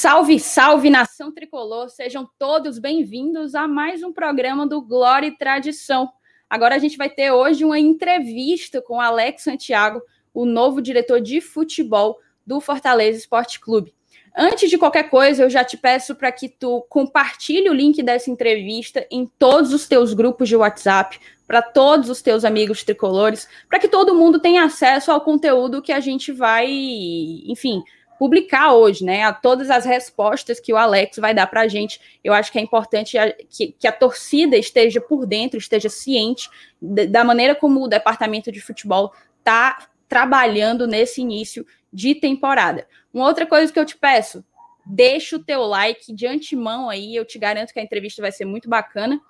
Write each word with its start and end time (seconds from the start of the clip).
Salve, 0.00 0.38
salve 0.38 0.90
nação 0.90 1.32
tricolor, 1.32 1.88
sejam 1.88 2.24
todos 2.38 2.78
bem-vindos 2.78 3.56
a 3.56 3.66
mais 3.66 4.00
um 4.00 4.12
programa 4.12 4.64
do 4.64 4.80
Glória 4.80 5.26
e 5.26 5.36
Tradição. 5.36 6.08
Agora 6.48 6.76
a 6.76 6.78
gente 6.78 6.96
vai 6.96 7.10
ter 7.10 7.32
hoje 7.32 7.64
uma 7.64 7.80
entrevista 7.80 8.80
com 8.80 9.00
Alex 9.00 9.42
Santiago, 9.42 10.00
o 10.32 10.44
novo 10.44 10.80
diretor 10.80 11.20
de 11.20 11.40
futebol 11.40 12.16
do 12.46 12.60
Fortaleza 12.60 13.18
Esporte 13.18 13.58
Clube. 13.58 13.92
Antes 14.36 14.70
de 14.70 14.78
qualquer 14.78 15.10
coisa, 15.10 15.42
eu 15.42 15.50
já 15.50 15.64
te 15.64 15.76
peço 15.76 16.14
para 16.14 16.30
que 16.30 16.48
tu 16.48 16.86
compartilhe 16.88 17.68
o 17.68 17.74
link 17.74 18.00
dessa 18.00 18.30
entrevista 18.30 19.04
em 19.10 19.26
todos 19.26 19.72
os 19.72 19.88
teus 19.88 20.14
grupos 20.14 20.48
de 20.48 20.54
WhatsApp, 20.54 21.18
para 21.44 21.60
todos 21.60 22.08
os 22.08 22.22
teus 22.22 22.44
amigos 22.44 22.84
tricolores, 22.84 23.48
para 23.68 23.80
que 23.80 23.88
todo 23.88 24.14
mundo 24.14 24.38
tenha 24.38 24.62
acesso 24.62 25.10
ao 25.10 25.22
conteúdo 25.22 25.82
que 25.82 25.90
a 25.90 25.98
gente 25.98 26.30
vai, 26.30 26.68
enfim, 26.70 27.82
publicar 28.18 28.74
hoje, 28.74 29.04
né? 29.04 29.22
A 29.22 29.32
todas 29.32 29.70
as 29.70 29.84
respostas 29.84 30.58
que 30.58 30.72
o 30.72 30.76
Alex 30.76 31.18
vai 31.18 31.32
dar 31.32 31.46
para 31.46 31.62
a 31.62 31.68
gente. 31.68 32.00
Eu 32.22 32.32
acho 32.32 32.50
que 32.50 32.58
é 32.58 32.62
importante 32.62 33.16
que, 33.48 33.72
que, 33.72 33.86
a 33.86 33.92
torcida 33.92 34.56
esteja 34.56 35.00
por 35.00 35.24
dentro, 35.24 35.58
esteja 35.58 35.88
ciente 35.88 36.50
da 36.80 37.22
maneira 37.22 37.54
como 37.54 37.82
o 37.82 37.88
departamento 37.88 38.50
de 38.50 38.60
futebol 38.60 39.12
está 39.38 39.88
trabalhando 40.08 40.86
nesse 40.86 41.20
início 41.20 41.64
de 41.92 42.14
temporada. 42.14 42.86
Uma 43.12 43.26
outra 43.26 43.46
coisa 43.46 43.72
que 43.72 43.78
eu 43.78 43.86
te 43.86 43.96
peço, 43.96 44.44
deixa 44.84 45.36
o 45.36 45.42
teu 45.42 45.62
like 45.62 46.12
de 46.12 46.26
antemão 46.26 46.90
aí, 46.90 47.14
eu 47.14 47.24
te 47.24 47.38
garanto 47.38 47.72
que 47.72 47.78
a 47.78 47.82
entrevista 47.82 48.20
vai 48.20 48.32
ser 48.32 48.44
muito 48.44 48.68
bacana. 48.68 49.20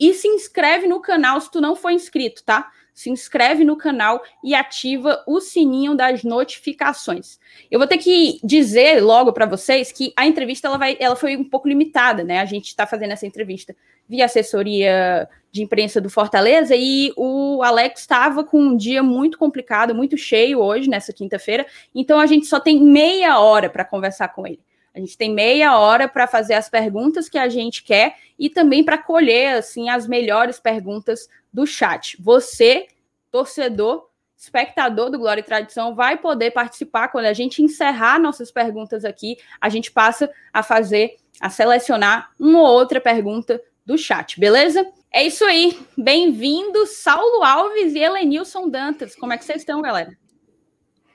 E 0.00 0.14
se 0.14 0.28
inscreve 0.28 0.86
no 0.86 1.00
canal 1.00 1.40
se 1.40 1.50
tu 1.50 1.60
não 1.60 1.74
for 1.74 1.90
inscrito, 1.90 2.44
tá? 2.44 2.70
Se 2.98 3.10
inscreve 3.10 3.64
no 3.64 3.76
canal 3.76 4.20
e 4.42 4.56
ativa 4.56 5.22
o 5.24 5.40
sininho 5.40 5.94
das 5.94 6.24
notificações. 6.24 7.38
Eu 7.70 7.78
vou 7.78 7.86
ter 7.86 7.98
que 7.98 8.40
dizer 8.42 9.00
logo 9.00 9.32
para 9.32 9.46
vocês 9.46 9.92
que 9.92 10.12
a 10.16 10.26
entrevista 10.26 10.66
ela, 10.66 10.76
vai, 10.76 10.96
ela 10.98 11.14
foi 11.14 11.36
um 11.36 11.44
pouco 11.44 11.68
limitada, 11.68 12.24
né? 12.24 12.40
A 12.40 12.44
gente 12.44 12.66
está 12.66 12.88
fazendo 12.88 13.12
essa 13.12 13.24
entrevista 13.24 13.76
via 14.08 14.24
assessoria 14.24 15.28
de 15.52 15.62
imprensa 15.62 16.00
do 16.00 16.10
Fortaleza 16.10 16.74
e 16.76 17.12
o 17.16 17.62
Alex 17.62 18.00
estava 18.00 18.42
com 18.42 18.60
um 18.60 18.76
dia 18.76 19.00
muito 19.00 19.38
complicado, 19.38 19.94
muito 19.94 20.16
cheio 20.16 20.58
hoje, 20.58 20.90
nessa 20.90 21.12
quinta-feira, 21.12 21.64
então 21.94 22.18
a 22.18 22.26
gente 22.26 22.46
só 22.46 22.58
tem 22.58 22.82
meia 22.82 23.38
hora 23.38 23.70
para 23.70 23.84
conversar 23.84 24.28
com 24.30 24.44
ele. 24.44 24.58
A 24.98 24.98
gente 24.98 25.16
tem 25.16 25.32
meia 25.32 25.78
hora 25.78 26.08
para 26.08 26.26
fazer 26.26 26.54
as 26.54 26.68
perguntas 26.68 27.28
que 27.28 27.38
a 27.38 27.48
gente 27.48 27.84
quer 27.84 28.16
e 28.36 28.50
também 28.50 28.82
para 28.82 28.98
colher 28.98 29.54
assim 29.54 29.88
as 29.88 30.08
melhores 30.08 30.58
perguntas 30.58 31.28
do 31.58 31.66
chat. 31.66 32.16
Você, 32.20 32.86
torcedor, 33.32 34.08
espectador 34.36 35.10
do 35.10 35.18
Glória 35.18 35.40
e 35.40 35.44
Tradição, 35.44 35.92
vai 35.92 36.16
poder 36.16 36.52
participar 36.52 37.08
quando 37.08 37.24
a 37.24 37.32
gente 37.32 37.60
encerrar 37.60 38.20
nossas 38.20 38.52
perguntas 38.52 39.04
aqui. 39.04 39.36
A 39.60 39.68
gente 39.68 39.90
passa 39.90 40.30
a 40.52 40.62
fazer, 40.62 41.16
a 41.40 41.50
selecionar 41.50 42.30
uma 42.38 42.60
ou 42.60 42.66
outra 42.66 43.00
pergunta 43.00 43.60
do 43.84 43.98
chat, 43.98 44.38
beleza? 44.38 44.88
É 45.12 45.26
isso 45.26 45.44
aí. 45.44 45.76
Bem-vindos, 45.96 46.90
Saulo 46.90 47.42
Alves 47.42 47.92
e 47.92 47.98
Helenilson 47.98 48.68
Dantas. 48.68 49.16
Como 49.16 49.32
é 49.32 49.36
que 49.36 49.44
vocês 49.44 49.62
estão, 49.62 49.82
galera? 49.82 50.16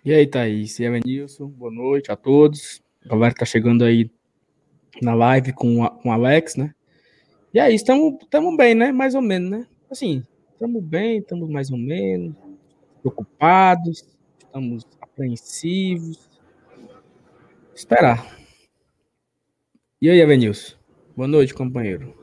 E 0.04 0.14
aí, 0.14 0.28
Thaís 0.28 0.78
e 0.78 0.84
Helenilson, 0.84 1.48
boa 1.48 1.72
noite 1.72 2.12
a 2.12 2.18
todos. 2.18 2.82
A 3.06 3.10
galera 3.10 3.34
tá 3.34 3.46
chegando 3.46 3.86
aí 3.86 4.12
na 5.02 5.14
live 5.14 5.54
com, 5.54 5.88
com 5.88 6.10
o 6.10 6.12
Alex, 6.12 6.58
né? 6.58 6.76
E 7.54 7.62
aí, 7.62 7.74
estamos 7.74 8.58
bem, 8.58 8.76
né? 8.76 8.92
Mais 8.92 9.16
ou 9.16 9.22
menos, 9.22 9.50
né? 9.50 9.68
Assim, 9.90 10.24
estamos 10.64 10.82
bem, 10.82 11.18
estamos 11.18 11.50
mais 11.50 11.70
ou 11.70 11.78
menos 11.78 12.34
preocupados, 13.02 14.08
estamos 14.40 14.88
apreensivos. 15.02 16.30
Esperar. 17.76 18.26
E 20.02 20.10
aí, 20.10 20.22
Avenilson? 20.22 20.78
Boa 21.18 21.28
noite, 21.28 21.54
companheiro. 21.54 22.16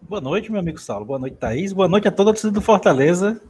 Boa 0.00 0.22
noite, 0.22 0.50
meu 0.50 0.60
amigo 0.60 0.80
Saulo. 0.80 1.04
Boa 1.04 1.18
noite, 1.18 1.36
Thaís. 1.36 1.74
Boa 1.74 1.86
noite 1.86 2.08
a 2.08 2.10
toda 2.10 2.30
a 2.30 2.32
torcida 2.32 2.50
do 2.50 2.62
Fortaleza, 2.62 3.42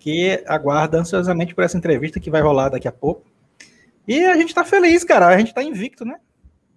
que 0.00 0.42
aguarda 0.46 0.98
ansiosamente 0.98 1.54
por 1.54 1.62
essa 1.62 1.76
entrevista 1.76 2.18
que 2.18 2.30
vai 2.30 2.40
rolar 2.40 2.70
daqui 2.70 2.88
a 2.88 2.92
pouco. 2.92 3.26
E 4.06 4.24
a 4.24 4.36
gente 4.38 4.54
tá 4.54 4.64
feliz, 4.64 5.04
cara. 5.04 5.26
A 5.26 5.38
gente 5.38 5.52
tá 5.52 5.62
invicto, 5.62 6.06
né? 6.06 6.18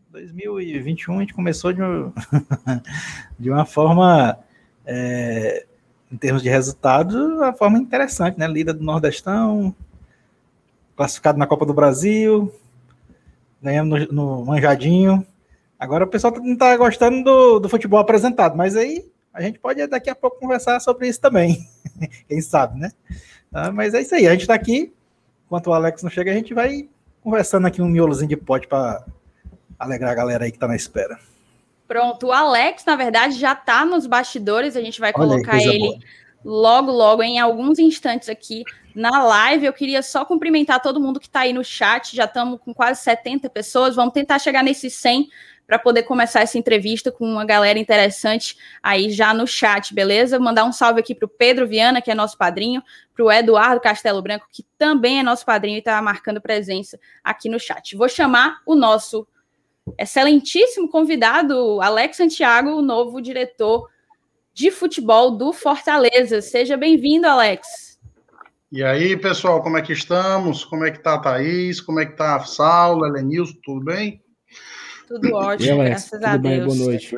2021 0.10 1.16
a 1.16 1.22
gente 1.22 1.34
começou 1.34 1.72
de, 1.72 1.82
um... 1.82 2.12
de 3.40 3.50
uma 3.50 3.64
forma, 3.64 4.38
é, 4.86 5.66
em 6.12 6.18
termos 6.18 6.44
de 6.44 6.50
resultados, 6.50 7.16
uma 7.16 7.54
forma 7.54 7.78
interessante, 7.78 8.38
né? 8.38 8.48
Líder 8.48 8.74
do 8.74 8.84
Nordestão, 8.84 9.74
classificado 10.96 11.38
na 11.38 11.48
Copa 11.48 11.66
do 11.66 11.74
Brasil, 11.74 12.54
ganhamos 13.62 14.08
no, 14.08 14.14
no 14.14 14.46
Manjadinho. 14.46 15.26
Agora 15.80 16.04
o 16.04 16.08
pessoal 16.08 16.34
não 16.38 16.54
está 16.54 16.76
gostando 16.76 17.24
do, 17.24 17.60
do 17.60 17.70
futebol 17.70 18.00
apresentado, 18.00 18.58
mas 18.58 18.76
aí 18.76 19.06
a 19.34 19.42
gente 19.42 19.58
pode 19.58 19.86
daqui 19.88 20.10
a 20.10 20.16
pouco 20.16 20.40
conversar 20.40 20.80
sobre 20.82 21.08
isso 21.08 21.22
também. 21.22 21.66
Quem 22.28 22.42
sabe, 22.42 22.80
né? 22.80 22.92
Ah, 23.54 23.72
mas 23.72 23.94
é 23.94 24.02
isso 24.02 24.14
aí, 24.14 24.28
a 24.28 24.32
gente 24.32 24.42
está 24.42 24.54
aqui. 24.54 24.94
Enquanto 25.46 25.68
o 25.68 25.74
Alex 25.74 26.04
não 26.04 26.10
chega, 26.10 26.32
a 26.32 26.34
gente 26.34 26.54
vai 26.54 26.90
conversando 27.22 27.68
aqui 27.68 27.82
um 27.82 27.88
miolozinho 27.88 28.30
de 28.30 28.38
pote 28.38 28.68
para 28.68 29.06
alegrar 29.80 30.12
a 30.12 30.16
galera 30.16 30.46
aí 30.46 30.52
que 30.52 30.58
está 30.58 30.68
na 30.68 30.76
espera. 30.76 31.18
Pronto, 31.92 32.28
o 32.28 32.32
Alex, 32.32 32.86
na 32.86 32.96
verdade, 32.96 33.38
já 33.38 33.52
está 33.52 33.84
nos 33.84 34.08
bastidores, 34.08 34.78
a 34.78 34.82
gente 34.82 34.98
vai 34.98 35.12
colocar 35.12 35.58
ele 35.62 35.80
boa. 35.80 36.00
logo, 36.42 36.90
logo, 36.90 37.22
em 37.22 37.38
alguns 37.38 37.80
instantes 37.80 38.30
aqui 38.30 38.64
na 38.96 39.22
live. 39.22 39.66
Eu 39.66 39.74
queria 39.74 40.02
só 40.02 40.24
cumprimentar 40.24 40.82
todo 40.82 41.02
mundo 41.02 41.20
que 41.20 41.28
está 41.28 41.42
aí 41.42 41.52
no 41.52 41.66
chat, 41.66 42.16
já 42.16 42.24
estamos 42.24 42.62
com 42.62 42.74
quase 42.74 43.02
70 43.04 43.50
pessoas, 43.50 43.94
vamos 43.94 44.14
tentar 44.14 44.40
chegar 44.40 44.64
nesses 44.64 44.94
100 44.94 45.28
para 45.68 45.78
poder 45.78 46.04
começar 46.04 46.40
essa 46.40 46.58
entrevista 46.58 47.12
com 47.12 47.26
uma 47.26 47.44
galera 47.44 47.78
interessante 47.78 48.56
aí 48.82 49.12
já 49.12 49.34
no 49.34 49.46
chat, 49.46 49.94
beleza? 49.94 50.40
Mandar 50.40 50.64
um 50.64 50.72
salve 50.72 51.02
aqui 51.02 51.14
para 51.14 51.26
o 51.26 51.30
Pedro 51.30 51.68
Viana, 51.68 52.02
que 52.02 52.10
é 52.10 52.16
nosso 52.16 52.38
padrinho, 52.38 52.82
para 53.14 53.26
o 53.26 53.30
Eduardo 53.30 53.82
Castelo 53.82 54.22
Branco, 54.22 54.48
que 54.50 54.64
também 54.78 55.20
é 55.20 55.24
nosso 55.24 55.46
padrinho 55.46 55.76
e 55.76 55.80
está 55.80 56.02
marcando 56.02 56.40
presença 56.40 56.98
aqui 57.22 57.50
no 57.50 57.60
chat. 57.60 57.98
Vou 57.98 58.08
chamar 58.08 58.62
o 58.66 58.76
nosso 58.76 59.28
excelentíssimo 59.98 60.90
convidado, 60.90 61.82
Alex 61.82 62.18
Santiago, 62.18 62.72
o 62.72 62.82
novo 62.82 63.22
diretor 63.22 63.90
de 64.54 64.72
futebol 64.72 65.32
do 65.32 65.54
Fortaleza. 65.54 66.42
Seja 66.42 66.78
bem-vindo, 66.78 67.28
Alex. 67.28 68.00
E 68.72 68.84
aí, 68.84 69.18
pessoal, 69.18 69.62
como 69.62 69.78
é 69.78 69.82
que 69.82 69.94
estamos? 69.94 70.64
Como 70.64 70.86
é 70.86 70.92
que 70.92 71.00
tá 71.00 71.16
a 71.16 71.20
Thaís? 71.20 71.82
Como 71.82 72.00
é 72.00 72.06
que 72.06 72.16
tá 72.16 72.38
a 72.38 72.46
Saulo, 72.46 73.06
Helenilson, 73.06 73.58
tudo 73.64 73.84
bem? 73.84 74.24
Tudo 75.08 75.34
ótimo, 75.34 75.84
graças 75.84 76.24
a 76.24 76.38
Deus. 76.38 76.66
boa 76.66 76.88
noite. 76.88 77.14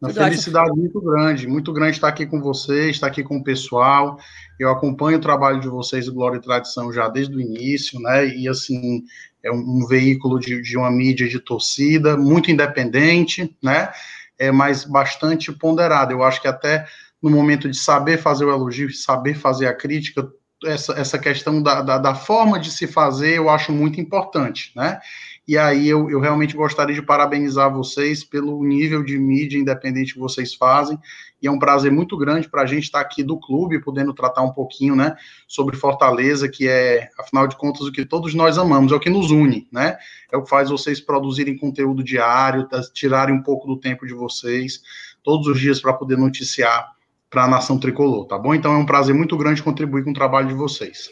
Uma 0.00 0.10
felicidade 0.10 0.70
muito 0.70 1.00
grande, 1.00 1.48
muito 1.48 1.72
grande 1.72 1.96
estar 1.96 2.06
aqui 2.06 2.24
com 2.24 2.40
vocês, 2.40 2.90
estar 2.90 3.08
aqui 3.08 3.24
com 3.24 3.38
o 3.38 3.42
pessoal. 3.42 4.16
Eu 4.58 4.70
acompanho 4.70 5.18
o 5.18 5.20
trabalho 5.20 5.58
de 5.58 5.68
vocês, 5.68 6.08
Glória 6.08 6.36
e 6.36 6.40
Tradição, 6.40 6.92
já 6.92 7.08
desde 7.08 7.34
o 7.34 7.40
início, 7.40 7.98
né? 7.98 8.28
E 8.28 8.48
assim, 8.48 9.02
é 9.42 9.50
um, 9.50 9.56
um 9.56 9.86
veículo 9.88 10.38
de, 10.38 10.62
de, 10.62 10.76
uma 10.76 10.90
mídia 10.90 11.28
de 11.28 11.40
torcida, 11.40 12.16
muito 12.16 12.48
independente, 12.48 13.56
né? 13.60 13.90
É, 14.38 14.52
mas 14.52 14.84
bastante 14.84 15.50
ponderado. 15.52 16.12
Eu 16.12 16.22
acho 16.22 16.40
que 16.40 16.46
até 16.46 16.86
no 17.20 17.28
momento 17.28 17.68
de 17.68 17.76
saber 17.76 18.18
fazer 18.18 18.44
o 18.44 18.52
elogio, 18.52 18.92
saber 18.94 19.34
fazer 19.34 19.66
a 19.66 19.74
crítica, 19.74 20.30
essa, 20.64 20.92
essa 20.94 21.18
questão 21.18 21.62
da, 21.62 21.82
da, 21.82 21.98
da 21.98 22.14
forma 22.14 22.58
de 22.58 22.70
se 22.70 22.86
fazer, 22.86 23.36
eu 23.36 23.48
acho 23.48 23.72
muito 23.72 24.00
importante, 24.00 24.72
né? 24.74 25.00
E 25.46 25.56
aí 25.56 25.88
eu, 25.88 26.10
eu 26.10 26.20
realmente 26.20 26.54
gostaria 26.54 26.94
de 26.94 27.00
parabenizar 27.00 27.72
vocês 27.72 28.22
pelo 28.22 28.62
nível 28.62 29.02
de 29.02 29.18
mídia 29.18 29.58
independente 29.58 30.12
que 30.12 30.18
vocês 30.18 30.54
fazem. 30.54 30.98
E 31.40 31.46
é 31.46 31.50
um 31.50 31.58
prazer 31.58 31.90
muito 31.90 32.18
grande 32.18 32.46
para 32.50 32.62
a 32.62 32.66
gente 32.66 32.84
estar 32.84 33.00
aqui 33.00 33.22
do 33.22 33.38
clube, 33.38 33.80
podendo 33.80 34.12
tratar 34.12 34.42
um 34.42 34.52
pouquinho, 34.52 34.94
né, 34.94 35.16
sobre 35.46 35.74
Fortaleza, 35.74 36.50
que 36.50 36.68
é, 36.68 37.08
afinal 37.18 37.46
de 37.46 37.56
contas, 37.56 37.86
o 37.86 37.92
que 37.92 38.04
todos 38.04 38.34
nós 38.34 38.58
amamos, 38.58 38.92
é 38.92 38.94
o 38.94 39.00
que 39.00 39.08
nos 39.08 39.30
une, 39.30 39.66
né? 39.72 39.96
É 40.30 40.36
o 40.36 40.42
que 40.42 40.50
faz 40.50 40.68
vocês 40.68 41.00
produzirem 41.00 41.56
conteúdo 41.56 42.04
diário, 42.04 42.68
tirarem 42.92 43.34
um 43.34 43.42
pouco 43.42 43.66
do 43.66 43.78
tempo 43.78 44.06
de 44.06 44.12
vocês, 44.12 44.82
todos 45.22 45.46
os 45.46 45.58
dias 45.58 45.80
para 45.80 45.94
poder 45.94 46.18
noticiar 46.18 46.97
para 47.30 47.44
a 47.44 47.48
nação 47.48 47.78
tricolor, 47.78 48.26
tá 48.26 48.38
bom? 48.38 48.54
Então 48.54 48.72
é 48.72 48.78
um 48.78 48.86
prazer 48.86 49.14
muito 49.14 49.36
grande 49.36 49.62
contribuir 49.62 50.04
com 50.04 50.10
o 50.10 50.14
trabalho 50.14 50.48
de 50.48 50.54
vocês. 50.54 51.10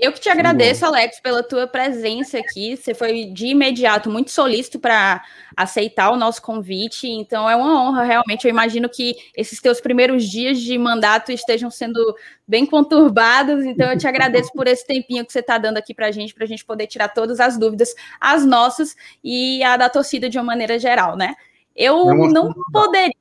Eu 0.00 0.12
que 0.12 0.20
te 0.20 0.28
agradeço, 0.28 0.86
Alex, 0.86 1.18
pela 1.20 1.42
tua 1.42 1.66
presença 1.66 2.38
aqui. 2.38 2.76
Você 2.76 2.94
foi 2.94 3.24
de 3.24 3.48
imediato 3.48 4.08
muito 4.08 4.30
solícito 4.30 4.78
para 4.78 5.24
aceitar 5.56 6.10
o 6.10 6.16
nosso 6.16 6.40
convite, 6.40 7.08
então 7.08 7.50
é 7.50 7.56
uma 7.56 7.82
honra, 7.82 8.04
realmente. 8.04 8.44
Eu 8.44 8.50
imagino 8.50 8.88
que 8.88 9.16
esses 9.36 9.60
teus 9.60 9.80
primeiros 9.80 10.24
dias 10.24 10.60
de 10.60 10.78
mandato 10.78 11.32
estejam 11.32 11.68
sendo 11.68 11.98
bem 12.46 12.64
conturbados, 12.64 13.64
então 13.64 13.90
eu 13.90 13.98
te 13.98 14.06
agradeço 14.06 14.52
por 14.52 14.68
esse 14.68 14.86
tempinho 14.86 15.26
que 15.26 15.32
você 15.32 15.40
está 15.40 15.58
dando 15.58 15.78
aqui 15.78 15.92
para 15.92 16.06
a 16.06 16.12
gente, 16.12 16.32
para 16.32 16.44
a 16.44 16.48
gente 16.48 16.64
poder 16.64 16.86
tirar 16.86 17.08
todas 17.08 17.40
as 17.40 17.58
dúvidas, 17.58 17.92
as 18.20 18.46
nossas 18.46 18.94
e 19.22 19.62
a 19.64 19.76
da 19.76 19.88
torcida 19.88 20.30
de 20.30 20.38
uma 20.38 20.44
maneira 20.44 20.78
geral, 20.78 21.16
né? 21.16 21.34
Eu 21.74 22.28
não 22.28 22.54
poderia. 22.72 23.14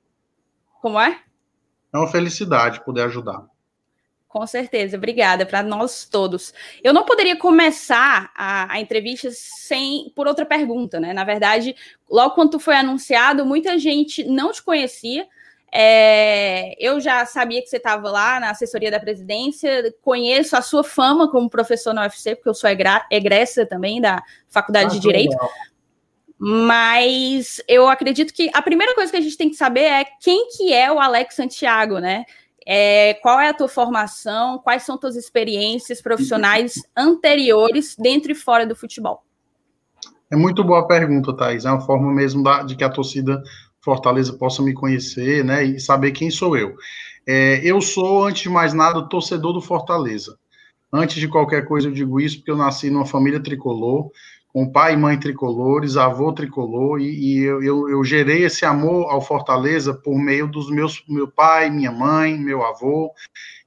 Como 0.80 1.00
é? 1.00 1.20
É 1.94 1.98
uma 1.98 2.07
felicidade 2.07 2.84
poder 2.84 3.04
ajudar. 3.04 3.45
Com 4.28 4.45
certeza, 4.45 4.98
obrigada 4.98 5.45
para 5.45 5.63
nós 5.63 6.06
todos. 6.06 6.54
Eu 6.84 6.94
não 6.94 7.06
poderia 7.06 7.38
começar 7.38 8.30
a, 8.36 8.74
a, 8.74 8.80
entrevista 8.80 9.30
sem 9.31 10.12
por 10.16 10.28
outra 10.28 10.45
pergunta, 10.45 11.00
né? 11.00 11.13
Na 11.13 11.24
verdade, 11.24 11.75
logo 12.10 12.36
quando 12.36 12.60
foi 12.60 12.75
anunciado, 12.75 13.45
muita 13.45 13.80
gente 13.80 14.24
não 14.25 14.51
te 14.51 14.62
conhecia. 14.62 15.25
É, 15.72 16.75
eu 16.78 17.00
já 17.00 17.25
sabia 17.25 17.62
que 17.62 17.68
você 17.68 17.78
estava 17.78 18.10
lá 18.12 18.40
na 18.40 18.51
assessoria 18.51 18.92
da 18.92 19.00
presidência, 19.00 19.94
conheço 20.01 20.56
a 20.56 20.62
sua 20.62 20.83
fama 20.83 21.31
como 21.31 21.50
professor 21.50 21.94
na 21.94 22.04
UFC, 22.04 22.36
porque 22.36 22.50
eu 22.50 22.54
sou 22.54 22.69
egressa 23.12 23.66
também 23.66 24.00
da 24.00 24.22
Faculdade 24.50 24.88
ah, 24.88 24.94
de 24.94 25.00
Direito. 25.00 25.31
Legal. 25.31 25.50
Mas 26.39 27.62
eu 27.68 27.89
acredito 27.89 28.34
que 28.34 28.50
a 28.54 28.62
primeira 28.62 28.94
coisa 28.94 29.12
que 29.12 29.18
a 29.18 29.22
gente 29.22 29.38
tem 29.38 29.50
que 29.50 29.56
saber 29.56 29.81
é 29.81 30.06
quem 30.22 30.48
que 30.50 30.72
é 30.72 30.92
o 30.92 31.00
Alex 31.00 31.36
Santiago, 31.36 32.00
né? 32.00 32.25
É, 32.66 33.16
qual 33.16 33.39
é 33.39 33.50
a 33.50 33.54
tua 33.54 33.69
formação? 33.69 34.60
Quais 34.60 34.84
são 34.84 34.98
tuas 34.98 35.16
experiências 35.16 36.01
profissionais 36.01 36.75
anteriores 36.95 37.95
dentro 37.98 38.31
e 38.31 38.36
fora 38.36 38.68
do 38.68 38.75
futebol? 38.75 39.24
É 40.30 40.36
muito 40.36 40.63
boa 40.63 40.81
a 40.81 40.86
pergunta, 40.86 41.36
Thais. 41.36 41.66
É 41.66 41.72
uma 41.72 41.81
forma 41.81 42.13
mesmo 42.13 42.44
da, 42.44 42.63
de 42.63 42.75
que 42.75 42.83
a 42.83 42.90
torcida 42.90 43.42
Fortaleza 43.81 44.33
possa 44.33 44.62
me 44.62 44.74
conhecer, 44.74 45.45
né, 45.45 45.63
e 45.63 45.80
saber 45.80 46.12
quem 46.12 46.30
sou 46.30 46.57
eu. 46.57 46.75
É, 47.25 47.62
eu 47.63 47.80
sou, 47.80 48.25
antes 48.25 48.44
de 48.44 48.50
mais 48.50 48.74
nada, 48.74 49.07
torcedor 49.07 49.54
do 49.54 49.62
Fortaleza. 49.62 50.38
Antes 50.92 51.18
de 51.18 51.28
qualquer 51.30 51.66
coisa, 51.66 51.88
eu 51.88 51.94
digo 51.94 52.19
isso 52.19 52.38
porque 52.38 52.51
eu 52.51 52.57
nasci 52.57 52.90
numa 52.90 53.06
família 53.06 53.42
tricolor, 53.42 54.10
com 54.57 54.68
pai 54.68 54.95
e 54.95 54.98
mãe 54.98 55.19
tricolores, 55.19 55.98
avô 55.98 56.33
tricolor, 56.33 57.00
e, 57.00 57.06
e 57.06 57.44
eu, 57.44 57.62
eu, 57.62 57.89
eu, 57.89 58.04
gerei 58.04 58.44
esse 58.44 58.65
amor 58.65 59.12
ao 59.12 59.21
Fortaleza 59.21 59.94
por 59.94 60.18
meio 60.18 60.48
dos 60.48 60.71
meus 60.71 61.04
meu 61.07 61.27
pai, 61.27 61.69
minha 61.69 61.92
mãe, 61.92 62.36
meu 62.39 62.65
avô, 62.65 63.13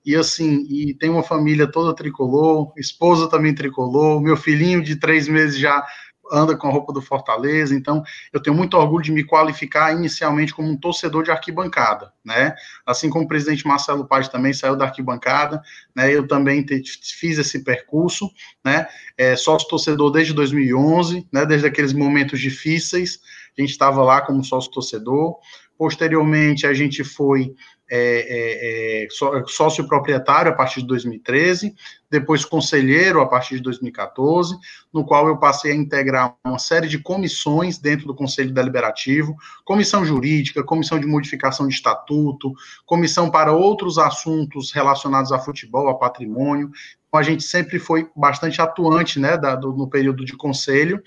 e 0.04 0.16
assim, 0.16 0.66
e 0.68 0.92
tem 0.92 1.08
uma 1.08 1.22
família 1.22 1.70
toda 1.70 1.94
tricolor, 1.94 2.72
esposa 2.76 3.30
também 3.30 3.54
tricolor, 3.54 4.20
meu 4.20 4.36
filhinho 4.36 4.82
de 4.82 4.96
três 4.96 5.28
meses 5.28 5.60
já 5.60 5.86
anda 6.30 6.56
com 6.56 6.68
a 6.68 6.70
roupa 6.70 6.92
do 6.92 7.02
Fortaleza, 7.02 7.74
então 7.74 8.02
eu 8.32 8.40
tenho 8.40 8.56
muito 8.56 8.76
orgulho 8.76 9.02
de 9.02 9.12
me 9.12 9.24
qualificar 9.24 9.92
inicialmente 9.92 10.54
como 10.54 10.68
um 10.68 10.76
torcedor 10.76 11.24
de 11.24 11.30
arquibancada, 11.30 12.12
né? 12.24 12.54
Assim 12.86 13.10
como 13.10 13.24
o 13.24 13.28
presidente 13.28 13.66
Marcelo 13.66 14.06
Paz 14.06 14.28
também 14.28 14.52
saiu 14.52 14.76
da 14.76 14.84
arquibancada, 14.84 15.62
né? 15.94 16.12
Eu 16.12 16.26
também 16.26 16.64
te, 16.64 16.82
fiz 17.18 17.38
esse 17.38 17.64
percurso, 17.64 18.30
né? 18.64 18.86
É, 19.16 19.36
sócio 19.36 19.68
torcedor 19.68 20.10
desde 20.10 20.32
2011, 20.32 21.26
né? 21.32 21.44
Desde 21.44 21.66
aqueles 21.66 21.92
momentos 21.92 22.40
difíceis, 22.40 23.20
a 23.56 23.60
gente 23.60 23.70
estava 23.70 24.02
lá 24.02 24.20
como 24.20 24.44
sócio 24.44 24.70
torcedor. 24.70 25.36
Posteriormente, 25.76 26.66
a 26.66 26.74
gente 26.74 27.02
foi 27.02 27.54
é, 27.90 29.02
é, 29.02 29.04
é 29.04 29.08
sócio 29.46 29.86
proprietário 29.88 30.52
a 30.52 30.54
partir 30.54 30.80
de 30.80 30.86
2013, 30.86 31.74
depois 32.10 32.44
conselheiro 32.44 33.20
a 33.20 33.26
partir 33.26 33.56
de 33.56 33.62
2014, 33.62 34.56
no 34.92 35.04
qual 35.04 35.28
eu 35.28 35.38
passei 35.38 35.72
a 35.72 35.74
integrar 35.74 36.34
uma 36.44 36.58
série 36.58 36.88
de 36.88 36.98
comissões 36.98 37.78
dentro 37.78 38.06
do 38.06 38.14
Conselho 38.14 38.52
Deliberativo, 38.52 39.34
comissão 39.64 40.04
jurídica, 40.04 40.62
comissão 40.62 40.98
de 40.98 41.06
modificação 41.06 41.66
de 41.66 41.74
estatuto, 41.74 42.52
comissão 42.86 43.30
para 43.30 43.52
outros 43.52 43.98
assuntos 43.98 44.72
relacionados 44.72 45.32
a 45.32 45.38
futebol, 45.38 45.88
a 45.88 45.98
patrimônio. 45.98 46.70
Então, 47.08 47.20
a 47.20 47.22
gente 47.22 47.42
sempre 47.42 47.78
foi 47.78 48.08
bastante 48.14 48.60
atuante 48.62 49.18
né, 49.18 49.36
da, 49.36 49.56
do, 49.56 49.72
no 49.72 49.88
período 49.88 50.24
de 50.24 50.36
conselho, 50.36 51.02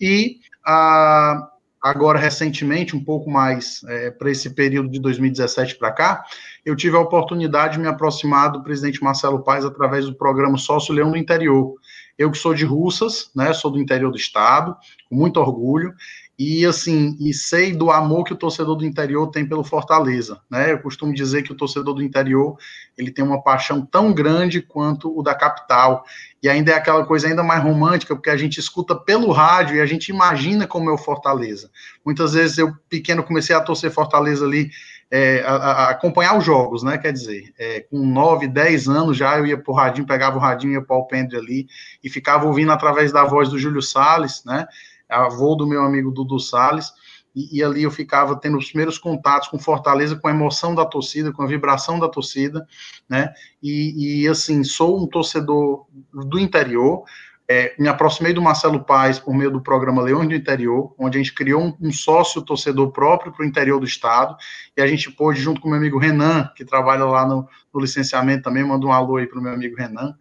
e 0.00 0.36
a 0.64 1.48
agora 1.82 2.18
recentemente, 2.18 2.94
um 2.94 3.02
pouco 3.02 3.28
mais 3.28 3.82
é, 3.88 4.10
para 4.10 4.30
esse 4.30 4.50
período 4.50 4.88
de 4.88 5.00
2017 5.00 5.74
para 5.74 5.90
cá, 5.90 6.24
eu 6.64 6.76
tive 6.76 6.96
a 6.96 7.00
oportunidade 7.00 7.74
de 7.74 7.80
me 7.80 7.88
aproximar 7.88 8.52
do 8.52 8.62
presidente 8.62 9.02
Marcelo 9.02 9.42
Paes 9.42 9.64
através 9.64 10.06
do 10.06 10.14
programa 10.14 10.56
Sócio 10.56 10.94
Leão 10.94 11.10
do 11.10 11.16
Interior. 11.16 11.74
Eu 12.16 12.30
que 12.30 12.38
sou 12.38 12.54
de 12.54 12.64
Russas, 12.64 13.30
né, 13.34 13.52
sou 13.52 13.70
do 13.70 13.80
interior 13.80 14.10
do 14.10 14.16
estado, 14.16 14.76
com 15.08 15.16
muito 15.16 15.40
orgulho, 15.40 15.92
e 16.38 16.64
assim, 16.64 17.16
e 17.20 17.34
sei 17.34 17.72
do 17.72 17.90
amor 17.90 18.24
que 18.24 18.32
o 18.32 18.36
torcedor 18.36 18.74
do 18.74 18.86
interior 18.86 19.28
tem 19.28 19.46
pelo 19.46 19.62
Fortaleza, 19.62 20.40
né? 20.50 20.72
Eu 20.72 20.78
costumo 20.78 21.12
dizer 21.12 21.42
que 21.42 21.52
o 21.52 21.56
torcedor 21.56 21.94
do 21.94 22.02
interior, 22.02 22.56
ele 22.96 23.10
tem 23.10 23.24
uma 23.24 23.42
paixão 23.42 23.84
tão 23.84 24.12
grande 24.12 24.62
quanto 24.62 25.16
o 25.16 25.22
da 25.22 25.34
capital. 25.34 26.04
E 26.42 26.48
ainda 26.48 26.72
é 26.72 26.74
aquela 26.74 27.04
coisa 27.04 27.28
ainda 27.28 27.42
mais 27.42 27.62
romântica, 27.62 28.16
porque 28.16 28.30
a 28.30 28.36
gente 28.36 28.58
escuta 28.58 28.96
pelo 28.96 29.30
rádio 29.30 29.76
e 29.76 29.80
a 29.80 29.86
gente 29.86 30.08
imagina 30.08 30.66
como 30.66 30.90
é 30.90 30.92
o 30.92 30.98
Fortaleza. 30.98 31.70
Muitas 32.04 32.32
vezes 32.32 32.58
eu 32.58 32.72
pequeno 32.88 33.22
comecei 33.22 33.54
a 33.54 33.60
torcer 33.60 33.90
Fortaleza 33.90 34.44
ali 34.44 34.70
é, 35.10 35.42
a, 35.46 35.54
a, 35.54 35.90
acompanhar 35.90 36.38
os 36.38 36.44
jogos, 36.44 36.82
né? 36.82 36.96
Quer 36.96 37.12
dizer, 37.12 37.52
é, 37.58 37.80
com 37.80 37.98
9, 37.98 38.48
10 38.48 38.88
anos 38.88 39.16
já 39.16 39.38
eu 39.38 39.44
ia 39.44 39.58
pro 39.58 39.74
radinho, 39.74 40.06
pegava 40.06 40.38
o 40.38 40.40
radinho, 40.40 40.72
ia 40.72 40.82
para 40.82 40.96
o 40.96 41.06
pendre 41.06 41.36
ali 41.36 41.66
e 42.02 42.08
ficava 42.08 42.46
ouvindo 42.46 42.72
através 42.72 43.12
da 43.12 43.22
voz 43.22 43.50
do 43.50 43.58
Júlio 43.58 43.82
Salles, 43.82 44.42
né? 44.46 44.66
Avô 45.12 45.54
do 45.54 45.66
meu 45.66 45.82
amigo 45.82 46.10
Dudu 46.10 46.38
Salles, 46.38 46.92
e, 47.34 47.58
e, 47.58 47.64
ali 47.64 47.82
eu 47.82 47.90
ficava 47.90 48.36
tendo 48.36 48.58
os 48.58 48.66
primeiros 48.66 48.98
contatos 48.98 49.48
com 49.48 49.58
Fortaleza, 49.58 50.16
com 50.16 50.28
a 50.28 50.30
emoção 50.30 50.74
da 50.74 50.84
torcida, 50.84 51.32
com 51.32 51.42
a 51.42 51.46
vibração 51.46 51.98
da 51.98 52.08
torcida, 52.08 52.66
né? 53.08 53.32
E, 53.62 54.22
e 54.22 54.28
assim, 54.28 54.62
sou 54.62 55.02
um 55.02 55.06
torcedor 55.06 55.86
do 56.12 56.38
interior. 56.38 57.04
É, 57.48 57.74
me 57.78 57.88
aproximei 57.88 58.32
do 58.32 58.40
Marcelo 58.40 58.84
Paes 58.84 59.18
por 59.18 59.34
meio 59.34 59.50
do 59.50 59.60
programa 59.60 60.00
Leões 60.00 60.28
do 60.28 60.34
Interior, 60.34 60.94
onde 60.98 61.18
a 61.18 61.22
gente 61.22 61.34
criou 61.34 61.62
um, 61.62 61.76
um 61.88 61.92
sócio 61.92 62.40
torcedor 62.40 62.92
próprio 62.92 63.32
para 63.32 63.44
o 63.44 63.46
interior 63.46 63.80
do 63.80 63.84
estado, 63.84 64.36
e 64.76 64.80
a 64.80 64.86
gente 64.86 65.10
pôde, 65.10 65.40
junto 65.40 65.60
com 65.60 65.68
meu 65.68 65.78
amigo 65.78 65.98
Renan, 65.98 66.50
que 66.56 66.64
trabalha 66.64 67.04
lá 67.04 67.26
no, 67.26 67.46
no 67.74 67.80
licenciamento 67.80 68.44
também, 68.44 68.64
manda 68.64 68.86
um 68.86 68.92
alô 68.92 69.16
aí 69.16 69.26
para 69.26 69.38
o 69.38 69.42
meu 69.42 69.52
amigo 69.52 69.76
Renan, 69.76 70.14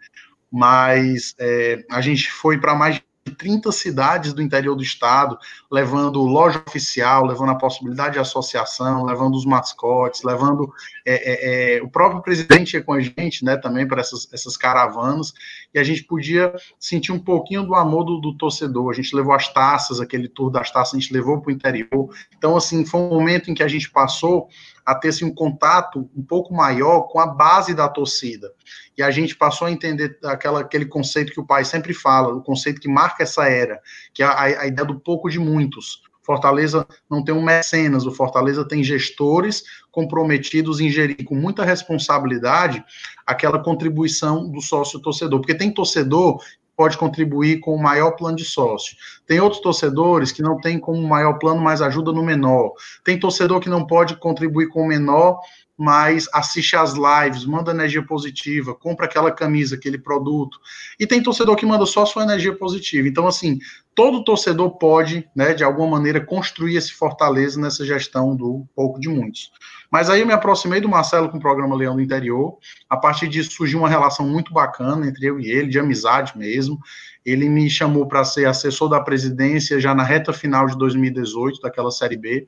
mas 0.51 1.35
é, 1.39 1.85
a 1.89 2.01
gente 2.01 2.29
foi 2.31 2.57
para 2.57 2.75
mais 2.75 2.95
de 2.95 3.03
30 3.37 3.71
cidades 3.71 4.33
do 4.33 4.41
interior 4.41 4.75
do 4.75 4.81
estado, 4.81 5.37
levando 5.71 6.21
loja 6.21 6.63
oficial, 6.65 7.25
levando 7.25 7.51
a 7.51 7.57
possibilidade 7.57 8.13
de 8.13 8.19
associação, 8.19 9.05
levando 9.05 9.35
os 9.35 9.45
mascotes, 9.45 10.23
levando 10.23 10.73
é, 11.05 11.13
é, 11.13 11.77
é, 11.77 11.83
o 11.83 11.89
próprio 11.89 12.21
presidente 12.21 12.73
ia 12.73 12.83
com 12.83 12.93
a 12.93 12.99
gente, 12.99 13.45
né, 13.45 13.57
também 13.57 13.87
para 13.87 14.01
essas, 14.01 14.27
essas 14.33 14.57
caravanas, 14.57 15.33
e 15.73 15.79
a 15.79 15.83
gente 15.83 16.03
podia 16.03 16.53
sentir 16.79 17.11
um 17.11 17.19
pouquinho 17.19 17.63
do 17.63 17.75
amor 17.75 18.03
do, 18.03 18.19
do 18.19 18.37
torcedor. 18.37 18.89
A 18.89 18.93
gente 18.93 19.15
levou 19.15 19.33
as 19.33 19.47
taças, 19.51 19.99
aquele 19.99 20.27
tour 20.27 20.49
das 20.49 20.69
taças, 20.69 20.95
a 20.95 20.99
gente 20.99 21.13
levou 21.13 21.41
para 21.41 21.49
o 21.49 21.53
interior. 21.53 22.09
Então, 22.37 22.55
assim, 22.57 22.85
foi 22.85 22.99
um 22.99 23.09
momento 23.09 23.49
em 23.49 23.53
que 23.53 23.63
a 23.63 23.67
gente 23.67 23.89
passou 23.89 24.49
a 24.85 24.95
ter 24.95 25.09
assim, 25.09 25.25
um 25.25 25.33
contato 25.33 26.09
um 26.15 26.23
pouco 26.23 26.53
maior 26.53 27.03
com 27.03 27.19
a 27.19 27.27
base 27.27 27.73
da 27.73 27.87
torcida. 27.87 28.51
E 28.97 29.03
a 29.03 29.09
gente 29.11 29.35
passou 29.35 29.67
a 29.67 29.71
entender 29.71 30.17
aquela, 30.25 30.61
aquele 30.61 30.85
conceito 30.85 31.31
que 31.31 31.39
o 31.39 31.45
pai 31.45 31.63
sempre 31.63 31.93
fala, 31.93 32.33
o 32.33 32.43
conceito 32.43 32.81
que 32.81 32.89
marca 32.89 33.23
essa 33.23 33.47
era, 33.47 33.79
que 34.13 34.21
é 34.21 34.25
a, 34.25 34.41
a 34.41 34.67
ideia 34.67 34.85
do 34.85 34.99
pouco 34.99 35.29
de 35.29 35.39
muitos. 35.39 36.01
Fortaleza 36.31 36.87
não 37.09 37.21
tem 37.21 37.35
um 37.35 37.41
mecenas, 37.41 38.05
o 38.05 38.11
Fortaleza 38.11 38.65
tem 38.65 38.81
gestores 38.81 39.63
comprometidos 39.91 40.79
em 40.79 40.89
gerir 40.89 41.25
com 41.25 41.35
muita 41.35 41.65
responsabilidade 41.65 42.81
aquela 43.27 43.61
contribuição 43.61 44.49
do 44.49 44.61
sócio 44.61 45.01
torcedor, 45.01 45.41
porque 45.41 45.53
tem 45.53 45.73
torcedor 45.73 46.39
pode 46.73 46.97
contribuir 46.97 47.59
com 47.59 47.75
o 47.75 47.83
maior 47.83 48.11
plano 48.11 48.37
de 48.37 48.45
sócio. 48.45 48.95
Tem 49.27 49.41
outros 49.41 49.61
torcedores 49.61 50.31
que 50.31 50.41
não 50.41 50.57
tem 50.57 50.79
como 50.79 51.05
maior 51.05 51.33
plano, 51.33 51.61
mas 51.61 51.81
ajuda 51.81 52.13
no 52.13 52.23
menor. 52.23 52.71
Tem 53.03 53.19
torcedor 53.19 53.59
que 53.59 53.69
não 53.69 53.85
pode 53.85 54.15
contribuir 54.15 54.69
com 54.69 54.81
o 54.81 54.87
menor, 54.87 55.41
mas 55.81 56.29
assiste 56.31 56.75
às 56.75 56.93
lives, 56.93 57.43
manda 57.43 57.71
energia 57.71 58.05
positiva, 58.05 58.75
compra 58.75 59.07
aquela 59.07 59.31
camisa, 59.31 59.73
aquele 59.73 59.97
produto. 59.97 60.59
E 60.99 61.07
tem 61.07 61.23
torcedor 61.23 61.55
que 61.55 61.65
manda 61.65 61.87
só 61.87 62.05
sua 62.05 62.21
energia 62.21 62.55
positiva. 62.55 63.07
Então, 63.07 63.25
assim, 63.25 63.57
todo 63.95 64.23
torcedor 64.23 64.77
pode, 64.77 65.27
né, 65.35 65.55
de 65.55 65.63
alguma 65.63 65.97
maneira, 65.97 66.23
construir 66.23 66.75
esse 66.75 66.93
fortaleza 66.93 67.59
nessa 67.59 67.83
gestão 67.83 68.35
do 68.35 68.63
pouco 68.75 68.99
de 68.99 69.09
muitos. 69.09 69.49
Mas 69.89 70.07
aí 70.07 70.21
eu 70.21 70.27
me 70.27 70.33
aproximei 70.33 70.79
do 70.79 70.87
Marcelo 70.87 71.29
com 71.29 71.37
o 71.37 71.41
programa 71.41 71.75
Leão 71.75 71.95
do 71.95 72.01
Interior. 72.01 72.59
A 72.87 72.95
partir 72.95 73.27
disso 73.27 73.53
surgiu 73.53 73.79
uma 73.79 73.89
relação 73.89 74.27
muito 74.27 74.53
bacana 74.53 75.07
entre 75.07 75.25
eu 75.25 75.39
e 75.39 75.49
ele, 75.49 75.67
de 75.67 75.79
amizade 75.79 76.37
mesmo. 76.37 76.77
Ele 77.25 77.49
me 77.49 77.67
chamou 77.71 78.07
para 78.07 78.23
ser 78.23 78.45
assessor 78.45 78.87
da 78.87 78.99
presidência 78.99 79.79
já 79.79 79.95
na 79.95 80.03
reta 80.03 80.31
final 80.31 80.67
de 80.67 80.77
2018, 80.77 81.59
daquela 81.59 81.89
Série 81.89 82.17
B. 82.17 82.47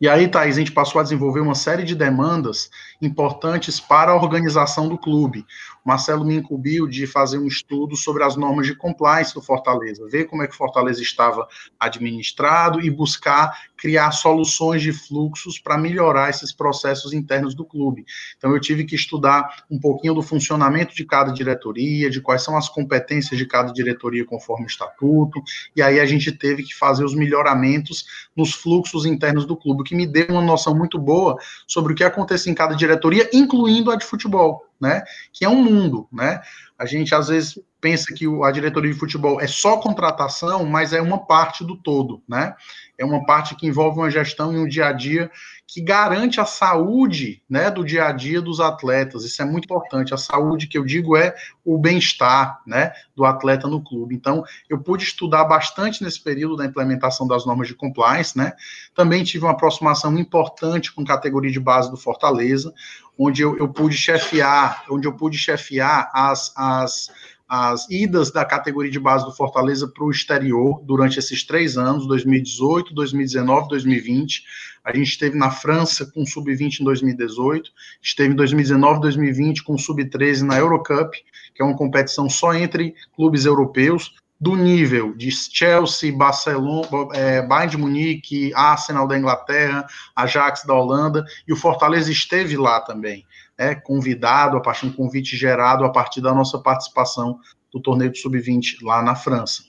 E 0.00 0.08
aí, 0.08 0.28
Thaís, 0.28 0.56
a 0.56 0.58
gente 0.58 0.72
passou 0.72 1.00
a 1.00 1.02
desenvolver 1.02 1.40
uma 1.40 1.54
série 1.54 1.84
de 1.84 1.94
demandas 1.94 2.70
importantes 3.00 3.78
para 3.78 4.12
a 4.12 4.16
organização 4.16 4.88
do 4.88 4.98
clube. 4.98 5.46
O 5.84 5.88
Marcelo 5.88 6.24
me 6.24 6.36
incumbiu 6.36 6.86
de 6.86 7.06
fazer 7.06 7.38
um 7.38 7.46
estudo 7.46 7.96
sobre 7.96 8.22
as 8.22 8.36
normas 8.36 8.66
de 8.66 8.74
compliance 8.74 9.34
do 9.34 9.42
Fortaleza, 9.42 10.08
ver 10.08 10.24
como 10.26 10.42
é 10.42 10.46
que 10.46 10.54
o 10.54 10.56
Fortaleza 10.56 11.02
estava 11.02 11.46
administrado 11.78 12.80
e 12.80 12.90
buscar 12.90 13.62
criar 13.82 14.12
soluções 14.12 14.80
de 14.80 14.92
fluxos 14.92 15.58
para 15.58 15.76
melhorar 15.76 16.30
esses 16.30 16.52
processos 16.52 17.12
internos 17.12 17.52
do 17.52 17.64
clube. 17.64 18.04
Então, 18.38 18.52
eu 18.52 18.60
tive 18.60 18.84
que 18.84 18.94
estudar 18.94 19.64
um 19.68 19.76
pouquinho 19.76 20.14
do 20.14 20.22
funcionamento 20.22 20.94
de 20.94 21.04
cada 21.04 21.32
diretoria, 21.32 22.08
de 22.08 22.20
quais 22.20 22.44
são 22.44 22.56
as 22.56 22.68
competências 22.68 23.36
de 23.36 23.44
cada 23.44 23.72
diretoria 23.72 24.24
conforme 24.24 24.66
o 24.66 24.68
estatuto, 24.68 25.42
e 25.74 25.82
aí 25.82 25.98
a 25.98 26.06
gente 26.06 26.30
teve 26.30 26.62
que 26.62 26.72
fazer 26.72 27.04
os 27.04 27.12
melhoramentos 27.12 28.04
nos 28.36 28.54
fluxos 28.54 29.04
internos 29.04 29.44
do 29.44 29.56
clube, 29.56 29.80
o 29.80 29.84
que 29.84 29.96
me 29.96 30.06
deu 30.06 30.28
uma 30.28 30.42
noção 30.42 30.76
muito 30.76 30.96
boa 30.96 31.36
sobre 31.66 31.92
o 31.92 31.96
que 31.96 32.04
acontece 32.04 32.48
em 32.48 32.54
cada 32.54 32.76
diretoria, 32.76 33.28
incluindo 33.32 33.90
a 33.90 33.96
de 33.96 34.04
futebol, 34.04 34.64
né? 34.80 35.02
Que 35.32 35.44
é 35.44 35.48
um 35.48 35.60
mundo, 35.60 36.06
né? 36.12 36.40
A 36.78 36.86
gente 36.86 37.12
às 37.16 37.26
vezes 37.26 37.58
pensa 37.82 38.14
que 38.14 38.24
a 38.44 38.50
diretoria 38.52 38.92
de 38.92 38.98
futebol 38.98 39.40
é 39.40 39.46
só 39.48 39.76
contratação, 39.76 40.64
mas 40.64 40.92
é 40.92 41.02
uma 41.02 41.26
parte 41.26 41.64
do 41.64 41.76
todo, 41.76 42.22
né? 42.28 42.54
É 42.96 43.04
uma 43.04 43.26
parte 43.26 43.56
que 43.56 43.66
envolve 43.66 43.98
uma 43.98 44.10
gestão 44.10 44.52
e 44.52 44.58
um 44.58 44.68
dia 44.68 44.86
a 44.86 44.92
dia 44.92 45.28
que 45.66 45.80
garante 45.80 46.38
a 46.38 46.44
saúde, 46.44 47.42
né, 47.48 47.70
do 47.70 47.82
dia 47.82 48.04
a 48.04 48.12
dia 48.12 48.42
dos 48.42 48.60
atletas. 48.60 49.24
Isso 49.24 49.40
é 49.40 49.44
muito 49.44 49.64
importante. 49.64 50.12
A 50.12 50.18
saúde 50.18 50.66
que 50.66 50.76
eu 50.76 50.84
digo 50.84 51.16
é 51.16 51.34
o 51.64 51.78
bem-estar, 51.78 52.60
né, 52.66 52.92
do 53.16 53.24
atleta 53.24 53.66
no 53.66 53.82
clube. 53.82 54.14
Então, 54.14 54.44
eu 54.68 54.78
pude 54.78 55.02
estudar 55.02 55.44
bastante 55.44 56.04
nesse 56.04 56.22
período 56.22 56.56
da 56.56 56.66
implementação 56.66 57.26
das 57.26 57.46
normas 57.46 57.68
de 57.68 57.74
compliance, 57.74 58.36
né? 58.36 58.52
Também 58.94 59.24
tive 59.24 59.44
uma 59.44 59.52
aproximação 59.52 60.16
importante 60.18 60.92
com 60.92 61.04
categoria 61.04 61.50
de 61.50 61.58
base 61.58 61.90
do 61.90 61.96
Fortaleza, 61.96 62.72
onde 63.18 63.42
eu, 63.42 63.56
eu 63.56 63.68
pude 63.68 63.96
chefiar, 63.96 64.84
onde 64.90 65.08
eu 65.08 65.12
pude 65.14 65.38
chefiar 65.38 66.10
as, 66.12 66.52
as 66.54 67.10
as 67.54 67.86
idas 67.90 68.30
da 68.30 68.46
categoria 68.46 68.90
de 68.90 68.98
base 68.98 69.26
do 69.26 69.30
Fortaleza 69.30 69.86
para 69.86 70.02
o 70.02 70.10
exterior 70.10 70.80
durante 70.86 71.18
esses 71.18 71.44
três 71.44 71.76
anos, 71.76 72.06
2018, 72.06 72.94
2019, 72.94 73.68
2020. 73.68 74.42
A 74.82 74.96
gente 74.96 75.08
esteve 75.08 75.36
na 75.36 75.50
França 75.50 76.10
com 76.14 76.24
sub-20 76.24 76.80
em 76.80 76.84
2018, 76.84 77.70
esteve 78.00 78.32
em 78.32 78.36
2019, 78.36 79.02
2020 79.02 79.64
com 79.64 79.76
sub-13 79.76 80.40
na 80.46 80.56
Eurocup, 80.56 81.14
que 81.54 81.60
é 81.60 81.64
uma 81.64 81.76
competição 81.76 82.26
só 82.30 82.54
entre 82.54 82.94
clubes 83.14 83.44
europeus, 83.44 84.14
do 84.40 84.56
nível 84.56 85.14
de 85.14 85.30
Chelsea, 85.30 86.10
Barcelona, 86.10 86.88
é, 87.12 87.42
Bayern 87.42 87.70
de 87.70 87.76
Munique, 87.76 88.52
Arsenal 88.54 89.06
da 89.06 89.16
Inglaterra, 89.16 89.86
Ajax 90.16 90.64
da 90.64 90.72
Holanda, 90.72 91.22
e 91.46 91.52
o 91.52 91.56
Fortaleza 91.56 92.10
esteve 92.10 92.56
lá 92.56 92.80
também 92.80 93.26
é, 93.62 93.74
convidado, 93.74 94.56
a 94.56 94.60
partir 94.60 94.86
de 94.86 94.92
um 94.92 94.96
convite 94.96 95.36
gerado 95.36 95.84
a 95.84 95.90
partir 95.90 96.20
da 96.20 96.34
nossa 96.34 96.58
participação 96.58 97.38
do 97.72 97.80
torneio 97.80 98.10
de 98.10 98.18
sub-20 98.18 98.82
lá 98.82 99.02
na 99.02 99.14
França. 99.14 99.62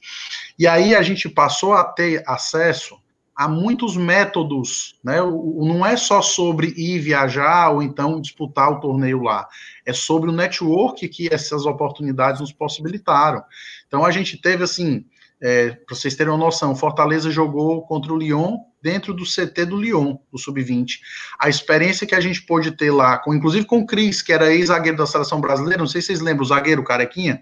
E 0.58 0.68
aí 0.68 0.96
a 0.96 1.02
gente 1.02 1.30
passou 1.30 1.74
a 1.74 1.84
ter 1.84 2.24
acesso 2.28 2.98
a 3.36 3.48
muitos 3.48 3.98
métodos, 3.98 5.00
né? 5.04 5.20
Não 5.20 5.86
é 5.86 5.98
só 5.98 6.22
sobre 6.22 6.68
ir 6.78 7.00
viajar 7.00 7.72
ou 7.72 7.82
então 7.82 8.22
disputar 8.22 8.72
o 8.72 8.80
torneio 8.80 9.22
lá, 9.22 9.48
é 9.86 9.94
sobre 9.94 10.30
o 10.30 10.34
network 10.34 11.08
que 11.10 11.34
essas 11.34 11.66
oportunidades 11.66 12.42
nos 12.42 12.52
possibilitaram. 12.52 13.44
Então 13.88 14.06
a 14.06 14.12
gente 14.12 14.40
teve 14.40 14.64
assim, 14.64 15.06
é, 15.46 15.72
para 15.72 15.94
vocês 15.94 16.16
terem 16.16 16.32
uma 16.32 16.40
noção, 16.40 16.74
Fortaleza 16.74 17.30
jogou 17.30 17.82
contra 17.82 18.14
o 18.14 18.18
Lyon 18.18 18.60
dentro 18.82 19.14
do 19.14 19.26
CT 19.26 19.66
do 19.66 19.76
Lyon, 19.76 20.16
do 20.32 20.38
Sub-20. 20.38 21.00
A 21.38 21.50
experiência 21.50 22.08
que 22.08 22.16
a 22.16 22.22
gente 22.22 22.42
pôde 22.44 22.72
ter 22.72 22.92
lá, 22.92 23.18
com, 23.18 23.34
inclusive 23.34 23.66
com 23.66 23.80
o 23.80 23.86
Cris, 23.86 24.22
que 24.22 24.32
era 24.32 24.54
ex-zagueiro 24.54 24.98
da 24.98 25.06
seleção 25.06 25.42
brasileira, 25.42 25.80
não 25.80 25.88
sei 25.88 26.00
se 26.00 26.08
vocês 26.08 26.22
lembram, 26.22 26.46
o 26.46 26.48
zagueiro 26.48 26.82
Carequinha, 26.82 27.42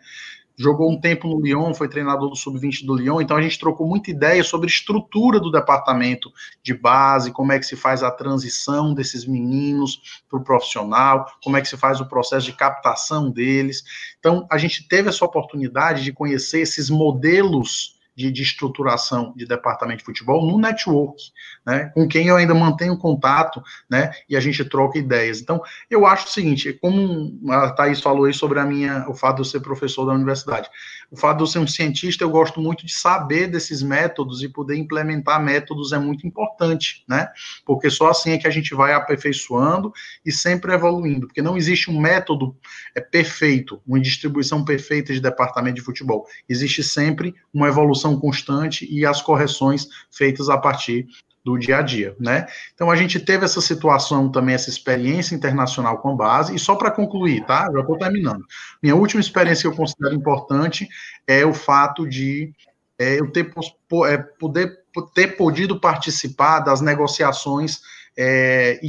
jogou 0.61 0.91
um 0.91 0.99
tempo 0.99 1.27
no 1.27 1.41
Lyon, 1.41 1.73
foi 1.73 1.89
treinador 1.89 2.29
do 2.29 2.35
Sub-20 2.35 2.85
do 2.85 2.95
Lyon, 2.95 3.19
então 3.19 3.35
a 3.35 3.41
gente 3.41 3.57
trocou 3.57 3.87
muita 3.87 4.11
ideia 4.11 4.43
sobre 4.43 4.67
estrutura 4.67 5.39
do 5.39 5.51
departamento 5.51 6.31
de 6.61 6.73
base, 6.73 7.31
como 7.31 7.51
é 7.51 7.57
que 7.57 7.65
se 7.65 7.75
faz 7.75 8.03
a 8.03 8.11
transição 8.11 8.93
desses 8.93 9.25
meninos 9.25 10.21
para 10.29 10.39
o 10.39 10.43
profissional, 10.43 11.25
como 11.43 11.57
é 11.57 11.61
que 11.61 11.67
se 11.67 11.77
faz 11.77 11.99
o 11.99 12.05
processo 12.05 12.45
de 12.45 12.53
captação 12.53 13.31
deles. 13.31 13.83
Então, 14.19 14.45
a 14.51 14.57
gente 14.59 14.87
teve 14.87 15.09
essa 15.09 15.25
oportunidade 15.25 16.03
de 16.03 16.13
conhecer 16.13 16.61
esses 16.61 16.89
modelos 16.89 17.99
de, 18.21 18.31
de, 18.31 18.43
estruturação 18.43 19.33
de 19.35 19.45
departamento 19.45 19.99
de 19.99 20.05
futebol 20.05 20.45
no 20.45 20.59
network, 20.59 21.21
né, 21.65 21.91
com 21.93 22.07
quem 22.07 22.27
eu 22.27 22.35
ainda 22.35 22.53
mantenho 22.53 22.97
contato, 22.97 23.61
né, 23.89 24.11
e 24.29 24.37
a 24.37 24.39
gente 24.39 24.63
troca 24.65 24.99
ideias. 24.99 25.41
Então, 25.41 25.61
eu 25.89 26.05
acho 26.05 26.27
o 26.27 26.29
seguinte, 26.29 26.73
como 26.73 27.39
a 27.51 27.71
Thaís 27.71 27.99
falou 27.99 28.25
aí 28.25 28.33
sobre 28.33 28.59
a 28.59 28.65
minha, 28.65 29.09
o 29.09 29.13
fato 29.13 29.37
de 29.37 29.41
eu 29.41 29.45
ser 29.45 29.59
professor 29.61 30.05
da 30.05 30.13
universidade, 30.13 30.69
o 31.09 31.17
fato 31.17 31.37
de 31.37 31.43
eu 31.43 31.47
ser 31.47 31.59
um 31.59 31.67
cientista, 31.67 32.23
eu 32.23 32.29
gosto 32.29 32.61
muito 32.61 32.85
de 32.85 32.93
saber 32.93 33.47
desses 33.47 33.81
métodos 33.81 34.43
e 34.43 34.49
poder 34.49 34.77
implementar 34.77 35.41
métodos 35.41 35.91
é 35.91 35.97
muito 35.97 36.27
importante, 36.27 37.03
né, 37.07 37.27
porque 37.65 37.89
só 37.89 38.09
assim 38.09 38.31
é 38.31 38.37
que 38.37 38.47
a 38.47 38.51
gente 38.51 38.75
vai 38.75 38.93
aperfeiçoando 38.93 39.91
e 40.25 40.31
sempre 40.31 40.73
evoluindo, 40.73 41.27
porque 41.27 41.41
não 41.41 41.57
existe 41.57 41.89
um 41.89 41.99
método 41.99 42.55
é, 42.95 43.01
perfeito, 43.01 43.81
uma 43.87 43.99
distribuição 43.99 44.63
perfeita 44.63 45.13
de 45.13 45.19
departamento 45.19 45.75
de 45.75 45.81
futebol, 45.81 46.27
existe 46.47 46.83
sempre 46.83 47.33
uma 47.53 47.67
evolução 47.67 48.10
constante 48.19 48.87
e 48.89 49.05
as 49.05 49.21
correções 49.21 49.87
feitas 50.09 50.49
a 50.49 50.57
partir 50.57 51.07
do 51.43 51.57
dia 51.57 51.77
a 51.77 51.81
dia, 51.81 52.15
né? 52.19 52.45
Então 52.73 52.91
a 52.91 52.95
gente 52.95 53.19
teve 53.19 53.43
essa 53.43 53.61
situação 53.61 54.29
também, 54.29 54.53
essa 54.53 54.69
experiência 54.69 55.33
internacional 55.33 55.97
com 55.97 56.15
base, 56.15 56.55
e 56.55 56.59
só 56.59 56.75
para 56.75 56.91
concluir, 56.91 57.43
tá? 57.45 57.67
Já 57.73 57.79
estou 57.79 57.97
terminando. 57.97 58.45
Minha 58.81 58.95
última 58.95 59.21
experiência 59.21 59.63
que 59.63 59.67
eu 59.67 59.77
considero 59.77 60.13
importante 60.13 60.87
é 61.27 61.43
o 61.43 61.53
fato 61.53 62.07
de 62.07 62.53
é, 62.99 63.19
eu 63.19 63.31
ter 63.31 63.51
é, 64.05 64.17
poder 64.39 64.81
ter 65.15 65.35
podido 65.37 65.79
participar 65.79 66.59
das 66.59 66.81
negociações 66.81 67.79
é, 68.17 68.79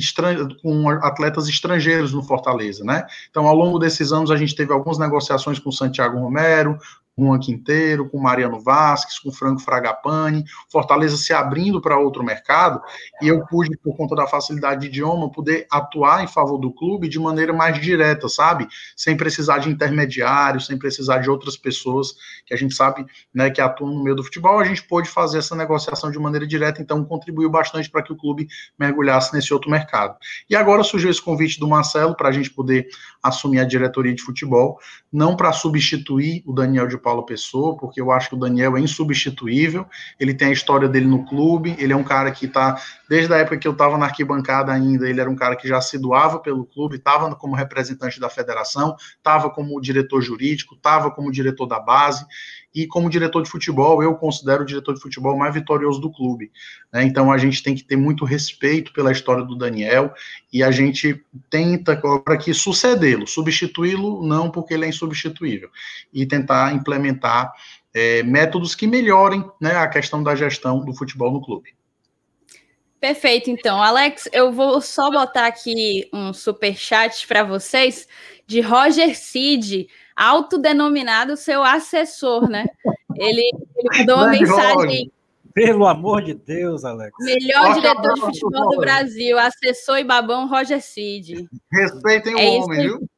com 0.60 0.88
atletas 0.88 1.48
estrangeiros 1.48 2.12
no 2.12 2.22
Fortaleza, 2.22 2.84
né? 2.84 3.06
Então, 3.30 3.46
ao 3.46 3.54
longo 3.54 3.78
desses 3.78 4.12
anos, 4.12 4.30
a 4.30 4.36
gente 4.36 4.54
teve 4.54 4.72
algumas 4.72 4.98
negociações 4.98 5.58
com 5.58 5.70
Santiago 5.70 6.18
Romero, 6.18 6.76
Juan 7.18 7.38
Quinteiro, 7.38 8.08
com 8.08 8.18
Mariano 8.18 8.58
Vasques, 8.60 9.18
com 9.18 9.30
Franco 9.30 9.60
Fragapane, 9.60 10.44
Fortaleza 10.70 11.16
se 11.16 11.32
abrindo 11.32 11.80
para 11.80 11.98
outro 11.98 12.24
mercado, 12.24 12.80
e 13.20 13.28
eu 13.28 13.44
pude, 13.46 13.76
por 13.76 13.96
conta 13.96 14.16
da 14.16 14.26
facilidade 14.26 14.82
de 14.82 14.86
idioma, 14.86 15.30
poder 15.30 15.66
atuar 15.70 16.24
em 16.24 16.26
favor 16.26 16.58
do 16.58 16.72
clube 16.72 17.08
de 17.08 17.18
maneira 17.18 17.52
mais 17.52 17.78
direta, 17.80 18.28
sabe? 18.28 18.66
Sem 18.96 19.16
precisar 19.16 19.58
de 19.58 19.68
intermediários, 19.68 20.66
sem 20.66 20.78
precisar 20.78 21.18
de 21.18 21.28
outras 21.28 21.56
pessoas 21.56 22.14
que 22.46 22.54
a 22.54 22.56
gente 22.56 22.74
sabe 22.74 23.04
né, 23.34 23.50
que 23.50 23.60
atuam 23.60 23.92
no 23.92 24.02
meio 24.02 24.16
do 24.16 24.24
futebol, 24.24 24.58
a 24.58 24.64
gente 24.64 24.82
pôde 24.82 25.08
fazer 25.08 25.38
essa 25.38 25.54
negociação 25.54 26.10
de 26.10 26.18
maneira 26.18 26.46
direta, 26.46 26.80
então 26.80 27.04
contribuiu 27.04 27.50
bastante 27.50 27.90
para 27.90 28.02
que 28.02 28.12
o 28.12 28.16
clube 28.16 28.48
mergulhasse 28.78 29.34
nesse 29.34 29.52
outro 29.52 29.70
mercado. 29.70 30.16
E 30.48 30.56
agora 30.56 30.82
surgiu 30.82 31.10
esse 31.10 31.20
convite 31.20 31.60
do 31.60 31.68
Marcelo 31.68 32.16
para 32.16 32.28
a 32.28 32.32
gente 32.32 32.50
poder 32.50 32.88
assumir 33.22 33.60
a 33.60 33.64
diretoria 33.64 34.14
de 34.14 34.22
futebol, 34.22 34.78
não 35.12 35.36
para 35.36 35.52
substituir 35.52 36.42
o 36.46 36.52
Daniel 36.52 36.86
de 36.86 36.96
Paulo 37.02 37.11
Pessoa, 37.20 37.76
porque 37.76 38.00
eu 38.00 38.12
acho 38.12 38.28
que 38.28 38.34
o 38.36 38.38
Daniel 38.38 38.76
é 38.76 38.80
insubstituível, 38.80 39.84
ele 40.18 40.32
tem 40.32 40.48
a 40.48 40.52
história 40.52 40.88
dele 40.88 41.06
no 41.06 41.24
clube, 41.24 41.74
ele 41.78 41.92
é 41.92 41.96
um 41.96 42.04
cara 42.04 42.30
que 42.30 42.46
está, 42.46 42.80
desde 43.08 43.34
a 43.34 43.38
época 43.38 43.58
que 43.58 43.66
eu 43.66 43.72
estava 43.72 43.98
na 43.98 44.06
arquibancada 44.06 44.72
ainda, 44.72 45.08
ele 45.08 45.20
era 45.20 45.28
um 45.28 45.34
cara 45.34 45.56
que 45.56 45.66
já 45.66 45.80
se 45.80 45.98
doava 45.98 46.38
pelo 46.38 46.64
clube, 46.64 46.96
estava 46.96 47.34
como 47.34 47.56
representante 47.56 48.20
da 48.20 48.28
federação, 48.28 48.96
estava 49.16 49.50
como 49.50 49.80
diretor 49.80 50.22
jurídico, 50.22 50.76
estava 50.76 51.10
como 51.10 51.32
diretor 51.32 51.66
da 51.66 51.80
base, 51.80 52.24
e 52.74 52.86
como 52.86 53.10
diretor 53.10 53.42
de 53.42 53.50
futebol, 53.50 54.02
eu 54.02 54.14
considero 54.14 54.62
o 54.62 54.66
diretor 54.66 54.94
de 54.94 55.00
futebol 55.00 55.36
mais 55.36 55.52
vitorioso 55.52 56.00
do 56.00 56.10
clube. 56.10 56.50
Né? 56.92 57.04
Então 57.04 57.30
a 57.30 57.38
gente 57.38 57.62
tem 57.62 57.74
que 57.74 57.84
ter 57.84 57.96
muito 57.96 58.24
respeito 58.24 58.92
pela 58.92 59.12
história 59.12 59.44
do 59.44 59.56
Daniel 59.56 60.12
e 60.52 60.62
a 60.62 60.70
gente 60.70 61.22
tenta 61.50 61.96
para 61.96 62.36
que 62.36 62.54
sucedê-lo, 62.54 63.26
substituí-lo 63.26 64.26
não 64.26 64.50
porque 64.50 64.74
ele 64.74 64.86
é 64.86 64.88
insubstituível 64.88 65.68
e 66.12 66.24
tentar 66.24 66.74
implementar 66.74 67.52
é, 67.94 68.22
métodos 68.22 68.74
que 68.74 68.86
melhorem 68.86 69.44
né, 69.60 69.76
a 69.76 69.88
questão 69.88 70.22
da 70.22 70.34
gestão 70.34 70.84
do 70.84 70.94
futebol 70.94 71.30
no 71.30 71.42
clube. 71.42 71.74
Perfeito, 72.98 73.50
então. 73.50 73.82
Alex, 73.82 74.28
eu 74.32 74.52
vou 74.52 74.80
só 74.80 75.10
botar 75.10 75.46
aqui 75.46 76.08
um 76.12 76.32
super 76.32 76.76
chat 76.76 77.26
para 77.26 77.42
vocês 77.42 78.06
de 78.46 78.60
Roger 78.60 79.18
Cid 79.18 79.88
autodenominado 80.16 81.36
seu 81.36 81.62
assessor, 81.62 82.48
né? 82.48 82.66
Ele, 83.16 83.50
ele 83.76 83.98
mandou 83.98 84.16
uma 84.16 84.28
mensagem. 84.28 85.12
Pelo 85.54 85.86
amor 85.86 86.22
de 86.22 86.32
Deus, 86.32 86.84
Alex. 86.84 87.12
Melhor 87.20 87.74
diretor 87.74 88.14
de 88.14 88.20
futebol 88.20 88.70
do 88.70 88.80
Brasil, 88.80 89.38
assessor 89.38 89.98
e 89.98 90.04
babão 90.04 90.48
Roger 90.48 90.80
Cid. 90.80 91.46
Respeitem 91.70 92.32
é 92.32 92.58
o 92.58 92.62
homem, 92.62 92.80
viu? 92.80 93.08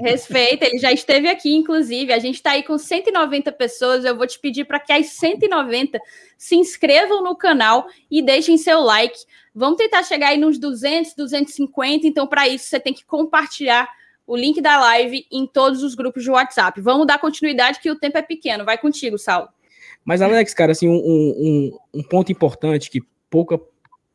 Respeita, 0.00 0.66
ele 0.66 0.78
já 0.78 0.92
esteve 0.92 1.28
aqui, 1.28 1.54
inclusive. 1.54 2.12
A 2.12 2.18
gente 2.18 2.36
está 2.36 2.52
aí 2.52 2.62
com 2.62 2.76
190 2.76 3.50
pessoas. 3.52 4.04
Eu 4.04 4.16
vou 4.16 4.26
te 4.26 4.38
pedir 4.38 4.64
para 4.64 4.78
que 4.78 4.92
as 4.92 5.06
190 5.06 5.98
se 6.36 6.56
inscrevam 6.56 7.22
no 7.22 7.34
canal 7.34 7.86
e 8.10 8.20
deixem 8.22 8.58
seu 8.58 8.80
like. 8.80 9.18
Vamos 9.54 9.78
tentar 9.78 10.02
chegar 10.02 10.28
aí 10.28 10.38
nos 10.38 10.58
200, 10.58 11.14
250. 11.14 12.06
Então, 12.06 12.26
para 12.26 12.48
isso, 12.48 12.66
você 12.66 12.78
tem 12.78 12.92
que 12.92 13.04
compartilhar 13.04 13.88
o 14.26 14.36
link 14.36 14.60
da 14.60 14.78
live 14.80 15.26
em 15.30 15.46
todos 15.46 15.82
os 15.82 15.94
grupos 15.94 16.22
de 16.22 16.30
WhatsApp. 16.30 16.80
Vamos 16.80 17.06
dar 17.06 17.18
continuidade 17.18 17.80
que 17.80 17.90
o 17.90 17.98
tempo 17.98 18.18
é 18.18 18.22
pequeno. 18.22 18.64
Vai 18.64 18.78
contigo, 18.78 19.18
Saulo. 19.18 19.48
Mas, 20.04 20.20
Alex, 20.22 20.52
cara, 20.54 20.72
assim, 20.72 20.88
um, 20.88 20.94
um, 20.94 21.78
um 21.94 22.02
ponto 22.02 22.32
importante 22.32 22.90
que 22.90 23.00
pouca, 23.30 23.60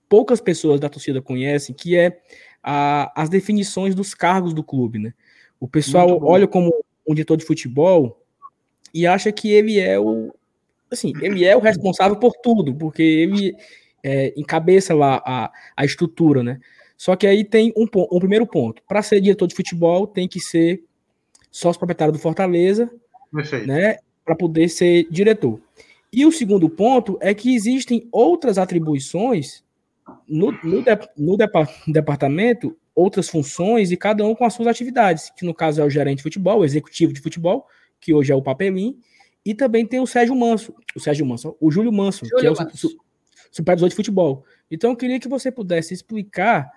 poucas 0.09 0.41
pessoas 0.41 0.79
da 0.79 0.89
torcida 0.89 1.21
conhecem, 1.21 1.75
que 1.75 1.95
é 1.95 2.19
a, 2.61 3.11
as 3.15 3.29
definições 3.29 3.95
dos 3.95 4.13
cargos 4.13 4.53
do 4.53 4.63
clube, 4.63 4.99
né? 4.99 5.13
O 5.59 5.67
pessoal 5.67 6.19
olha 6.23 6.47
como 6.47 6.71
um 7.07 7.15
diretor 7.15 7.37
de 7.37 7.45
futebol 7.45 8.21
e 8.93 9.07
acha 9.07 9.31
que 9.31 9.51
ele 9.51 9.79
é 9.79 9.99
o 9.99 10.33
assim, 10.91 11.11
ele 11.21 11.43
é 11.43 11.55
o 11.55 11.59
responsável 11.59 12.15
por 12.17 12.33
tudo, 12.41 12.73
porque 12.73 13.01
ele 13.01 13.55
é, 14.03 14.33
encabeça 14.37 14.93
lá 14.93 15.21
a, 15.25 15.51
a 15.75 15.85
estrutura, 15.85 16.43
né? 16.43 16.59
Só 16.97 17.15
que 17.15 17.27
aí 17.27 17.45
tem 17.45 17.71
um, 17.77 17.85
um 18.11 18.19
primeiro 18.19 18.47
ponto. 18.47 18.81
Para 18.87 19.03
ser 19.03 19.21
diretor 19.21 19.47
de 19.47 19.55
futebol, 19.55 20.07
tem 20.07 20.27
que 20.27 20.39
ser 20.39 20.83
sócio 21.51 21.79
proprietário 21.79 22.11
do 22.11 22.19
Fortaleza, 22.19 22.89
Perfeito. 23.31 23.67
né? 23.67 23.97
Para 24.25 24.35
poder 24.35 24.67
ser 24.67 25.07
diretor. 25.09 25.61
E 26.11 26.25
o 26.25 26.31
segundo 26.31 26.69
ponto 26.69 27.17
é 27.21 27.33
que 27.33 27.53
existem 27.53 28.07
outras 28.11 28.57
atribuições 28.57 29.63
no, 30.27 30.51
no, 30.63 30.81
de, 30.81 30.91
no 31.17 31.37
departamento, 31.87 32.75
outras 32.95 33.29
funções, 33.29 33.91
e 33.91 33.97
cada 33.97 34.25
um 34.25 34.33
com 34.33 34.45
as 34.45 34.53
suas 34.53 34.67
atividades, 34.67 35.29
que 35.29 35.45
no 35.45 35.53
caso 35.53 35.81
é 35.81 35.85
o 35.85 35.89
gerente 35.89 36.17
de 36.17 36.23
futebol, 36.23 36.59
o 36.59 36.65
executivo 36.65 37.13
de 37.13 37.21
futebol, 37.21 37.67
que 37.99 38.13
hoje 38.13 38.31
é 38.31 38.35
o 38.35 38.41
Papelim, 38.41 38.97
e 39.45 39.53
também 39.53 39.85
tem 39.85 39.99
o 39.99 40.07
Sérgio 40.07 40.35
Manso, 40.35 40.73
o 40.95 40.99
Sérgio 40.99 41.25
Manso, 41.25 41.55
o 41.59 41.71
Júlio 41.71 41.91
Manso, 41.91 42.25
Júlio 42.25 42.39
que 42.39 42.47
é 42.47 42.51
o 42.51 42.55
Manso. 42.55 42.97
supervisor 43.51 43.89
de 43.89 43.95
futebol. 43.95 44.43
Então 44.69 44.91
eu 44.91 44.95
queria 44.95 45.19
que 45.19 45.27
você 45.27 45.51
pudesse 45.51 45.93
explicar 45.93 46.69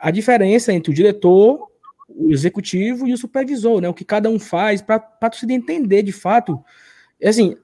a 0.00 0.10
diferença 0.10 0.72
entre 0.72 0.90
o 0.90 0.94
diretor, 0.94 1.68
o 2.08 2.30
executivo 2.32 3.06
e 3.06 3.12
o 3.12 3.18
supervisor, 3.18 3.80
né? 3.80 3.88
O 3.88 3.94
que 3.94 4.04
cada 4.04 4.28
um 4.28 4.38
faz 4.38 4.80
para 4.80 4.98
torcida 4.98 5.52
entender 5.52 6.02
de 6.02 6.12
fato, 6.12 6.62
assim, 7.22 7.56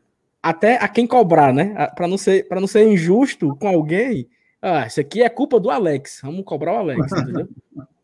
até 0.43 0.77
a 0.77 0.89
quem 0.89 1.07
cobrar, 1.07 1.53
né? 1.53 1.75
Para 1.95 2.07
não 2.07 2.19
ser 2.19 2.47
para 2.49 2.61
não 2.61 2.67
ser 2.67 2.87
injusto 2.87 3.57
com 3.57 3.69
alguém. 3.69 4.29
Ah, 4.61 4.87
isso 4.87 5.01
aqui 5.01 5.23
é 5.23 5.29
culpa 5.29 5.59
do 5.61 5.71
Alex. 5.71 6.21
Vamos 6.23 6.45
cobrar 6.45 6.75
o 6.75 6.79
Alex, 6.79 7.13
entendeu? 7.13 7.49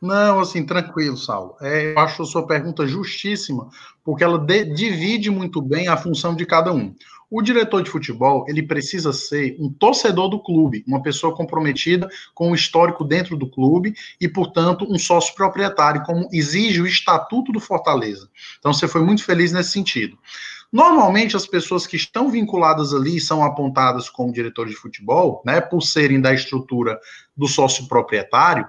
Não, 0.00 0.40
assim, 0.40 0.64
tranquilo, 0.64 1.16
Saulo. 1.16 1.56
É, 1.60 1.92
eu 1.92 1.98
acho 1.98 2.22
a 2.22 2.26
sua 2.26 2.46
pergunta 2.46 2.86
justíssima, 2.86 3.68
porque 4.04 4.22
ela 4.22 4.38
de, 4.38 4.64
divide 4.66 5.30
muito 5.30 5.60
bem 5.60 5.88
a 5.88 5.96
função 5.96 6.34
de 6.34 6.46
cada 6.46 6.72
um. 6.72 6.94
O 7.30 7.42
diretor 7.42 7.82
de 7.82 7.90
futebol, 7.90 8.44
ele 8.48 8.62
precisa 8.62 9.12
ser 9.12 9.56
um 9.58 9.72
torcedor 9.72 10.28
do 10.28 10.42
clube, 10.42 10.84
uma 10.86 11.02
pessoa 11.02 11.34
comprometida 11.34 12.08
com 12.34 12.50
o 12.50 12.54
histórico 12.54 13.04
dentro 13.04 13.36
do 13.36 13.48
clube 13.48 13.94
e, 14.20 14.28
portanto, 14.28 14.86
um 14.88 14.98
sócio 14.98 15.34
proprietário, 15.34 16.02
como 16.02 16.28
exige 16.32 16.80
o 16.80 16.86
estatuto 16.86 17.52
do 17.52 17.60
Fortaleza. 17.60 18.28
Então, 18.58 18.72
você 18.72 18.86
foi 18.86 19.02
muito 19.02 19.24
feliz 19.24 19.52
nesse 19.52 19.70
sentido. 19.70 20.18
Normalmente, 20.74 21.36
as 21.36 21.46
pessoas 21.46 21.86
que 21.86 21.94
estão 21.94 22.28
vinculadas 22.28 22.92
ali 22.92 23.20
são 23.20 23.44
apontadas 23.44 24.10
como 24.10 24.32
diretor 24.32 24.66
de 24.66 24.74
futebol, 24.74 25.40
né, 25.46 25.60
por 25.60 25.82
serem 25.82 26.20
da 26.20 26.34
estrutura 26.34 26.98
do 27.36 27.46
sócio 27.46 27.86
proprietário. 27.86 28.68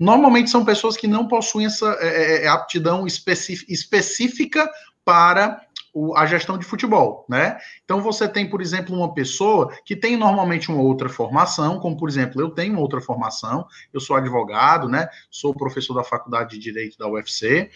Normalmente 0.00 0.48
são 0.48 0.64
pessoas 0.64 0.96
que 0.96 1.06
não 1.06 1.28
possuem 1.28 1.66
essa 1.66 1.94
é, 2.00 2.06
é, 2.06 2.44
é 2.44 2.48
aptidão 2.48 3.06
específica 3.06 4.66
para 5.04 5.60
o, 5.92 6.16
a 6.16 6.24
gestão 6.26 6.56
de 6.56 6.64
futebol, 6.64 7.26
né? 7.28 7.58
Então 7.84 8.00
você 8.00 8.26
tem, 8.26 8.48
por 8.48 8.62
exemplo, 8.62 8.96
uma 8.96 9.12
pessoa 9.12 9.72
que 9.84 9.94
tem 9.94 10.16
normalmente 10.16 10.70
uma 10.70 10.80
outra 10.80 11.08
formação, 11.08 11.78
como 11.78 11.96
por 11.96 12.08
exemplo, 12.08 12.40
eu 12.40 12.50
tenho 12.50 12.78
outra 12.78 13.00
formação, 13.00 13.66
eu 13.92 14.00
sou 14.00 14.16
advogado, 14.16 14.88
né? 14.88 15.08
Sou 15.30 15.54
professor 15.54 15.94
da 15.94 16.04
Faculdade 16.04 16.50
de 16.50 16.58
Direito 16.58 16.96
da 16.96 17.08
UFC. 17.08 17.70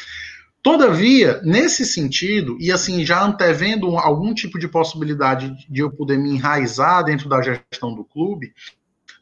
Todavia, 0.62 1.40
nesse 1.44 1.84
sentido, 1.84 2.56
e 2.58 2.72
assim, 2.72 3.04
já 3.04 3.22
antevendo 3.22 3.96
algum 3.98 4.34
tipo 4.34 4.58
de 4.58 4.66
possibilidade 4.66 5.54
de 5.68 5.80
eu 5.80 5.90
poder 5.92 6.18
me 6.18 6.30
enraizar 6.30 7.04
dentro 7.04 7.28
da 7.28 7.40
gestão 7.40 7.94
do 7.94 8.04
clube, 8.04 8.52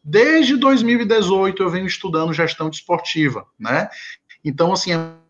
desde 0.02 0.56
2018 0.56 1.62
eu 1.62 1.68
venho 1.68 1.86
estudando 1.86 2.32
gestão 2.32 2.70
desportiva, 2.70 3.44
né? 3.58 3.90
Então, 4.42 4.72
assim, 4.72 4.92
é 4.92 5.23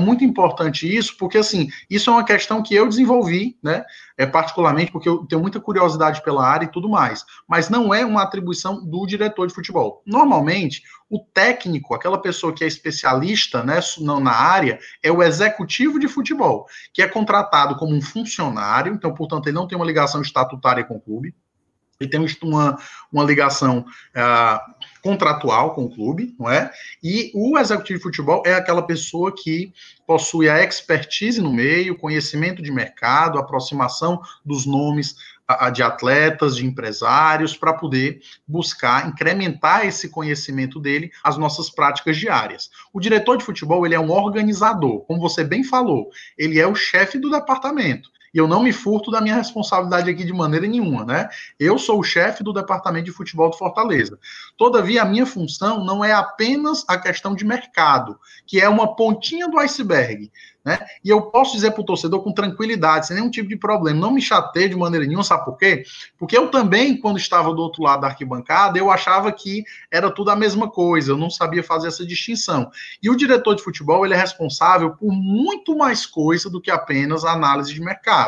muito 0.00 0.24
importante 0.24 0.92
isso, 0.92 1.16
porque 1.18 1.38
assim, 1.38 1.68
isso 1.88 2.08
é 2.08 2.12
uma 2.12 2.24
questão 2.24 2.62
que 2.62 2.74
eu 2.74 2.88
desenvolvi, 2.88 3.58
né? 3.62 3.84
É 4.16 4.24
particularmente 4.24 4.90
porque 4.90 5.08
eu 5.08 5.26
tenho 5.26 5.42
muita 5.42 5.60
curiosidade 5.60 6.22
pela 6.22 6.46
área 6.46 6.64
e 6.64 6.70
tudo 6.70 6.88
mais, 6.88 7.24
mas 7.46 7.68
não 7.68 7.92
é 7.92 8.04
uma 8.04 8.22
atribuição 8.22 8.84
do 8.84 9.06
diretor 9.06 9.46
de 9.46 9.54
futebol. 9.54 10.02
Normalmente, 10.06 10.82
o 11.10 11.18
técnico, 11.18 11.94
aquela 11.94 12.20
pessoa 12.20 12.54
que 12.54 12.64
é 12.64 12.66
especialista, 12.66 13.62
né, 13.62 13.80
na 14.22 14.32
área, 14.32 14.78
é 15.02 15.12
o 15.12 15.22
executivo 15.22 15.98
de 15.98 16.08
futebol, 16.08 16.66
que 16.92 17.02
é 17.02 17.08
contratado 17.08 17.76
como 17.76 17.94
um 17.94 18.00
funcionário, 18.00 18.94
então, 18.94 19.12
portanto, 19.12 19.46
ele 19.46 19.56
não 19.56 19.68
tem 19.68 19.76
uma 19.76 19.84
ligação 19.84 20.22
estatutária 20.22 20.84
com 20.84 20.96
o 20.96 21.00
clube, 21.00 21.34
ele 22.02 22.10
tem 22.10 22.20
uma, 22.42 22.78
uma 23.12 23.24
ligação 23.24 23.80
uh, 23.80 24.72
contratual 25.02 25.74
com 25.74 25.84
o 25.84 25.90
clube, 25.90 26.34
não 26.38 26.50
é? 26.50 26.70
E 27.02 27.30
o 27.34 27.58
executivo 27.58 27.98
de 27.98 28.02
futebol 28.02 28.42
é 28.46 28.54
aquela 28.54 28.82
pessoa 28.82 29.34
que 29.34 29.72
possui 30.06 30.48
a 30.48 30.62
expertise 30.62 31.40
no 31.40 31.52
meio, 31.52 31.98
conhecimento 31.98 32.62
de 32.62 32.70
mercado, 32.70 33.38
aproximação 33.38 34.20
dos 34.44 34.66
nomes 34.66 35.16
uh, 35.50 35.70
de 35.72 35.82
atletas, 35.82 36.56
de 36.56 36.66
empresários, 36.66 37.56
para 37.56 37.72
poder 37.72 38.20
buscar 38.46 39.08
incrementar 39.08 39.86
esse 39.86 40.08
conhecimento 40.08 40.78
dele 40.78 41.10
às 41.22 41.36
nossas 41.36 41.70
práticas 41.70 42.16
diárias. 42.16 42.70
O 42.92 43.00
diretor 43.00 43.36
de 43.36 43.44
futebol, 43.44 43.84
ele 43.84 43.94
é 43.94 44.00
um 44.00 44.10
organizador, 44.10 45.00
como 45.00 45.20
você 45.20 45.42
bem 45.42 45.64
falou, 45.64 46.10
ele 46.36 46.60
é 46.60 46.66
o 46.66 46.74
chefe 46.74 47.18
do 47.18 47.30
departamento 47.30 48.11
e 48.32 48.38
eu 48.38 48.48
não 48.48 48.62
me 48.62 48.72
furto 48.72 49.10
da 49.10 49.20
minha 49.20 49.34
responsabilidade 49.34 50.10
aqui 50.10 50.24
de 50.24 50.32
maneira 50.32 50.66
nenhuma, 50.66 51.04
né? 51.04 51.28
Eu 51.58 51.78
sou 51.78 52.00
o 52.00 52.04
chefe 52.04 52.42
do 52.42 52.52
departamento 52.52 53.06
de 53.06 53.12
futebol 53.12 53.50
do 53.50 53.56
Fortaleza. 53.56 54.18
Todavia, 54.56 55.02
a 55.02 55.06
minha 55.06 55.26
função 55.26 55.84
não 55.84 56.04
é 56.04 56.12
apenas 56.12 56.84
a 56.88 56.98
questão 56.98 57.34
de 57.34 57.44
mercado, 57.44 58.18
que 58.46 58.60
é 58.60 58.68
uma 58.68 58.94
pontinha 58.94 59.48
do 59.48 59.58
iceberg. 59.58 60.30
Né? 60.64 60.78
E 61.04 61.10
eu 61.10 61.22
posso 61.22 61.54
dizer 61.54 61.72
para 61.72 61.80
o 61.80 61.84
torcedor 61.84 62.22
com 62.22 62.32
tranquilidade, 62.32 63.08
sem 63.08 63.16
nenhum 63.16 63.30
tipo 63.30 63.48
de 63.48 63.56
problema, 63.56 63.98
não 63.98 64.12
me 64.12 64.22
chateie 64.22 64.68
de 64.68 64.76
maneira 64.76 65.04
nenhuma, 65.04 65.24
sabe 65.24 65.44
por 65.44 65.56
quê? 65.56 65.82
Porque 66.16 66.38
eu 66.38 66.52
também, 66.52 66.96
quando 66.96 67.18
estava 67.18 67.52
do 67.52 67.60
outro 67.60 67.82
lado 67.82 68.02
da 68.02 68.06
arquibancada, 68.06 68.78
eu 68.78 68.88
achava 68.88 69.32
que 69.32 69.64
era 69.90 70.08
tudo 70.08 70.30
a 70.30 70.36
mesma 70.36 70.70
coisa, 70.70 71.10
eu 71.10 71.16
não 71.16 71.28
sabia 71.28 71.64
fazer 71.64 71.88
essa 71.88 72.06
distinção. 72.06 72.70
E 73.02 73.10
o 73.10 73.16
diretor 73.16 73.56
de 73.56 73.62
futebol, 73.62 74.04
ele 74.04 74.14
é 74.14 74.16
responsável 74.16 74.90
por 74.94 75.10
muito 75.10 75.76
mais 75.76 76.06
coisa 76.06 76.48
do 76.48 76.60
que 76.60 76.70
apenas 76.70 77.24
a 77.24 77.32
análise 77.32 77.74
de 77.74 77.80
mercado, 77.80 78.21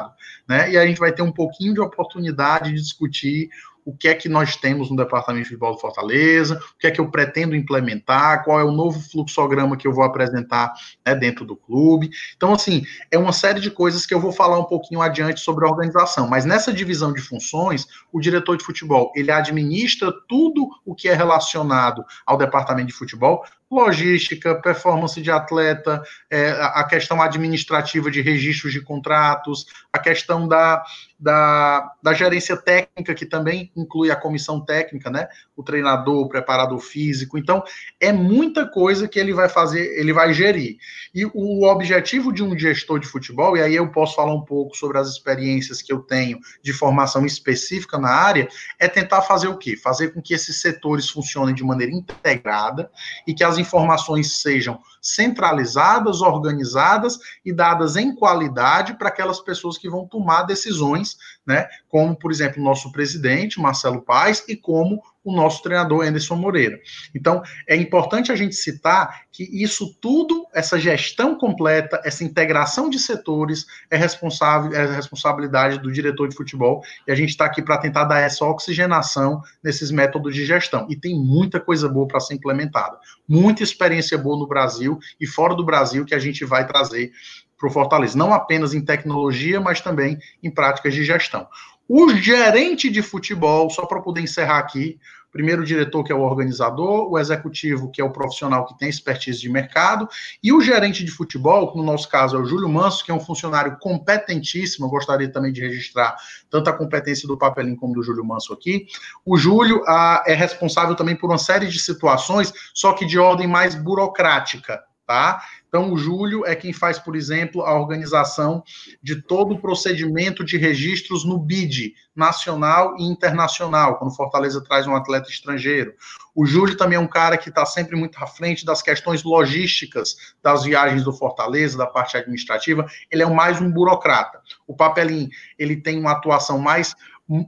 né? 0.48 0.70
E 0.70 0.78
a 0.78 0.86
gente 0.86 0.98
vai 0.98 1.12
ter 1.12 1.22
um 1.22 1.32
pouquinho 1.32 1.74
de 1.74 1.80
oportunidade 1.80 2.70
de 2.70 2.80
discutir 2.80 3.48
o 3.84 3.94
que 3.94 4.08
é 4.08 4.14
que 4.14 4.28
nós 4.28 4.56
temos 4.56 4.90
no 4.90 4.96
Departamento 4.96 5.44
de 5.44 5.48
Futebol 5.50 5.74
do 5.74 5.80
Fortaleza, 5.80 6.58
o 6.74 6.78
que 6.78 6.86
é 6.86 6.90
que 6.90 7.00
eu 7.00 7.10
pretendo 7.10 7.54
implementar, 7.54 8.42
qual 8.42 8.58
é 8.58 8.64
o 8.64 8.72
novo 8.72 8.98
fluxograma 8.98 9.76
que 9.76 9.86
eu 9.86 9.92
vou 9.92 10.04
apresentar 10.04 10.72
né, 11.06 11.14
dentro 11.14 11.44
do 11.44 11.54
clube. 11.54 12.10
Então, 12.36 12.54
assim, 12.54 12.82
é 13.10 13.18
uma 13.18 13.32
série 13.32 13.60
de 13.60 13.70
coisas 13.70 14.06
que 14.06 14.14
eu 14.14 14.20
vou 14.20 14.32
falar 14.32 14.58
um 14.58 14.64
pouquinho 14.64 15.02
adiante 15.02 15.40
sobre 15.40 15.66
a 15.66 15.70
organização. 15.70 16.28
Mas 16.28 16.44
nessa 16.44 16.72
divisão 16.72 17.12
de 17.12 17.20
funções, 17.20 17.86
o 18.12 18.20
diretor 18.20 18.56
de 18.56 18.64
futebol, 18.64 19.12
ele 19.14 19.30
administra 19.30 20.12
tudo 20.28 20.68
o 20.84 20.94
que 20.94 21.08
é 21.08 21.14
relacionado 21.14 22.04
ao 22.24 22.38
departamento 22.38 22.88
de 22.88 22.94
futebol, 22.94 23.44
logística, 23.70 24.54
performance 24.54 25.20
de 25.20 25.30
atleta, 25.30 26.02
é, 26.30 26.50
a 26.50 26.84
questão 26.84 27.20
administrativa 27.20 28.10
de 28.10 28.20
registros 28.20 28.72
de 28.72 28.80
contratos, 28.80 29.66
a 29.92 29.98
questão 29.98 30.46
da, 30.46 30.84
da, 31.18 31.92
da, 32.02 32.12
gerência 32.12 32.56
técnica, 32.56 33.14
que 33.14 33.26
também 33.26 33.72
inclui 33.76 34.10
a 34.10 34.16
comissão 34.16 34.60
técnica, 34.60 35.10
né? 35.10 35.26
O 35.56 35.62
treinador, 35.62 36.26
o 36.26 36.28
preparador 36.28 36.78
físico. 36.78 37.38
Então, 37.38 37.62
é 38.00 38.12
muita 38.12 38.66
coisa 38.66 39.08
que 39.08 39.18
ele 39.18 39.32
vai 39.32 39.48
fazer, 39.48 39.98
ele 39.98 40.12
vai 40.12 40.32
gerir. 40.32 40.76
E 41.14 41.24
o 41.24 41.64
objetivo 41.66 42.32
de 42.32 42.42
um 42.42 42.56
gestor 42.58 42.98
de 42.98 43.06
futebol, 43.06 43.56
e 43.56 43.62
aí 43.62 43.74
eu 43.74 43.90
posso 43.90 44.14
falar 44.14 44.34
um 44.34 44.44
pouco 44.44 44.76
sobre 44.76 44.98
as 44.98 45.08
experiências 45.08 45.80
que 45.80 45.92
eu 45.92 46.00
tenho 46.00 46.38
de 46.62 46.72
formação 46.72 47.24
específica 47.24 47.98
na 47.98 48.10
área, 48.10 48.48
é 48.78 48.88
tentar 48.88 49.22
fazer 49.22 49.48
o 49.48 49.56
quê? 49.56 49.76
Fazer 49.76 50.08
com 50.12 50.20
que 50.20 50.34
esses 50.34 50.60
setores 50.60 51.08
funcionem 51.08 51.54
de 51.54 51.64
maneira 51.64 51.92
integrada 51.92 52.90
e 53.26 53.32
que 53.32 53.42
as 53.42 53.53
informações 53.58 54.40
sejam 54.40 54.80
centralizadas, 55.04 56.22
organizadas 56.22 57.18
e 57.44 57.52
dadas 57.52 57.94
em 57.94 58.14
qualidade 58.14 58.94
para 58.94 59.08
aquelas 59.10 59.38
pessoas 59.38 59.76
que 59.76 59.88
vão 59.88 60.06
tomar 60.06 60.44
decisões, 60.44 61.18
né? 61.46 61.68
Como, 61.88 62.16
por 62.16 62.32
exemplo, 62.32 62.60
o 62.60 62.64
nosso 62.64 62.90
presidente, 62.90 63.60
Marcelo 63.60 64.00
Paes, 64.00 64.42
e 64.48 64.56
como 64.56 65.02
o 65.24 65.34
nosso 65.34 65.62
treinador 65.62 66.04
Anderson 66.04 66.36
Moreira. 66.36 66.78
Então, 67.14 67.42
é 67.66 67.74
importante 67.74 68.30
a 68.30 68.36
gente 68.36 68.54
citar 68.54 69.22
que 69.32 69.42
isso 69.42 69.96
tudo, 70.00 70.46
essa 70.52 70.78
gestão 70.78 71.34
completa, 71.34 72.00
essa 72.04 72.22
integração 72.22 72.90
de 72.90 72.98
setores 72.98 73.64
é 73.90 73.96
responsável, 73.96 74.72
é 74.74 74.94
responsabilidade 74.94 75.78
do 75.78 75.90
diretor 75.90 76.28
de 76.28 76.36
futebol, 76.36 76.82
e 77.06 77.10
a 77.10 77.14
gente 77.14 77.30
está 77.30 77.46
aqui 77.46 77.62
para 77.62 77.78
tentar 77.78 78.04
dar 78.04 78.20
essa 78.20 78.44
oxigenação 78.44 79.40
nesses 79.62 79.90
métodos 79.90 80.34
de 80.34 80.44
gestão. 80.44 80.86
E 80.90 80.94
tem 80.94 81.18
muita 81.18 81.58
coisa 81.58 81.88
boa 81.88 82.06
para 82.06 82.20
ser 82.20 82.34
implementada. 82.34 82.98
Muita 83.26 83.62
experiência 83.62 84.18
boa 84.18 84.38
no 84.38 84.46
Brasil 84.46 84.93
e 85.20 85.26
fora 85.26 85.54
do 85.54 85.64
Brasil 85.64 86.04
que 86.04 86.14
a 86.14 86.18
gente 86.18 86.44
vai 86.44 86.66
trazer 86.66 87.12
para 87.58 87.68
o 87.68 87.72
Fortaleza, 87.72 88.18
não 88.18 88.34
apenas 88.34 88.74
em 88.74 88.84
tecnologia, 88.84 89.60
mas 89.60 89.80
também 89.80 90.18
em 90.42 90.50
práticas 90.50 90.94
de 90.94 91.04
gestão. 91.04 91.46
o 91.88 92.10
gerente 92.14 92.90
de 92.90 93.02
futebol, 93.02 93.70
só 93.70 93.86
para 93.86 94.00
poder 94.00 94.22
encerrar 94.22 94.58
aqui, 94.58 94.98
primeiro 95.34 95.62
o 95.62 95.64
diretor, 95.64 96.04
que 96.04 96.12
é 96.12 96.14
o 96.14 96.20
organizador, 96.20 97.10
o 97.10 97.18
executivo, 97.18 97.90
que 97.90 98.00
é 98.00 98.04
o 98.04 98.12
profissional 98.12 98.64
que 98.64 98.78
tem 98.78 98.88
expertise 98.88 99.40
de 99.40 99.50
mercado, 99.50 100.08
e 100.40 100.52
o 100.52 100.60
gerente 100.60 101.02
de 101.02 101.10
futebol, 101.10 101.72
que 101.72 101.76
no 101.76 101.82
nosso 101.82 102.08
caso 102.08 102.36
é 102.36 102.40
o 102.40 102.44
Júlio 102.44 102.68
Manso, 102.68 103.04
que 103.04 103.10
é 103.10 103.14
um 103.14 103.18
funcionário 103.18 103.76
competentíssimo, 103.80 104.86
eu 104.86 104.90
gostaria 104.90 105.28
também 105.28 105.52
de 105.52 105.60
registrar 105.60 106.14
tanto 106.48 106.70
a 106.70 106.72
competência 106.72 107.26
do 107.26 107.36
Papelinho 107.36 107.76
como 107.76 107.94
do 107.94 108.02
Júlio 108.04 108.24
Manso 108.24 108.52
aqui. 108.52 108.86
O 109.26 109.36
Júlio 109.36 109.82
ah, 109.88 110.22
é 110.24 110.34
responsável 110.34 110.94
também 110.94 111.16
por 111.16 111.28
uma 111.28 111.38
série 111.38 111.66
de 111.66 111.80
situações, 111.80 112.52
só 112.72 112.92
que 112.92 113.04
de 113.04 113.18
ordem 113.18 113.48
mais 113.48 113.74
burocrática, 113.74 114.84
tá? 115.04 115.42
Então, 115.74 115.92
o 115.92 115.98
Júlio 115.98 116.46
é 116.46 116.54
quem 116.54 116.72
faz, 116.72 117.00
por 117.00 117.16
exemplo, 117.16 117.62
a 117.62 117.76
organização 117.76 118.62
de 119.02 119.20
todo 119.20 119.54
o 119.54 119.60
procedimento 119.60 120.44
de 120.44 120.56
registros 120.56 121.24
no 121.24 121.36
BID, 121.36 121.94
nacional 122.14 122.94
e 122.96 123.02
internacional, 123.02 123.98
quando 123.98 124.14
Fortaleza 124.14 124.62
traz 124.62 124.86
um 124.86 124.94
atleta 124.94 125.28
estrangeiro. 125.28 125.92
O 126.32 126.46
Júlio 126.46 126.76
também 126.76 126.96
é 126.96 127.00
um 127.00 127.08
cara 127.08 127.36
que 127.36 127.48
está 127.48 127.66
sempre 127.66 127.96
muito 127.96 128.22
à 128.22 128.26
frente 128.28 128.64
das 128.64 128.82
questões 128.82 129.24
logísticas 129.24 130.14
das 130.40 130.62
viagens 130.62 131.02
do 131.02 131.12
Fortaleza, 131.12 131.76
da 131.76 131.88
parte 131.88 132.16
administrativa. 132.16 132.86
Ele 133.10 133.24
é 133.24 133.26
mais 133.26 133.60
um 133.60 133.68
burocrata. 133.68 134.40
O 134.68 134.76
Papelim, 134.76 135.28
ele 135.58 135.74
tem 135.74 135.98
uma 135.98 136.12
atuação 136.12 136.56
mais 136.56 136.94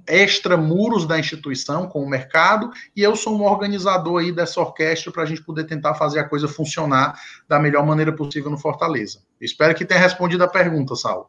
extramuros 0.09 1.07
da 1.07 1.19
instituição, 1.19 1.87
com 1.87 2.03
o 2.03 2.09
mercado, 2.09 2.71
e 2.95 3.03
eu 3.03 3.15
sou 3.15 3.37
um 3.37 3.45
organizador 3.45 4.21
aí 4.21 4.33
dessa 4.33 4.61
orquestra 4.61 5.12
para 5.12 5.23
a 5.23 5.27
gente 5.27 5.43
poder 5.43 5.65
tentar 5.65 5.95
fazer 5.95 6.21
a 6.21 6.29
coisa 6.29 6.49
funcionar 6.49 7.21
da 7.47 7.59
melhor 7.59 7.85
maneira 7.85 8.12
possível 8.12 8.51
no 8.51 8.59
Fortaleza. 8.59 9.21
Espero 9.41 9.75
que 9.75 9.85
tenha 9.85 10.01
respondido 10.01 10.43
a 10.45 10.49
pergunta, 10.49 10.97
Saulo. 10.97 11.29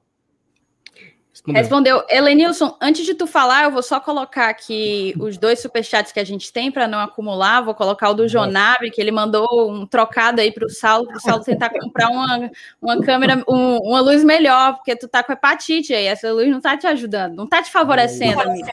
Respondeu. 1.46 2.04
Helenilson, 2.10 2.76
antes 2.82 3.06
de 3.06 3.14
tu 3.14 3.28
falar, 3.28 3.66
eu 3.66 3.72
vou 3.72 3.84
só 3.84 4.00
colocar 4.00 4.50
aqui 4.50 5.14
os 5.20 5.38
dois 5.38 5.60
superchats 5.60 6.12
que 6.12 6.20
a 6.20 6.24
gente 6.24 6.52
tem 6.52 6.72
para 6.72 6.88
não 6.88 7.00
acumular. 7.00 7.62
Vou 7.62 7.74
colocar 7.74 8.10
o 8.10 8.14
do 8.14 8.28
Jonabe, 8.28 8.92
que 8.92 9.02
ele 9.02 9.12
mandou 9.12 9.48
um 9.72 9.86
trocado 9.86 10.42
aí 10.42 10.52
para 10.52 10.66
o 10.66 10.70
Saulo, 10.70 11.08
para 11.08 11.18
o 11.18 11.22
Saulo 11.22 11.44
tentar 11.44 11.70
comprar 11.70 12.10
uma, 12.10 12.50
uma 12.82 13.02
câmera, 13.02 13.44
um, 13.48 13.78
uma 13.78 14.00
luz 14.00 14.24
melhor, 14.24 14.76
porque 14.76 14.96
tu 14.96 15.08
tá 15.08 15.24
com 15.24 15.34
hepatite 15.34 15.94
aí, 15.94 16.06
essa 16.06 16.32
luz 16.32 16.50
não 16.50 16.62
tá 16.62 16.78
te 16.78 16.88
ajudando, 16.88 17.36
não 17.36 17.48
tá 17.48 17.62
te 17.62 17.72
favorecendo, 17.72 18.42
amigo. 18.42 18.68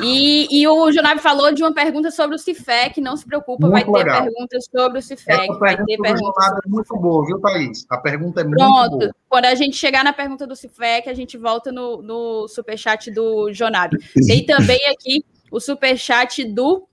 E, 0.00 0.48
e 0.50 0.66
o 0.66 0.90
Jonabe 0.92 1.20
falou 1.20 1.52
de 1.52 1.62
uma 1.62 1.72
pergunta 1.72 2.10
sobre 2.10 2.36
o 2.36 2.38
Cifec, 2.38 3.00
não 3.00 3.16
se 3.16 3.24
preocupa, 3.24 3.68
muito 3.68 3.90
vai 3.90 4.04
ter 4.04 4.10
legal. 4.10 4.22
perguntas 4.24 4.68
sobre 4.74 4.98
o 4.98 5.02
Cifec, 5.02 5.58
vai 5.58 5.76
ter 5.76 5.96
perguntas. 5.98 6.52
É 6.64 6.68
muito 6.68 6.96
boa, 6.96 7.26
viu, 7.26 7.40
Thaís? 7.40 7.86
A 7.90 7.98
pergunta 7.98 8.40
é 8.40 8.44
Pronto. 8.44 8.90
muito 8.90 8.98
boa. 8.98 9.14
Quando 9.28 9.44
a 9.46 9.54
gente 9.54 9.76
chegar 9.76 10.02
na 10.02 10.12
pergunta 10.12 10.46
do 10.46 10.56
Cifec, 10.56 11.08
a 11.08 11.14
gente 11.14 11.36
volta 11.36 11.70
no, 11.70 12.02
no 12.02 12.48
superchat 12.48 13.10
do 13.10 13.52
Jonabe. 13.52 13.98
Tem 14.26 14.44
também 14.44 14.80
aqui 14.88 15.24
o 15.50 15.60
superchat 15.60 16.44
do 16.44 16.88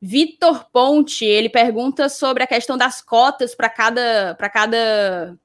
Vitor 0.00 0.66
Ponte. 0.72 1.24
Ele 1.24 1.48
pergunta 1.48 2.08
sobre 2.08 2.42
a 2.42 2.46
questão 2.46 2.76
das 2.76 3.02
cotas 3.02 3.54
para 3.54 3.68
cada, 3.68 4.34
para 4.36 4.48
cada. 4.48 5.36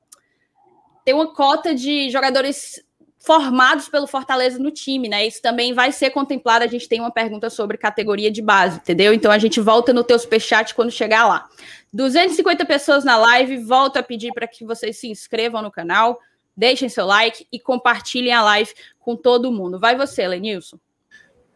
Tem 1.03 1.13
uma 1.13 1.33
cota 1.33 1.73
de 1.73 2.09
jogadores 2.09 2.84
formados 3.25 3.89
pelo 3.89 4.05
Fortaleza 4.05 4.59
no 4.59 4.69
time, 4.69 5.09
né? 5.09 5.25
Isso 5.25 5.41
também 5.41 5.73
vai 5.73 5.91
ser 5.91 6.11
contemplado. 6.11 6.63
A 6.63 6.67
gente 6.67 6.87
tem 6.87 6.99
uma 6.99 7.11
pergunta 7.11 7.49
sobre 7.49 7.77
categoria 7.77 8.31
de 8.31 8.41
base, 8.41 8.77
entendeu? 8.77 9.13
Então 9.13 9.31
a 9.31 9.39
gente 9.39 9.59
volta 9.59 9.91
no 9.91 10.03
teu 10.03 10.19
superchat 10.19 10.75
quando 10.75 10.91
chegar 10.91 11.27
lá. 11.27 11.47
250 11.91 12.65
pessoas 12.65 13.03
na 13.03 13.17
live, 13.17 13.57
volto 13.57 13.97
a 13.97 14.03
pedir 14.03 14.31
para 14.31 14.47
que 14.47 14.63
vocês 14.63 14.99
se 14.99 15.07
inscrevam 15.07 15.61
no 15.61 15.71
canal, 15.71 16.19
deixem 16.55 16.87
seu 16.87 17.05
like 17.05 17.47
e 17.51 17.59
compartilhem 17.59 18.31
a 18.31 18.43
live 18.43 18.69
com 18.99 19.15
todo 19.15 19.51
mundo. 19.51 19.79
Vai 19.79 19.97
você, 19.97 20.27
Lenilson. 20.27 20.77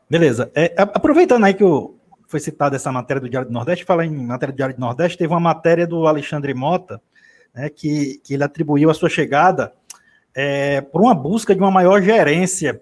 Beleza. 0.10 0.52
É, 0.56 0.74
aproveitando 0.78 1.44
aí 1.44 1.54
que 1.54 1.64
o, 1.64 1.96
foi 2.28 2.40
citada 2.40 2.78
essa 2.78 2.92
matéria 2.92 3.22
do 3.22 3.30
Diário 3.30 3.48
do 3.48 3.54
Nordeste, 3.54 3.86
falar 3.86 4.06
em 4.06 4.10
matéria 4.10 4.54
do 4.54 4.58
Diário 4.58 4.76
do 4.76 4.82
Nordeste, 4.82 5.18
teve 5.20 5.32
uma 5.32 5.40
matéria 5.40 5.86
do 5.86 6.08
Alexandre 6.08 6.54
Mota, 6.56 7.00
né, 7.54 7.70
que, 7.70 8.20
que 8.24 8.34
ele 8.34 8.44
atribuiu 8.44 8.90
a 8.90 8.94
sua 8.94 9.10
chegada 9.10 9.74
é, 10.36 10.82
por 10.82 11.02
uma 11.02 11.16
busca 11.16 11.54
de 11.54 11.62
uma 11.62 11.72
maior 11.72 12.02
gerência 12.02 12.82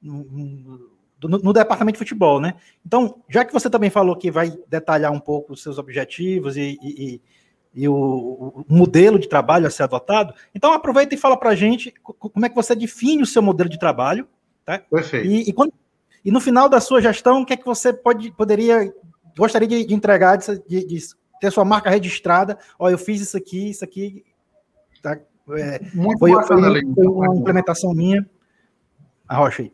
no, 0.00 0.24
no, 1.20 1.38
no, 1.38 1.52
departamento 1.52 1.94
de 1.94 1.98
futebol, 1.98 2.40
né? 2.40 2.54
Então, 2.84 3.22
já 3.28 3.44
que 3.44 3.52
você 3.52 3.70
também 3.70 3.90
falou 3.90 4.16
que 4.16 4.30
vai 4.30 4.52
detalhar 4.68 5.12
um 5.12 5.20
pouco 5.20 5.52
os 5.52 5.62
seus 5.62 5.78
objetivos 5.78 6.56
e, 6.56 6.78
e, 6.82 7.20
e 7.74 7.88
o, 7.88 7.94
o, 7.94 8.64
modelo 8.68 9.18
de 9.18 9.28
trabalho 9.28 9.66
a 9.66 9.70
ser 9.70 9.84
adotado, 9.84 10.34
então 10.54 10.72
aproveita 10.72 11.14
e 11.14 11.18
fala 11.18 11.36
para 11.36 11.50
a 11.50 11.54
gente 11.54 11.94
como 12.02 12.44
é 12.44 12.48
que 12.48 12.54
você 12.54 12.74
define 12.74 13.22
o 13.22 13.26
seu 13.26 13.42
modelo 13.42 13.70
de 13.70 13.78
trabalho, 13.78 14.26
tá? 14.64 14.78
Perfeito. 14.78 15.26
E, 15.26 15.48
e, 15.48 15.52
quando, 15.52 15.72
e 16.24 16.30
no 16.30 16.40
final 16.40 16.68
da 16.68 16.80
sua 16.80 17.00
gestão, 17.00 17.42
o 17.42 17.46
que 17.46 17.52
é 17.52 17.56
que 17.56 17.64
você 17.64 17.92
pode, 17.92 18.32
poderia, 18.32 18.92
gostaria 19.36 19.68
de, 19.68 19.84
de 19.84 19.94
entregar, 19.94 20.36
de, 20.36 20.58
de, 20.68 20.86
de 20.86 20.98
ter 21.40 21.50
sua 21.50 21.64
marca 21.64 21.90
registrada? 21.90 22.58
Ó, 22.78 22.90
eu 22.90 22.98
fiz 22.98 23.20
isso 23.20 23.36
aqui, 23.36 23.70
isso 23.70 23.84
aqui, 23.84 24.24
tá? 25.00 25.18
É, 25.50 25.80
Muito 25.94 26.18
foi, 26.18 26.32
bacana, 26.32 26.70
foi, 26.70 26.94
foi 26.94 27.06
uma 27.06 27.36
implementação 27.36 27.92
minha. 27.92 28.24
Arrocha 29.28 29.62
aí. 29.62 29.72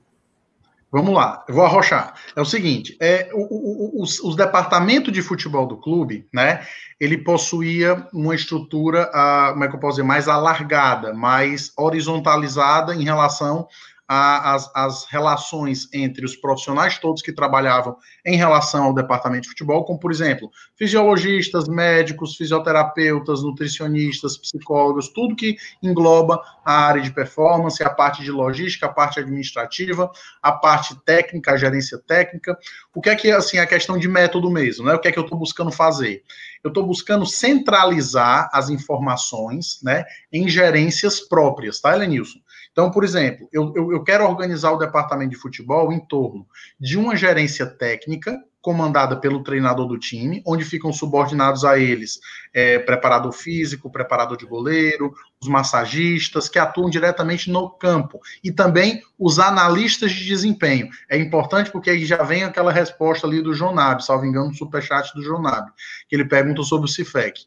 Vamos 0.90 1.14
lá, 1.14 1.44
eu 1.46 1.54
vou 1.54 1.64
arrochar. 1.64 2.14
É 2.34 2.40
o 2.40 2.46
seguinte: 2.46 2.96
é, 2.98 3.28
o, 3.34 3.40
o, 3.40 4.02
os, 4.02 4.18
os, 4.20 4.34
departamentos 4.34 5.12
de 5.12 5.20
futebol 5.20 5.66
do 5.66 5.76
clube, 5.76 6.26
né? 6.32 6.66
Ele 6.98 7.18
possuía 7.18 8.06
uma 8.12 8.34
estrutura, 8.34 9.10
uh, 9.10 9.52
como 9.52 9.64
é 9.64 9.68
que 9.68 9.76
eu 9.76 9.80
posso 9.80 9.96
dizer, 9.96 10.08
mais 10.08 10.28
alargada, 10.28 11.12
mais 11.12 11.72
horizontalizada 11.76 12.94
em 12.94 13.04
relação 13.04 13.68
a, 14.08 14.54
as, 14.54 14.70
as 14.74 15.04
relações 15.04 15.86
entre 15.92 16.24
os 16.24 16.34
profissionais 16.34 16.98
todos 16.98 17.20
que 17.20 17.30
trabalhavam 17.30 17.94
em 18.24 18.36
relação 18.36 18.84
ao 18.84 18.94
departamento 18.94 19.42
de 19.42 19.50
futebol, 19.50 19.84
como, 19.84 20.00
por 20.00 20.10
exemplo, 20.10 20.50
fisiologistas, 20.76 21.68
médicos, 21.68 22.34
fisioterapeutas, 22.34 23.42
nutricionistas, 23.42 24.38
psicólogos, 24.38 25.08
tudo 25.08 25.36
que 25.36 25.56
engloba 25.82 26.42
a 26.64 26.86
área 26.86 27.02
de 27.02 27.12
performance, 27.12 27.82
a 27.82 27.90
parte 27.90 28.22
de 28.22 28.30
logística, 28.30 28.86
a 28.86 28.92
parte 28.92 29.20
administrativa, 29.20 30.10
a 30.42 30.52
parte 30.52 30.98
técnica, 31.04 31.52
a 31.52 31.56
gerência 31.58 31.98
técnica. 31.98 32.58
O 32.94 33.02
que 33.02 33.10
é 33.10 33.16
que, 33.16 33.30
assim, 33.30 33.58
a 33.58 33.66
questão 33.66 33.98
de 33.98 34.08
método 34.08 34.50
mesmo, 34.50 34.86
né? 34.86 34.94
O 34.94 34.98
que 34.98 35.08
é 35.08 35.12
que 35.12 35.18
eu 35.18 35.24
estou 35.24 35.38
buscando 35.38 35.70
fazer? 35.70 36.22
Eu 36.64 36.68
estou 36.68 36.86
buscando 36.86 37.26
centralizar 37.26 38.48
as 38.52 38.70
informações, 38.70 39.78
né, 39.82 40.04
em 40.32 40.48
gerências 40.48 41.20
próprias, 41.20 41.80
tá, 41.80 41.94
Elenilson? 41.94 42.38
Então, 42.78 42.92
por 42.92 43.02
exemplo, 43.02 43.48
eu, 43.52 43.72
eu, 43.74 43.90
eu 43.90 44.04
quero 44.04 44.24
organizar 44.24 44.70
o 44.70 44.78
departamento 44.78 45.30
de 45.30 45.36
futebol 45.36 45.92
em 45.92 45.98
torno 45.98 46.46
de 46.78 46.96
uma 46.96 47.16
gerência 47.16 47.66
técnica, 47.66 48.40
comandada 48.60 49.16
pelo 49.16 49.42
treinador 49.42 49.88
do 49.88 49.98
time, 49.98 50.44
onde 50.46 50.64
ficam 50.64 50.92
subordinados 50.92 51.64
a 51.64 51.76
eles 51.76 52.20
é, 52.54 52.78
preparador 52.78 53.32
físico, 53.32 53.90
preparador 53.90 54.36
de 54.36 54.46
goleiro, 54.46 55.12
os 55.40 55.48
massagistas, 55.48 56.48
que 56.48 56.56
atuam 56.56 56.88
diretamente 56.88 57.50
no 57.50 57.68
campo, 57.68 58.20
e 58.44 58.52
também 58.52 59.02
os 59.18 59.40
analistas 59.40 60.12
de 60.12 60.24
desempenho. 60.24 60.88
É 61.10 61.18
importante 61.18 61.72
porque 61.72 61.90
aí 61.90 62.04
já 62.04 62.22
vem 62.22 62.44
aquela 62.44 62.70
resposta 62.70 63.26
ali 63.26 63.42
do 63.42 63.54
Jonab, 63.54 64.04
salvo 64.04 64.24
engano, 64.24 64.50
no 64.50 64.54
superchat 64.54 65.12
do 65.16 65.22
Jonab, 65.22 65.68
que 66.08 66.14
ele 66.14 66.26
pergunta 66.26 66.62
sobre 66.62 66.88
o 66.88 66.92
CIFEC. 66.92 67.40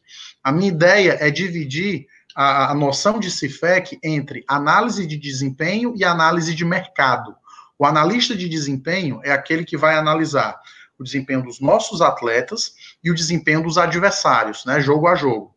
A 0.44 0.52
minha 0.52 0.68
ideia 0.68 1.16
é 1.20 1.30
dividir 1.30 2.06
a, 2.34 2.70
a 2.70 2.74
noção 2.74 3.18
de 3.18 3.30
CIFEC 3.30 3.98
entre 4.02 4.44
análise 4.48 5.06
de 5.06 5.16
desempenho 5.16 5.94
e 5.96 6.04
análise 6.04 6.54
de 6.54 6.64
mercado. 6.64 7.34
O 7.78 7.84
analista 7.84 8.34
de 8.36 8.48
desempenho 8.48 9.20
é 9.24 9.32
aquele 9.32 9.64
que 9.64 9.76
vai 9.76 9.96
analisar 9.96 10.60
o 10.98 11.04
desempenho 11.04 11.42
dos 11.42 11.60
nossos 11.60 12.00
atletas 12.00 12.74
e 13.02 13.10
o 13.10 13.14
desempenho 13.14 13.62
dos 13.62 13.76
adversários, 13.76 14.64
né, 14.64 14.80
jogo 14.80 15.08
a 15.08 15.14
jogo. 15.14 15.54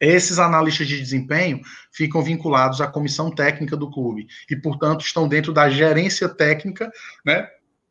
Esses 0.00 0.38
analistas 0.38 0.88
de 0.88 0.98
desempenho 0.98 1.60
ficam 1.92 2.22
vinculados 2.22 2.80
à 2.80 2.86
comissão 2.86 3.30
técnica 3.30 3.76
do 3.76 3.90
clube 3.90 4.26
e, 4.50 4.56
portanto, 4.56 5.04
estão 5.04 5.28
dentro 5.28 5.52
da 5.52 5.70
gerência 5.70 6.28
técnica, 6.28 6.90
né, 7.24 7.48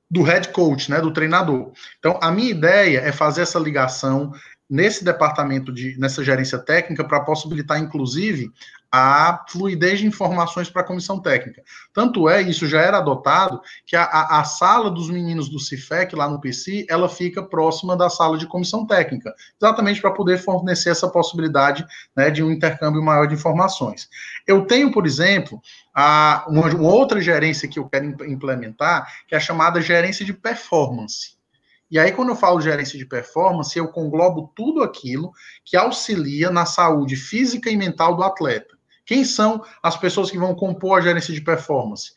do 0.09 0.21
head 0.21 0.49
coach, 0.49 0.91
né, 0.91 0.99
do 0.99 1.13
treinador. 1.13 1.71
Então, 1.99 2.19
a 2.21 2.29
minha 2.29 2.51
ideia 2.51 2.99
é 2.99 3.13
fazer 3.13 3.43
essa 3.43 3.57
ligação 3.57 4.33
nesse 4.71 5.03
departamento 5.03 5.73
de 5.73 5.99
nessa 5.99 6.23
gerência 6.23 6.57
técnica 6.57 7.03
para 7.03 7.19
possibilitar 7.19 7.77
inclusive 7.77 8.49
a 8.91 9.45
fluidez 9.47 9.99
de 9.99 10.05
informações 10.05 10.69
para 10.69 10.81
a 10.81 10.85
comissão 10.85 11.19
técnica. 11.19 11.63
Tanto 11.93 12.27
é, 12.27 12.41
isso 12.41 12.67
já 12.67 12.81
era 12.81 12.97
adotado, 12.97 13.61
que 13.85 13.95
a, 13.95 14.03
a, 14.03 14.43
sala 14.43 14.91
dos 14.91 15.09
meninos 15.09 15.47
do 15.47 15.59
CIFEC, 15.59 16.13
lá 16.13 16.27
no 16.27 16.41
PC, 16.41 16.85
ela 16.89 17.07
fica 17.07 17.41
próxima 17.41 17.95
da 17.95 18.09
sala 18.09 18.37
de 18.37 18.45
comissão 18.45 18.85
técnica, 18.85 19.33
exatamente 19.61 20.01
para 20.01 20.11
poder 20.11 20.39
fornecer 20.39 20.89
essa 20.89 21.07
possibilidade 21.07 21.85
né, 22.13 22.29
de 22.29 22.43
um 22.43 22.51
intercâmbio 22.51 23.01
maior 23.01 23.27
de 23.27 23.35
informações. 23.35 24.09
Eu 24.45 24.65
tenho, 24.65 24.91
por 24.91 25.05
exemplo, 25.05 25.61
a, 25.95 26.45
uma, 26.49 26.67
uma 26.67 26.91
outra 26.91 27.21
gerência 27.21 27.69
que 27.69 27.79
eu 27.79 27.87
quero 27.87 28.05
implementar, 28.29 29.07
que 29.25 29.33
é 29.33 29.37
a 29.37 29.41
chamada 29.41 29.79
gerência 29.79 30.25
de 30.25 30.33
performance. 30.33 31.40
E 31.91 31.99
aí, 31.99 32.11
quando 32.13 32.29
eu 32.29 32.35
falo 32.35 32.61
gerência 32.61 32.97
de 32.97 33.05
performance, 33.05 33.77
eu 33.77 33.89
conglobo 33.89 34.51
tudo 34.55 34.81
aquilo 34.81 35.31
que 35.65 35.75
auxilia 35.75 36.49
na 36.49 36.65
saúde 36.65 37.15
física 37.17 37.69
e 37.69 37.75
mental 37.75 38.15
do 38.15 38.23
atleta. 38.23 38.75
Quem 39.05 39.25
são 39.25 39.61
as 39.83 39.97
pessoas 39.97 40.31
que 40.31 40.37
vão 40.37 40.55
compor 40.55 40.97
a 40.97 41.01
gerência 41.01 41.33
de 41.33 41.41
performance? 41.41 42.11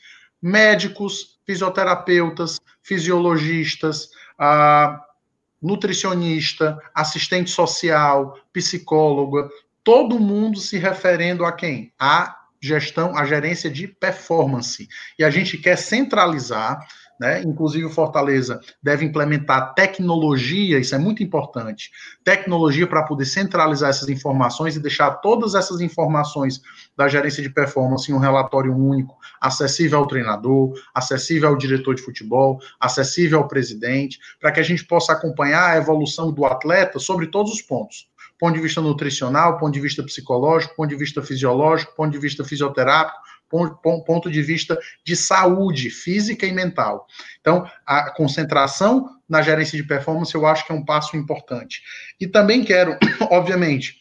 médicos, 0.44 1.38
fisioterapeutas, 1.46 2.60
fisiologistas, 2.82 4.10
nutricionista, 5.60 6.78
assistente 6.94 7.50
social, 7.50 8.38
psicóloga, 8.52 9.48
todo 9.82 10.20
mundo 10.20 10.60
se 10.60 10.76
referendo 10.76 11.46
a 11.46 11.52
quem? 11.52 11.94
A 11.98 12.36
gestão, 12.60 13.16
a 13.16 13.24
gerência 13.24 13.70
de 13.70 13.88
performance. 13.88 14.86
E 15.18 15.24
a 15.24 15.30
gente 15.30 15.56
quer 15.56 15.76
centralizar 15.78 16.86
né? 17.18 17.42
Inclusive, 17.42 17.84
o 17.84 17.90
Fortaleza 17.90 18.60
deve 18.82 19.04
implementar 19.04 19.74
tecnologia, 19.74 20.78
isso 20.78 20.94
é 20.94 20.98
muito 20.98 21.22
importante. 21.22 21.90
Tecnologia 22.24 22.86
para 22.86 23.02
poder 23.02 23.24
centralizar 23.24 23.90
essas 23.90 24.08
informações 24.08 24.76
e 24.76 24.80
deixar 24.80 25.10
todas 25.16 25.54
essas 25.54 25.80
informações 25.80 26.60
da 26.96 27.08
gerência 27.08 27.42
de 27.42 27.50
performance 27.50 28.10
em 28.10 28.14
um 28.14 28.18
relatório 28.18 28.74
único, 28.74 29.16
acessível 29.40 29.98
ao 29.98 30.06
treinador, 30.06 30.74
acessível 30.94 31.48
ao 31.48 31.56
diretor 31.56 31.94
de 31.94 32.02
futebol, 32.02 32.60
acessível 32.80 33.38
ao 33.38 33.48
presidente, 33.48 34.18
para 34.40 34.52
que 34.52 34.60
a 34.60 34.64
gente 34.64 34.84
possa 34.84 35.12
acompanhar 35.12 35.70
a 35.70 35.76
evolução 35.76 36.32
do 36.32 36.44
atleta 36.44 36.98
sobre 36.98 37.28
todos 37.28 37.52
os 37.52 37.62
pontos 37.62 38.08
ponto 38.38 38.56
de 38.56 38.60
vista 38.60 38.80
nutricional, 38.80 39.58
ponto 39.58 39.72
de 39.72 39.80
vista 39.80 40.02
psicológico, 40.02 40.74
ponto 40.74 40.90
de 40.90 40.96
vista 40.96 41.22
fisiológico, 41.22 41.94
ponto 41.94 42.12
de 42.12 42.18
vista 42.18 42.44
fisioterápico, 42.44 43.18
ponto 43.48 44.30
de 44.30 44.42
vista 44.42 44.78
de 45.04 45.16
saúde 45.16 45.90
física 45.90 46.46
e 46.46 46.52
mental. 46.52 47.06
Então, 47.40 47.68
a 47.86 48.10
concentração 48.10 49.08
na 49.28 49.42
gerência 49.42 49.76
de 49.76 49.84
performance 49.84 50.34
eu 50.34 50.46
acho 50.46 50.66
que 50.66 50.72
é 50.72 50.74
um 50.74 50.84
passo 50.84 51.16
importante. 51.16 51.82
E 52.20 52.26
também 52.26 52.64
quero, 52.64 52.96
obviamente, 53.30 54.00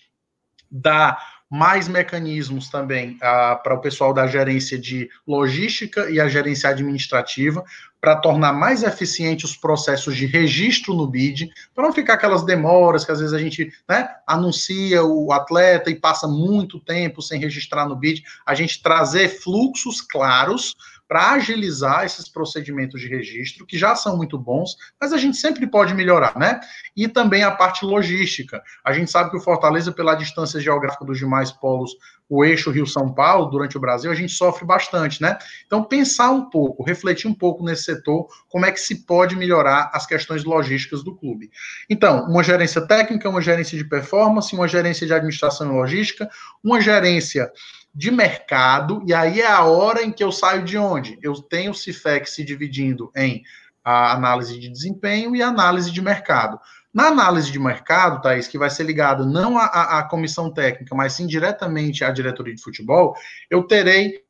dar 0.70 1.33
mais 1.54 1.88
mecanismos 1.88 2.68
também 2.68 3.12
uh, 3.18 3.62
para 3.62 3.76
o 3.76 3.80
pessoal 3.80 4.12
da 4.12 4.26
gerência 4.26 4.76
de 4.76 5.08
logística 5.28 6.10
e 6.10 6.20
a 6.20 6.28
gerência 6.28 6.68
administrativa, 6.68 7.64
para 8.02 8.16
tornar 8.16 8.52
mais 8.52 8.82
eficientes 8.82 9.52
os 9.52 9.56
processos 9.56 10.16
de 10.16 10.26
registro 10.26 10.96
no 10.96 11.06
BID, 11.06 11.52
para 11.76 11.84
não 11.84 11.94
ficar 11.94 12.16
aquelas 12.16 12.44
demoras 12.44 13.06
que 13.06 13.12
às 13.12 13.20
vezes 13.20 13.36
a 13.36 13.38
gente 13.38 13.72
né, 13.88 14.10
anuncia 14.26 15.04
o 15.04 15.32
atleta 15.32 15.92
e 15.92 15.96
passa 15.96 16.28
muito 16.28 16.80
tempo 16.80 17.22
sem 17.22 17.40
registrar 17.40 17.88
no 17.88 17.96
BID, 17.96 18.24
a 18.44 18.56
gente 18.56 18.82
trazer 18.82 19.30
fluxos 19.30 20.02
claros 20.02 20.74
para 21.14 21.34
agilizar 21.34 22.06
esses 22.06 22.28
procedimentos 22.28 23.00
de 23.00 23.08
registro, 23.08 23.68
que 23.68 23.78
já 23.78 23.96
são 23.96 24.18
muito 24.18 24.36
bons, 24.36 24.76
mas 25.00 25.14
a 25.14 25.18
gente 25.18 25.38
sempre 25.38 25.68
pode 25.68 25.94
melhorar, 25.94 26.36
né? 26.36 26.60
E 26.98 27.08
também 27.08 27.44
a 27.44 27.52
parte 27.52 27.86
logística. 27.86 28.64
A 28.84 28.92
gente 28.92 29.12
sabe 29.12 29.30
que 29.30 29.38
o 29.38 29.40
Fortaleza, 29.40 29.92
pela 29.92 30.16
distância 30.16 30.60
geográfica 30.60 31.06
dos 31.06 31.20
demais 31.20 31.52
polos, 31.52 31.92
o 32.28 32.44
eixo 32.44 32.72
Rio-São 32.72 33.14
Paulo, 33.14 33.52
durante 33.52 33.78
o 33.78 33.80
Brasil, 33.80 34.10
a 34.10 34.16
gente 34.16 34.34
sofre 34.34 34.66
bastante, 34.66 35.22
né? 35.22 35.38
Então, 35.68 35.84
pensar 35.84 36.32
um 36.32 36.50
pouco, 36.50 36.84
refletir 36.84 37.28
um 37.28 37.34
pouco 37.36 37.64
nesse 37.64 37.84
setor, 37.84 38.28
como 38.50 38.66
é 38.66 38.72
que 38.72 38.80
se 38.80 39.06
pode 39.06 39.36
melhorar 39.36 39.92
as 39.94 40.08
questões 40.08 40.44
logísticas 40.44 41.04
do 41.04 41.16
clube. 41.16 41.52
Então, 41.88 42.26
uma 42.26 42.44
gerência 42.44 42.82
técnica, 42.88 43.30
uma 43.30 43.40
gerência 43.40 43.78
de 43.78 43.86
performance, 43.86 44.56
uma 44.56 44.68
gerência 44.68 45.06
de 45.06 45.14
administração 45.14 45.68
e 45.68 45.76
logística, 45.76 46.28
uma 46.64 46.82
gerência 46.82 47.52
de 47.94 48.10
mercado, 48.10 49.04
e 49.06 49.14
aí 49.14 49.42
é 49.42 49.48
a 49.48 49.64
hora 49.64 50.02
em 50.02 50.12
que 50.12 50.24
eu 50.24 50.32
saio 50.32 50.64
de 50.64 50.78
onde? 50.78 51.20
Eu 51.22 51.36
tenho 51.36 51.72
o 51.72 51.76
CIFEC 51.76 52.28
se 52.28 52.44
dividindo 52.44 53.12
em 53.16 53.44
a 53.84 54.14
análise 54.14 54.60
de 54.60 54.70
desempenho 54.70 55.36
e 55.36 55.44
análise 55.44 55.92
de 55.92 56.02
mercado. 56.02 56.60
Na 56.94 57.08
análise 57.08 57.52
de 57.52 57.60
mercado, 57.60 58.22
Thaís, 58.22 58.48
que 58.48 58.58
vai 58.58 58.70
ser 58.70 58.84
ligado 58.84 59.26
não 59.26 59.58
à, 59.58 60.00
à 60.00 60.04
comissão 60.04 60.52
técnica, 60.52 60.96
mas 60.96 61.14
sim 61.14 61.28
diretamente 61.28 62.04
à 62.04 62.12
diretoria 62.12 62.56
de 62.56 62.62
futebol, 62.62 63.16
eu 63.50 63.64
terei 63.64 64.24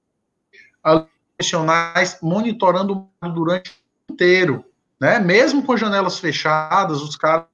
profissionais 0.81 2.17
monitorando 2.21 3.07
durante 3.33 3.71
o 4.09 4.13
inteiro, 4.13 4.65
né? 4.99 5.19
Mesmo 5.19 5.63
com 5.63 5.77
janelas 5.77 6.19
fechadas, 6.19 7.01
os 7.01 7.15
caras 7.15 7.45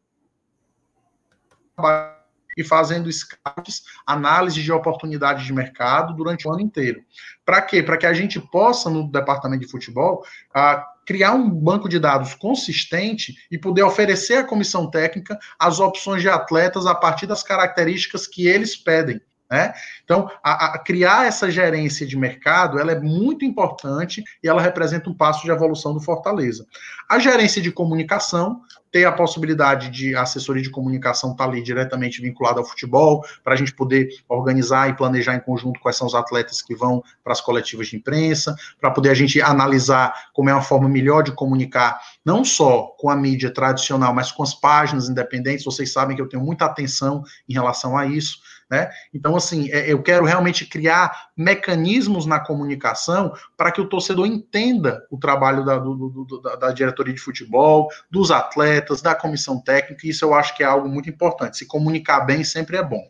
e 2.59 2.63
fazendo 2.63 3.09
scouts, 3.09 3.83
análise 4.05 4.61
de 4.61 4.69
oportunidades 4.69 5.45
de 5.45 5.53
mercado 5.53 6.13
durante 6.13 6.45
o 6.45 6.51
ano 6.51 6.59
inteiro. 6.59 7.01
Para 7.45 7.61
quê? 7.61 7.81
Para 7.81 7.97
que 7.97 8.05
a 8.05 8.13
gente 8.13 8.37
possa, 8.37 8.89
no 8.89 9.09
departamento 9.09 9.65
de 9.65 9.71
futebol, 9.71 10.25
uh, 10.53 10.83
criar 11.05 11.31
um 11.31 11.49
banco 11.49 11.87
de 11.87 11.97
dados 11.97 12.35
consistente 12.35 13.33
e 13.49 13.57
poder 13.57 13.83
oferecer 13.83 14.39
à 14.39 14.43
comissão 14.43 14.91
técnica 14.91 15.39
as 15.57 15.79
opções 15.79 16.21
de 16.21 16.27
atletas 16.27 16.85
a 16.85 16.93
partir 16.93 17.27
das 17.27 17.41
características 17.43 18.27
que 18.27 18.45
eles 18.45 18.75
pedem. 18.75 19.21
Né? 19.49 19.73
Então, 20.03 20.29
a, 20.43 20.75
a, 20.75 20.79
criar 20.79 21.25
essa 21.25 21.49
gerência 21.49 22.05
de 22.05 22.15
mercado 22.15 22.77
ela 22.77 22.91
é 22.91 22.99
muito 22.99 23.43
importante 23.43 24.23
e 24.43 24.47
ela 24.47 24.61
representa 24.61 25.09
um 25.09 25.13
passo 25.15 25.43
de 25.43 25.49
evolução 25.49 25.93
do 25.93 25.99
Fortaleza. 25.99 26.67
A 27.09 27.17
gerência 27.17 27.59
de 27.59 27.71
comunicação 27.71 28.61
ter 28.91 29.05
a 29.05 29.11
possibilidade 29.11 29.89
de 29.89 30.15
assessoria 30.15 30.63
de 30.63 30.69
comunicação 30.69 31.31
estar 31.31 31.45
tá 31.45 31.49
ali 31.49 31.61
diretamente 31.61 32.21
vinculada 32.21 32.59
ao 32.59 32.65
futebol, 32.65 33.23
para 33.43 33.53
a 33.53 33.57
gente 33.57 33.73
poder 33.73 34.09
organizar 34.27 34.89
e 34.89 34.93
planejar 34.93 35.35
em 35.35 35.39
conjunto 35.39 35.79
quais 35.79 35.97
são 35.97 36.07
os 36.07 36.15
atletas 36.15 36.61
que 36.61 36.75
vão 36.75 37.03
para 37.23 37.33
as 37.33 37.41
coletivas 37.41 37.87
de 37.87 37.97
imprensa, 37.97 38.55
para 38.79 38.91
poder 38.91 39.09
a 39.09 39.13
gente 39.13 39.41
analisar 39.41 40.13
como 40.33 40.49
é 40.49 40.53
uma 40.53 40.61
forma 40.61 40.89
melhor 40.89 41.23
de 41.23 41.31
comunicar, 41.31 41.99
não 42.25 42.43
só 42.43 42.95
com 42.97 43.09
a 43.09 43.15
mídia 43.15 43.51
tradicional, 43.51 44.13
mas 44.13 44.31
com 44.31 44.43
as 44.43 44.53
páginas 44.53 45.09
independentes. 45.09 45.65
Vocês 45.65 45.91
sabem 45.91 46.15
que 46.15 46.21
eu 46.21 46.29
tenho 46.29 46.43
muita 46.43 46.65
atenção 46.65 47.23
em 47.47 47.53
relação 47.53 47.97
a 47.97 48.05
isso. 48.05 48.39
Né? 48.69 48.91
Então, 49.11 49.35
assim, 49.35 49.71
é, 49.71 49.91
eu 49.91 50.03
quero 50.03 50.25
realmente 50.25 50.65
criar 50.65 51.29
mecanismos 51.35 52.27
na 52.27 52.39
comunicação 52.39 53.33
para 53.57 53.71
que 53.71 53.81
o 53.81 53.89
torcedor 53.89 54.27
entenda 54.27 55.03
o 55.09 55.17
trabalho 55.17 55.65
da, 55.65 55.79
do, 55.79 55.95
do, 55.95 56.41
da, 56.41 56.71
diretoria 56.71 57.13
de 57.13 57.19
futebol, 57.19 57.89
dos 58.11 58.29
atletas, 58.29 59.01
da 59.01 59.15
comissão 59.15 59.59
técnica, 59.59 60.05
e 60.05 60.11
isso 60.11 60.23
eu 60.23 60.35
acho 60.35 60.55
que 60.55 60.61
é 60.61 60.67
algo 60.67 60.87
muito 60.87 61.09
importante. 61.09 61.57
Se 61.57 61.65
comunicar 61.65 62.21
bem 62.21 62.43
sempre 62.43 62.77
é 62.77 62.83
bom. 62.83 63.01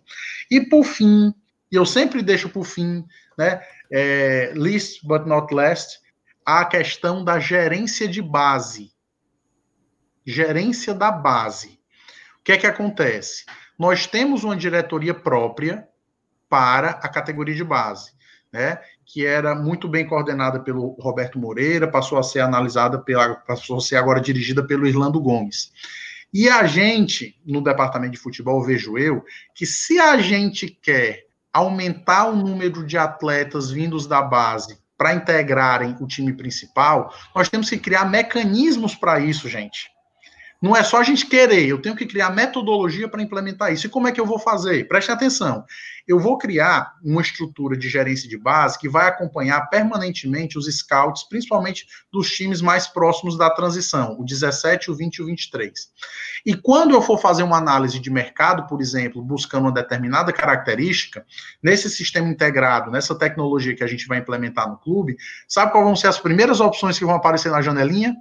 E 0.49 0.61
por 0.61 0.85
fim, 0.85 1.33
e 1.69 1.75
eu 1.75 1.85
sempre 1.85 2.21
deixo 2.21 2.47
por 2.47 2.63
fim, 2.63 3.05
né, 3.37 3.61
é, 3.91 4.53
least 4.55 5.05
but 5.05 5.25
not 5.25 5.53
last, 5.53 5.99
a 6.45 6.63
questão 6.63 7.21
da 7.21 7.37
gerência 7.37 8.07
de 8.07 8.21
base. 8.21 8.93
Gerência 10.25 10.93
da 10.93 11.11
base. 11.11 11.79
O 12.39 12.43
que 12.45 12.53
é 12.53 12.57
que 12.57 12.65
acontece? 12.65 13.45
Nós 13.79 14.05
temos 14.05 14.43
uma 14.43 14.57
diretoria 14.57 15.13
própria 15.13 15.87
para 16.49 16.89
a 16.89 17.07
categoria 17.07 17.55
de 17.55 17.63
base, 17.63 18.11
né? 18.51 18.77
Que 19.05 19.25
era 19.25 19.55
muito 19.55 19.87
bem 19.87 20.05
coordenada 20.05 20.59
pelo 20.59 20.97
Roberto 20.99 21.39
Moreira, 21.39 21.87
passou 21.87 22.17
a 22.17 22.23
ser 22.23 22.41
analisada 22.41 22.99
pela, 22.99 23.35
passou 23.35 23.77
a 23.77 23.81
ser 23.81 23.95
agora 23.95 24.19
dirigida 24.19 24.61
pelo 24.67 24.85
Irlando 24.85 25.21
Gomes. 25.21 25.71
E 26.33 26.49
a 26.49 26.65
gente, 26.65 27.39
no 27.45 27.63
departamento 27.63 28.11
de 28.11 28.19
futebol, 28.19 28.61
vejo 28.61 28.97
eu, 28.97 29.23
que 29.55 29.65
se 29.65 29.97
a 29.97 30.17
gente 30.17 30.67
quer 30.67 31.27
aumentar 31.53 32.27
o 32.27 32.35
número 32.35 32.85
de 32.85 32.97
atletas 32.97 33.71
vindos 33.71 34.05
da 34.05 34.21
base 34.21 34.77
para 34.97 35.15
integrarem 35.15 35.95
o 36.01 36.05
time 36.05 36.33
principal, 36.33 37.13
nós 37.33 37.47
temos 37.47 37.69
que 37.69 37.77
criar 37.77 38.05
mecanismos 38.05 38.93
para 38.93 39.19
isso, 39.19 39.47
gente. 39.47 39.89
Não 40.61 40.75
é 40.75 40.83
só 40.83 40.97
a 40.97 41.03
gente 41.03 41.25
querer, 41.25 41.67
eu 41.67 41.81
tenho 41.81 41.95
que 41.95 42.05
criar 42.05 42.31
metodologia 42.31 43.07
para 43.07 43.21
implementar 43.21 43.71
isso. 43.71 43.87
E 43.87 43.89
como 43.89 44.09
é 44.09 44.11
que 44.11 44.19
eu 44.19 44.25
vou 44.25 44.37
fazer? 44.37 44.85
Preste 44.89 45.09
atenção. 45.09 45.63
Eu 46.05 46.19
vou 46.19 46.37
criar 46.37 46.95
uma 47.01 47.21
estrutura 47.21 47.77
de 47.77 47.87
gerência 47.87 48.27
de 48.27 48.37
base 48.37 48.77
que 48.77 48.89
vai 48.89 49.07
acompanhar 49.07 49.69
permanentemente 49.69 50.57
os 50.57 50.65
scouts, 50.65 51.23
principalmente 51.29 51.87
dos 52.11 52.29
times 52.31 52.61
mais 52.61 52.87
próximos 52.87 53.37
da 53.37 53.49
transição, 53.49 54.17
o 54.19 54.25
17, 54.25 54.91
o 54.91 54.95
20 54.95 55.15
e 55.15 55.21
o 55.21 55.25
23. 55.27 55.89
E 56.45 56.53
quando 56.55 56.93
eu 56.93 57.01
for 57.01 57.17
fazer 57.17 57.43
uma 57.43 57.57
análise 57.57 57.97
de 57.97 58.09
mercado, 58.09 58.67
por 58.67 58.81
exemplo, 58.81 59.21
buscando 59.21 59.63
uma 59.63 59.71
determinada 59.71 60.33
característica, 60.33 61.25
nesse 61.63 61.89
sistema 61.89 62.27
integrado, 62.27 62.91
nessa 62.91 63.15
tecnologia 63.15 63.75
que 63.75 63.83
a 63.83 63.87
gente 63.87 64.07
vai 64.07 64.17
implementar 64.17 64.69
no 64.69 64.77
clube, 64.77 65.15
sabe 65.47 65.71
quais 65.71 65.85
vão 65.85 65.95
ser 65.95 66.07
as 66.07 66.19
primeiras 66.19 66.59
opções 66.59 66.99
que 66.99 67.05
vão 67.05 67.15
aparecer 67.15 67.49
na 67.49 67.61
janelinha? 67.61 68.13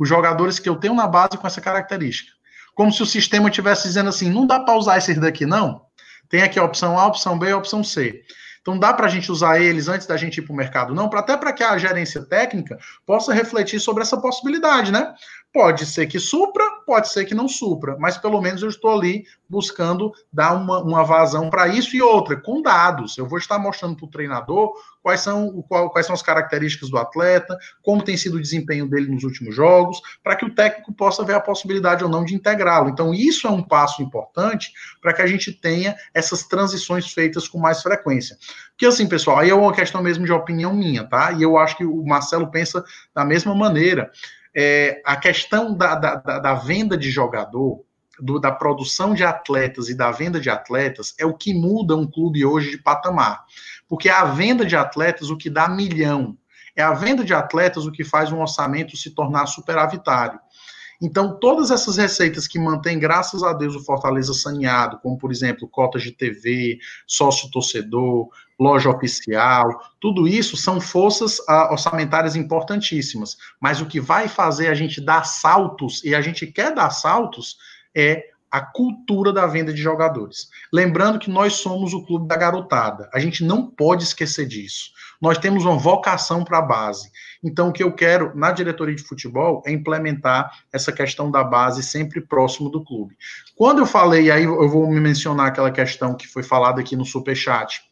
Os 0.00 0.08
jogadores 0.08 0.58
que 0.58 0.68
eu 0.68 0.76
tenho 0.76 0.94
na 0.94 1.06
base 1.06 1.36
com 1.36 1.46
essa 1.46 1.60
característica. 1.60 2.32
Como 2.74 2.90
se 2.90 3.02
o 3.02 3.06
sistema 3.06 3.50
estivesse 3.50 3.86
dizendo 3.86 4.08
assim: 4.08 4.30
não 4.30 4.46
dá 4.46 4.58
para 4.58 4.74
usar 4.74 4.96
esses 4.96 5.18
daqui, 5.18 5.44
não. 5.44 5.82
Tem 6.30 6.42
aqui 6.42 6.58
a 6.58 6.64
opção 6.64 6.98
A, 6.98 7.02
a 7.02 7.06
opção 7.06 7.38
B 7.38 7.48
e 7.48 7.52
a 7.52 7.56
opção 7.58 7.84
C. 7.84 8.22
Então 8.62 8.78
dá 8.78 8.94
para 8.94 9.06
a 9.06 9.08
gente 9.08 9.30
usar 9.30 9.60
eles 9.60 9.88
antes 9.88 10.06
da 10.06 10.16
gente 10.16 10.38
ir 10.38 10.42
para 10.42 10.52
o 10.52 10.56
mercado? 10.56 10.94
Não, 10.94 11.08
pra, 11.08 11.20
até 11.20 11.36
para 11.36 11.52
que 11.52 11.62
a 11.62 11.76
gerência 11.76 12.22
técnica 12.22 12.78
possa 13.06 13.32
refletir 13.32 13.80
sobre 13.80 14.02
essa 14.02 14.18
possibilidade, 14.18 14.90
né? 14.90 15.14
Pode 15.52 15.84
ser 15.84 16.06
que 16.06 16.20
supra, 16.20 16.64
pode 16.86 17.08
ser 17.08 17.24
que 17.24 17.34
não 17.34 17.48
supra, 17.48 17.96
mas 17.98 18.16
pelo 18.16 18.40
menos 18.40 18.62
eu 18.62 18.68
estou 18.68 18.92
ali 18.92 19.24
buscando 19.48 20.12
dar 20.32 20.52
uma, 20.52 20.80
uma 20.80 21.02
vazão 21.02 21.50
para 21.50 21.66
isso 21.66 21.96
e 21.96 22.00
outra, 22.00 22.40
com 22.40 22.62
dados. 22.62 23.18
Eu 23.18 23.26
vou 23.26 23.36
estar 23.36 23.58
mostrando 23.58 23.96
para 23.96 24.04
o 24.04 24.10
treinador 24.10 24.72
quais 25.02 25.22
são, 25.22 25.60
qual, 25.62 25.90
quais 25.90 26.06
são 26.06 26.14
as 26.14 26.22
características 26.22 26.88
do 26.88 26.98
atleta, 26.98 27.58
como 27.82 28.04
tem 28.04 28.16
sido 28.16 28.36
o 28.36 28.40
desempenho 28.40 28.88
dele 28.88 29.12
nos 29.12 29.24
últimos 29.24 29.52
jogos, 29.52 30.00
para 30.22 30.36
que 30.36 30.44
o 30.44 30.54
técnico 30.54 30.92
possa 30.92 31.24
ver 31.24 31.34
a 31.34 31.40
possibilidade 31.40 32.04
ou 32.04 32.10
não 32.10 32.24
de 32.24 32.32
integrá-lo. 32.32 32.88
Então, 32.88 33.12
isso 33.12 33.48
é 33.48 33.50
um 33.50 33.62
passo 33.62 34.02
importante 34.02 34.72
para 35.02 35.12
que 35.12 35.22
a 35.22 35.26
gente 35.26 35.52
tenha 35.52 35.96
essas 36.14 36.44
transições 36.44 37.12
feitas 37.12 37.48
com 37.48 37.58
mais 37.58 37.82
frequência. 37.82 38.36
Porque, 38.70 38.86
assim, 38.86 39.08
pessoal, 39.08 39.40
aí 39.40 39.50
é 39.50 39.54
uma 39.54 39.72
questão 39.72 40.00
mesmo 40.00 40.24
de 40.24 40.32
opinião 40.32 40.72
minha, 40.72 41.04
tá? 41.04 41.32
E 41.32 41.42
eu 41.42 41.58
acho 41.58 41.76
que 41.76 41.84
o 41.84 42.04
Marcelo 42.04 42.52
pensa 42.52 42.84
da 43.12 43.24
mesma 43.24 43.52
maneira 43.52 44.12
é, 44.54 45.00
a 45.04 45.16
questão 45.16 45.74
da, 45.74 45.94
da, 45.94 46.14
da, 46.16 46.54
venda 46.54 46.96
de 46.96 47.10
jogador, 47.10 47.84
do, 48.18 48.38
da 48.38 48.50
produção 48.50 49.14
de 49.14 49.24
atletas 49.24 49.88
e 49.88 49.94
da 49.96 50.10
venda 50.10 50.40
de 50.40 50.50
atletas 50.50 51.14
é 51.18 51.24
o 51.24 51.34
que 51.34 51.54
muda 51.54 51.96
um 51.96 52.10
clube 52.10 52.44
hoje 52.44 52.70
de 52.70 52.78
patamar. 52.78 53.44
Porque 53.88 54.08
é 54.08 54.12
a 54.12 54.24
venda 54.24 54.64
de 54.64 54.76
atletas 54.76 55.30
o 55.30 55.36
que 55.36 55.48
dá 55.48 55.68
milhão. 55.68 56.36
É 56.76 56.82
a 56.82 56.92
venda 56.92 57.24
de 57.24 57.34
atletas 57.34 57.86
o 57.86 57.92
que 57.92 58.04
faz 58.04 58.30
um 58.32 58.40
orçamento 58.40 58.96
se 58.96 59.10
tornar 59.10 59.46
superavitário. 59.46 60.38
Então, 61.00 61.38
todas 61.38 61.70
essas 61.70 61.96
receitas 61.96 62.46
que 62.46 62.58
mantêm, 62.58 62.98
graças 62.98 63.42
a 63.42 63.52
Deus, 63.54 63.74
o 63.74 63.84
Fortaleza 63.84 64.34
saneado, 64.34 64.98
como, 64.98 65.16
por 65.16 65.30
exemplo, 65.32 65.66
cotas 65.66 66.02
de 66.02 66.12
TV, 66.12 66.78
sócio-torcedor, 67.06 68.28
loja 68.58 68.90
oficial, 68.90 69.80
tudo 69.98 70.28
isso 70.28 70.56
são 70.58 70.78
forças 70.78 71.38
uh, 71.40 71.72
orçamentárias 71.72 72.36
importantíssimas. 72.36 73.38
Mas 73.58 73.80
o 73.80 73.86
que 73.86 73.98
vai 73.98 74.28
fazer 74.28 74.68
a 74.68 74.74
gente 74.74 75.00
dar 75.00 75.24
saltos, 75.24 76.04
e 76.04 76.14
a 76.14 76.20
gente 76.20 76.46
quer 76.46 76.74
dar 76.74 76.90
saltos, 76.90 77.56
é 77.94 78.29
a 78.50 78.60
cultura 78.60 79.32
da 79.32 79.46
venda 79.46 79.72
de 79.72 79.80
jogadores. 79.80 80.48
Lembrando 80.72 81.18
que 81.18 81.30
nós 81.30 81.54
somos 81.54 81.92
o 81.92 82.04
clube 82.04 82.26
da 82.26 82.36
garotada. 82.36 83.08
A 83.14 83.20
gente 83.20 83.44
não 83.44 83.66
pode 83.66 84.02
esquecer 84.02 84.46
disso. 84.46 84.90
Nós 85.20 85.38
temos 85.38 85.64
uma 85.64 85.78
vocação 85.78 86.42
para 86.42 86.58
a 86.58 86.62
base. 86.62 87.10
Então, 87.44 87.68
o 87.68 87.72
que 87.72 87.82
eu 87.82 87.92
quero 87.92 88.34
na 88.34 88.50
diretoria 88.50 88.94
de 88.94 89.02
futebol 89.02 89.62
é 89.64 89.70
implementar 89.70 90.50
essa 90.72 90.90
questão 90.90 91.30
da 91.30 91.44
base 91.44 91.82
sempre 91.82 92.20
próximo 92.20 92.68
do 92.68 92.84
clube. 92.84 93.16
Quando 93.54 93.78
eu 93.78 93.86
falei, 93.86 94.30
aí 94.30 94.44
eu 94.44 94.68
vou 94.68 94.90
me 94.90 94.98
mencionar 94.98 95.46
aquela 95.46 95.70
questão 95.70 96.16
que 96.16 96.26
foi 96.26 96.42
falada 96.42 96.80
aqui 96.80 96.96
no 96.96 97.04
Superchat, 97.04 97.82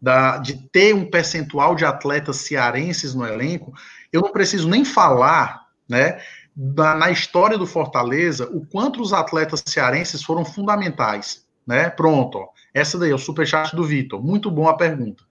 da, 0.00 0.38
de 0.38 0.54
ter 0.68 0.94
um 0.94 1.08
percentual 1.08 1.76
de 1.76 1.84
atletas 1.84 2.38
cearenses 2.38 3.14
no 3.14 3.24
elenco, 3.24 3.72
eu 4.12 4.20
não 4.20 4.32
preciso 4.32 4.68
nem 4.68 4.84
falar, 4.84 5.68
né, 5.88 6.20
da, 6.54 6.94
na 6.94 7.10
história 7.10 7.56
do 7.56 7.66
Fortaleza, 7.66 8.48
o 8.52 8.64
quanto 8.66 9.00
os 9.00 9.12
atletas 9.12 9.62
cearenses 9.66 10.22
foram 10.22 10.44
fundamentais, 10.44 11.44
né? 11.66 11.88
Pronto, 11.90 12.38
ó. 12.38 12.48
Essa 12.74 12.98
daí 12.98 13.10
é 13.10 13.14
o 13.14 13.18
superchat 13.18 13.76
do 13.76 13.84
Vitor. 13.84 14.22
Muito 14.22 14.50
boa 14.50 14.70
a 14.70 14.76
pergunta. 14.76 15.22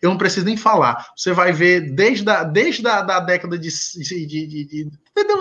Eu 0.00 0.10
não 0.10 0.18
preciso 0.18 0.46
nem 0.46 0.56
falar. 0.56 1.06
Você 1.16 1.32
vai 1.32 1.52
ver 1.52 1.92
desde 1.92 2.28
a, 2.30 2.42
desde 2.42 2.86
a 2.86 3.02
da 3.02 3.20
década 3.20 3.58
de, 3.58 3.68
de, 3.68 4.26
de, 4.26 4.64
de 4.64 4.90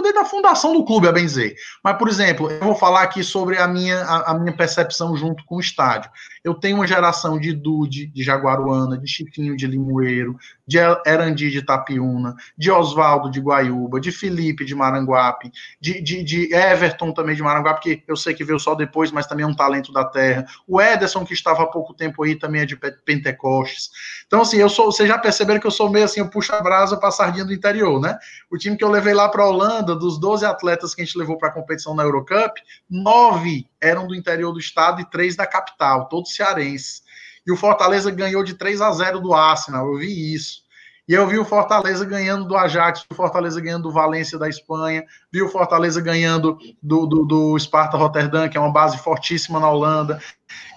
desde 0.02 0.20
a 0.20 0.26
fundação 0.26 0.74
do 0.74 0.84
clube, 0.84 1.08
a 1.08 1.12
bem 1.12 1.26
dizer. 1.26 1.56
Mas, 1.84 1.98
por 1.98 2.08
exemplo, 2.08 2.50
eu 2.50 2.60
vou 2.60 2.76
falar 2.76 3.04
aqui 3.04 3.24
sobre 3.24 3.58
a 3.58 3.68
minha, 3.68 4.02
a, 4.02 4.32
a, 4.32 4.40
minha 4.40 4.56
percepção 4.56 5.16
junto 5.16 5.44
com 5.46 5.56
o 5.56 5.60
estádio. 5.60 6.12
Eu 6.44 6.54
tenho 6.54 6.78
uma 6.78 6.88
geração 6.88 7.40
de 7.40 7.54
Dude, 7.54 8.08
de 8.08 8.24
Jaguaruana, 8.24 8.98
de 8.98 9.08
Chiquinho 9.08 9.56
de 9.56 9.68
Limoeiro, 9.68 10.38
de 10.66 10.78
Erandi 10.78 11.50
de 11.50 11.62
Tapiúna, 11.62 12.36
de 12.58 12.72
Oswaldo 12.72 13.30
de 13.30 13.40
Guaiúba, 13.40 14.00
de 14.00 14.12
Felipe 14.12 14.66
de 14.66 14.76
Maranguape, 14.76 15.52
de, 15.80 16.02
de, 16.02 16.24
de, 16.24 16.54
Everton 16.54 17.12
também 17.12 17.36
de 17.36 17.42
Maranguape, 17.42 17.82
que 17.82 18.04
eu 18.08 18.16
sei 18.16 18.34
que 18.34 18.44
veio 18.44 18.60
só 18.60 18.76
depois, 18.76 19.12
mas 19.12 19.28
também 19.28 19.44
é 19.44 19.48
um 19.48 19.56
talento 19.56 19.92
da 19.92 20.06
terra. 20.06 20.46
O 20.68 20.82
Ederson, 20.82 21.26
que 21.26 21.34
estava 21.34 21.64
há 21.64 21.68
pouco 21.68 21.94
tempo 21.94 22.24
aí, 22.24 22.36
também 22.36 22.62
é 22.62 22.66
de 22.66 22.78
Pentecostes. 23.06 23.90
Então, 24.28 24.42
assim, 24.42 24.58
eu 24.58 24.70
sou, 24.70 24.92
vocês 24.92 25.08
já 25.08 25.18
perceberam 25.18 25.60
que 25.60 25.68
eu 25.68 25.72
sou 25.72 25.90
meio 25.90 26.06
assim, 26.06 26.20
eu 26.20 26.30
puxo 26.30 26.54
a 26.54 26.62
brasa 26.62 26.98
para 26.98 27.10
a 27.10 27.12
sardinha 27.12 27.46
do 27.46 27.54
interior, 27.54 28.00
né? 28.00 28.18
O 28.52 28.58
time 28.58 28.78
que 28.78 28.84
eu 28.84 28.90
levei 28.90 29.14
lá 29.14 29.28
para 29.30 29.44
a 29.44 29.48
Holanda, 29.48 29.96
dos 29.96 30.20
12 30.20 30.46
atletas 30.46 30.94
que 30.94 31.02
a 31.02 31.06
gente 31.06 31.18
levou 31.18 31.38
para 31.38 31.50
a 31.50 31.54
competição 31.54 31.96
na 31.96 32.04
Eurocup, 32.04 32.60
nove 32.90 33.68
eram 33.82 34.08
do 34.08 34.16
interior 34.16 34.52
do 34.52 34.60
estado 34.60 35.02
e 35.02 35.10
três 35.10 35.36
da 35.36 35.48
capital, 35.48 36.08
todos 36.08 36.36
cearenses. 36.36 37.04
E 37.46 37.52
o 37.52 37.58
Fortaleza 37.58 38.12
ganhou 38.12 38.44
de 38.44 38.54
3 38.54 38.82
a 38.82 38.92
0 38.92 39.20
do 39.20 39.34
Arsenal, 39.34 39.88
eu 39.88 39.98
vi 39.98 40.34
isso. 40.34 40.62
E 41.10 41.14
eu 41.16 41.26
vi 41.26 41.40
o 41.40 41.44
Fortaleza 41.44 42.06
ganhando 42.06 42.46
do 42.46 42.56
Ajax, 42.56 43.04
o 43.10 43.16
Fortaleza 43.16 43.60
ganhando 43.60 43.82
do 43.82 43.92
Valência 43.92 44.38
da 44.38 44.48
Espanha, 44.48 45.04
vi 45.32 45.42
o 45.42 45.50
Fortaleza 45.50 46.00
ganhando 46.00 46.60
do, 46.84 47.08
do, 47.08 47.26
do 47.26 47.58
Sparta 47.58 47.98
Rotterdam, 47.98 48.48
que 48.48 48.56
é 48.56 48.60
uma 48.60 48.72
base 48.72 48.96
fortíssima 49.00 49.60
na 49.60 49.68
Holanda. 49.68 50.22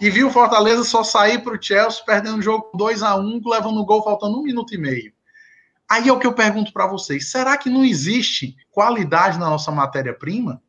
E 0.01 0.09
vi 0.09 0.25
o 0.25 0.31
Fortaleza 0.31 0.85
só 0.85 1.05
sair 1.05 1.43
para 1.45 1.53
o 1.53 1.63
Chelsea 1.63 2.03
perdendo 2.07 2.39
o 2.39 2.43
jogo 2.43 2.71
2 2.75 3.03
a 3.03 3.15
1 3.15 3.43
levando 3.45 3.79
o 3.79 3.85
gol 3.85 4.03
faltando 4.03 4.39
um 4.39 4.43
minuto 4.43 4.75
e 4.75 4.79
meio. 4.79 5.13
Aí 5.87 6.09
é 6.09 6.13
o 6.13 6.19
que 6.19 6.27
eu 6.27 6.33
pergunto 6.33 6.73
para 6.73 6.87
vocês: 6.87 7.31
será 7.31 7.59
que 7.59 7.69
não 7.69 7.85
existe 7.85 8.57
qualidade 8.71 9.39
na 9.39 9.51
nossa 9.51 9.71
matéria-prima? 9.71 10.63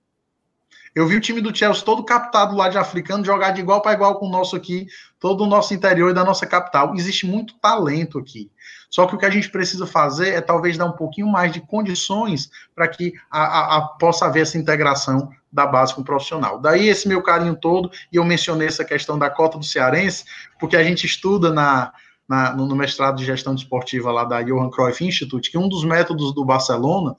Eu 0.93 1.07
vi 1.07 1.15
o 1.15 1.21
time 1.21 1.39
do 1.39 1.55
Chelsea 1.55 1.85
todo 1.85 2.03
captado 2.03 2.53
lá 2.55 2.67
de 2.67 2.77
africano 2.77 3.23
jogar 3.23 3.51
de 3.51 3.61
igual 3.61 3.81
para 3.81 3.93
igual 3.93 4.19
com 4.19 4.27
o 4.27 4.31
nosso 4.31 4.57
aqui, 4.57 4.87
todo 5.23 5.45
o 5.45 5.47
nosso 5.47 5.73
interior 5.73 6.11
e 6.11 6.13
da 6.13 6.25
nossa 6.25 6.45
capital. 6.45 6.93
Existe 6.95 7.25
muito 7.25 7.53
talento 7.53 8.19
aqui. 8.19 8.51
Só 8.89 9.07
que 9.07 9.15
o 9.15 9.17
que 9.17 9.25
a 9.25 9.29
gente 9.29 9.49
precisa 9.49 9.87
fazer 9.87 10.33
é 10.33 10.41
talvez 10.41 10.77
dar 10.77 10.85
um 10.85 10.91
pouquinho 10.91 11.29
mais 11.29 11.49
de 11.49 11.61
condições 11.61 12.51
para 12.75 12.89
que 12.89 13.13
a, 13.31 13.41
a, 13.41 13.77
a, 13.77 13.81
possa 13.81 14.25
haver 14.25 14.41
essa 14.41 14.57
integração 14.57 15.29
da 15.49 15.65
base 15.65 15.95
com 15.95 16.01
o 16.01 16.03
profissional. 16.03 16.59
Daí 16.59 16.89
esse 16.89 17.07
meu 17.07 17.23
carinho 17.23 17.55
todo, 17.55 17.89
e 18.11 18.17
eu 18.17 18.25
mencionei 18.25 18.67
essa 18.67 18.83
questão 18.83 19.17
da 19.17 19.29
cota 19.29 19.57
do 19.57 19.63
cearense, 19.63 20.25
porque 20.59 20.75
a 20.75 20.83
gente 20.83 21.05
estuda 21.05 21.53
na, 21.53 21.93
na, 22.27 22.53
no 22.53 22.75
mestrado 22.75 23.15
de 23.15 23.23
gestão 23.23 23.55
desportiva 23.55 24.11
lá 24.11 24.25
da 24.25 24.41
Johan 24.41 24.69
Cruyff 24.69 25.05
Institute, 25.05 25.49
que 25.49 25.57
um 25.57 25.69
dos 25.69 25.85
métodos 25.85 26.35
do 26.35 26.43
Barcelona 26.43 27.15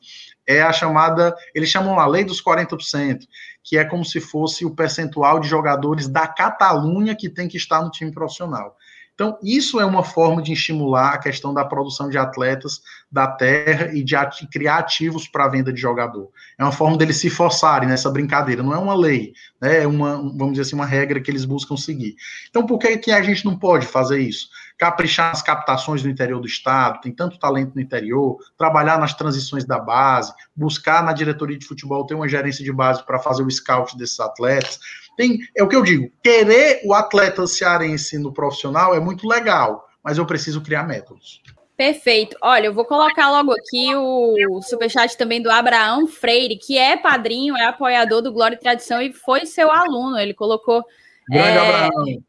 é 0.46 0.60
a 0.60 0.74
chamada, 0.74 1.34
eles 1.54 1.70
chamam 1.70 1.98
a 1.98 2.06
lei 2.06 2.22
dos 2.22 2.42
40%, 2.42 3.20
que 3.64 3.78
é 3.78 3.84
como 3.84 4.04
se 4.04 4.20
fosse 4.20 4.64
o 4.66 4.74
percentual 4.74 5.40
de 5.40 5.48
jogadores 5.48 6.06
da 6.06 6.28
Catalunha 6.28 7.16
que 7.16 7.30
tem 7.30 7.48
que 7.48 7.56
estar 7.56 7.82
no 7.82 7.90
time 7.90 8.12
profissional. 8.12 8.76
Então, 9.14 9.38
isso 9.42 9.80
é 9.80 9.86
uma 9.86 10.02
forma 10.02 10.42
de 10.42 10.52
estimular 10.52 11.14
a 11.14 11.18
questão 11.18 11.54
da 11.54 11.64
produção 11.64 12.10
de 12.10 12.18
atletas 12.18 12.82
da 13.10 13.28
terra 13.28 13.92
e 13.94 14.02
de 14.02 14.16
ati 14.16 14.46
criar 14.48 14.78
ativos 14.78 15.28
para 15.28 15.44
a 15.44 15.48
venda 15.48 15.72
de 15.72 15.80
jogador. 15.80 16.30
É 16.58 16.64
uma 16.64 16.72
forma 16.72 16.98
deles 16.98 17.18
se 17.18 17.30
forçarem 17.30 17.88
nessa 17.88 18.10
brincadeira, 18.10 18.60
não 18.60 18.74
é 18.74 18.78
uma 18.78 18.94
lei, 18.94 19.32
né? 19.60 19.84
é 19.84 19.86
uma, 19.86 20.16
vamos 20.16 20.52
dizer 20.52 20.62
assim, 20.62 20.74
uma 20.74 20.84
regra 20.84 21.20
que 21.20 21.30
eles 21.30 21.44
buscam 21.44 21.76
seguir. 21.76 22.16
Então, 22.50 22.66
por 22.66 22.76
que, 22.76 22.98
que 22.98 23.12
a 23.12 23.22
gente 23.22 23.44
não 23.44 23.56
pode 23.56 23.86
fazer 23.86 24.18
isso? 24.18 24.48
Caprichar 24.76 25.30
nas 25.30 25.42
captações 25.42 26.02
no 26.02 26.10
interior 26.10 26.40
do 26.40 26.46
estado, 26.46 27.00
tem 27.00 27.12
tanto 27.12 27.38
talento 27.38 27.74
no 27.74 27.80
interior, 27.80 28.38
trabalhar 28.58 28.98
nas 28.98 29.14
transições 29.14 29.64
da 29.64 29.78
base, 29.78 30.32
buscar 30.54 31.02
na 31.02 31.12
diretoria 31.12 31.56
de 31.56 31.66
futebol 31.66 32.04
ter 32.06 32.14
uma 32.14 32.28
gerência 32.28 32.64
de 32.64 32.72
base 32.72 33.04
para 33.04 33.18
fazer 33.18 33.42
o 33.42 33.50
scout 33.50 33.96
desses 33.96 34.18
atletas 34.18 34.78
tem, 35.16 35.38
é 35.56 35.62
o 35.62 35.68
que 35.68 35.76
eu 35.76 35.82
digo, 35.82 36.10
querer 36.22 36.80
o 36.84 36.92
atleta 36.92 37.46
cearense 37.46 38.18
no 38.18 38.32
profissional 38.32 38.94
é 38.94 39.00
muito 39.00 39.26
legal, 39.26 39.88
mas 40.02 40.18
eu 40.18 40.26
preciso 40.26 40.60
criar 40.60 40.84
métodos. 40.84 41.42
Perfeito. 41.76 42.36
Olha, 42.40 42.66
eu 42.66 42.74
vou 42.74 42.84
colocar 42.84 43.30
logo 43.30 43.52
aqui 43.52 43.94
o 43.96 44.62
superchat 44.62 45.16
também 45.16 45.42
do 45.42 45.50
Abraão 45.50 46.06
Freire, 46.06 46.56
que 46.56 46.78
é 46.78 46.96
padrinho, 46.96 47.56
é 47.56 47.64
apoiador 47.64 48.22
do 48.22 48.32
Glória 48.32 48.54
e 48.54 48.60
Tradição 48.60 49.02
e 49.02 49.12
foi 49.12 49.44
seu 49.44 49.72
aluno. 49.72 50.16
Ele 50.16 50.34
colocou. 50.34 50.84
Grande 51.28 51.58
é, 51.58 51.60
Abraão. 51.60 52.22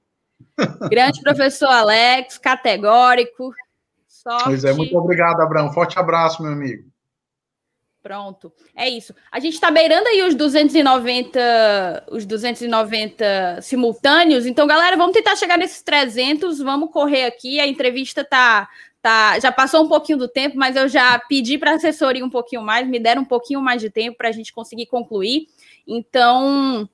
Grande 0.89 1.21
professor 1.21 1.69
Alex, 1.69 2.37
categórico. 2.37 3.53
Sorte. 4.07 4.45
Pois 4.45 4.63
é, 4.63 4.73
muito 4.73 4.97
obrigado, 4.97 5.41
Abraão. 5.41 5.71
Forte 5.71 5.99
abraço, 5.99 6.41
meu 6.41 6.51
amigo. 6.51 6.89
Pronto. 8.01 8.53
É 8.75 8.87
isso. 8.87 9.15
A 9.31 9.39
gente 9.39 9.55
está 9.55 9.71
beirando 9.71 10.07
aí 10.07 10.21
os 10.21 10.35
290, 10.35 12.05
os 12.11 12.25
290 12.25 13.61
simultâneos. 13.61 14.45
Então, 14.45 14.67
galera, 14.67 14.95
vamos 14.95 15.13
tentar 15.13 15.35
chegar 15.35 15.57
nesses 15.57 15.81
300. 15.81 16.59
Vamos 16.59 16.91
correr 16.91 17.25
aqui. 17.25 17.59
A 17.59 17.65
entrevista 17.65 18.23
tá 18.23 18.69
tá, 19.05 19.39
já 19.39 19.51
passou 19.51 19.83
um 19.83 19.87
pouquinho 19.87 20.17
do 20.17 20.27
tempo, 20.27 20.57
mas 20.57 20.75
eu 20.75 20.89
já 20.89 21.19
pedi 21.19 21.59
para 21.59 21.73
a 21.73 21.75
assessoria 21.75 22.25
um 22.25 22.29
pouquinho 22.29 22.63
mais, 22.63 22.87
me 22.87 22.99
deram 22.99 23.21
um 23.21 23.25
pouquinho 23.25 23.61
mais 23.61 23.79
de 23.79 23.87
tempo 23.87 24.17
para 24.17 24.29
a 24.29 24.31
gente 24.31 24.51
conseguir 24.51 24.87
concluir. 24.87 25.47
Então, 25.87 26.89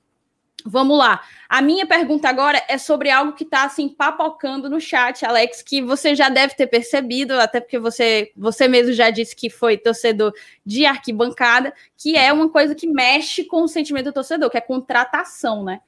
Vamos 0.64 0.96
lá. 0.96 1.20
A 1.48 1.60
minha 1.60 1.86
pergunta 1.86 2.28
agora 2.28 2.62
é 2.68 2.78
sobre 2.78 3.10
algo 3.10 3.32
que 3.32 3.44
está 3.44 3.64
assim 3.64 3.88
papocando 3.88 4.70
no 4.70 4.80
chat, 4.80 5.24
Alex, 5.24 5.62
que 5.62 5.82
você 5.82 6.14
já 6.14 6.28
deve 6.28 6.54
ter 6.54 6.66
percebido, 6.66 7.34
até 7.34 7.60
porque 7.60 7.78
você, 7.78 8.32
você 8.36 8.68
mesmo 8.68 8.92
já 8.92 9.10
disse 9.10 9.34
que 9.34 9.50
foi 9.50 9.76
torcedor 9.76 10.32
de 10.64 10.86
arquibancada, 10.86 11.74
que 11.96 12.16
é 12.16 12.32
uma 12.32 12.48
coisa 12.48 12.74
que 12.74 12.86
mexe 12.86 13.44
com 13.44 13.62
o 13.62 13.68
sentimento 13.68 14.06
do 14.06 14.12
torcedor, 14.12 14.50
que 14.50 14.58
é 14.58 14.60
contratação, 14.60 15.64
né? 15.64 15.80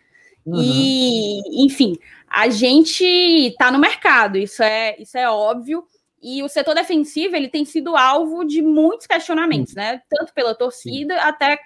Uhum. 0.44 0.60
E, 0.60 1.64
enfim, 1.64 1.96
a 2.28 2.48
gente 2.48 3.04
está 3.04 3.70
no 3.70 3.78
mercado, 3.78 4.36
isso 4.36 4.62
é, 4.62 4.96
isso 4.98 5.16
é 5.16 5.28
óbvio. 5.28 5.84
E 6.20 6.42
o 6.42 6.48
setor 6.48 6.74
defensivo 6.74 7.36
ele 7.36 7.48
tem 7.48 7.64
sido 7.64 7.96
alvo 7.96 8.44
de 8.44 8.62
muitos 8.62 9.06
questionamentos, 9.06 9.74
né? 9.74 10.00
Tanto 10.08 10.32
pela 10.32 10.54
torcida 10.54 11.14
Sim. 11.14 11.20
até 11.20 11.58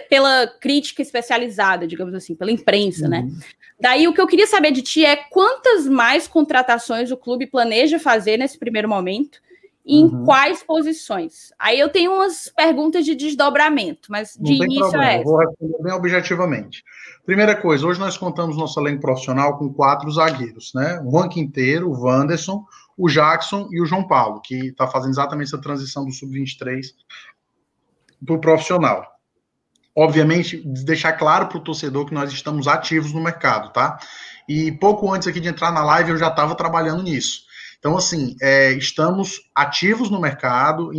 pela 0.00 0.46
crítica 0.60 1.02
especializada, 1.02 1.86
digamos 1.86 2.14
assim, 2.14 2.34
pela 2.34 2.50
imprensa, 2.50 3.08
né? 3.08 3.20
uhum. 3.20 3.26
né? 3.26 3.44
Daí 3.80 4.06
o 4.06 4.14
que 4.14 4.20
eu 4.20 4.28
queria 4.28 4.46
saber 4.46 4.70
de 4.70 4.80
ti 4.80 5.04
é 5.04 5.16
quantas 5.16 5.88
mais 5.88 6.28
contratações 6.28 7.10
o 7.10 7.16
clube 7.16 7.48
planeja 7.48 7.98
fazer 7.98 8.36
nesse 8.36 8.56
primeiro 8.56 8.88
momento 8.88 9.40
e 9.84 9.96
em 9.96 10.04
uhum. 10.04 10.24
quais 10.24 10.62
posições. 10.62 11.52
Aí 11.58 11.80
eu 11.80 11.88
tenho 11.88 12.12
umas 12.12 12.48
perguntas 12.48 13.04
de 13.04 13.16
desdobramento, 13.16 14.08
mas 14.08 14.38
de 14.40 14.52
início 14.52 14.88
problema, 14.88 15.04
é. 15.04 15.22
Vou 15.24 15.38
responder 15.38 15.82
bem 15.82 15.92
objetivamente. 15.92 16.84
Primeira 17.26 17.56
coisa, 17.56 17.84
hoje 17.84 17.98
nós 17.98 18.16
contamos 18.16 18.56
nosso 18.56 18.78
elenco 18.78 19.00
profissional 19.00 19.58
com 19.58 19.72
quatro 19.72 20.08
zagueiros, 20.12 20.72
né? 20.74 21.00
O 21.04 21.10
Juan 21.10 21.28
Quinteiro, 21.28 21.90
o 21.90 22.04
Wanderson, 22.04 22.64
o 22.96 23.08
Jackson 23.08 23.68
e 23.72 23.82
o 23.82 23.86
João 23.86 24.06
Paulo, 24.06 24.40
que 24.40 24.68
está 24.68 24.86
fazendo 24.86 25.10
exatamente 25.10 25.48
essa 25.48 25.60
transição 25.60 26.04
do 26.04 26.12
sub-23 26.12 26.82
para 28.24 28.34
o 28.36 28.40
profissional 28.40 29.11
obviamente, 29.96 30.62
deixar 30.64 31.12
claro 31.12 31.46
para 31.46 31.58
o 31.58 31.64
torcedor 31.64 32.06
que 32.06 32.14
nós 32.14 32.32
estamos 32.32 32.66
ativos 32.66 33.12
no 33.12 33.22
mercado, 33.22 33.72
tá? 33.72 33.98
E 34.48 34.72
pouco 34.72 35.12
antes 35.12 35.28
aqui 35.28 35.40
de 35.40 35.48
entrar 35.48 35.70
na 35.70 35.84
live, 35.84 36.10
eu 36.10 36.18
já 36.18 36.28
estava 36.28 36.54
trabalhando 36.54 37.02
nisso. 37.02 37.42
Então, 37.78 37.96
assim, 37.96 38.36
é, 38.40 38.70
estamos 38.72 39.40
ativos 39.52 40.08
no 40.08 40.20
mercado. 40.20 40.92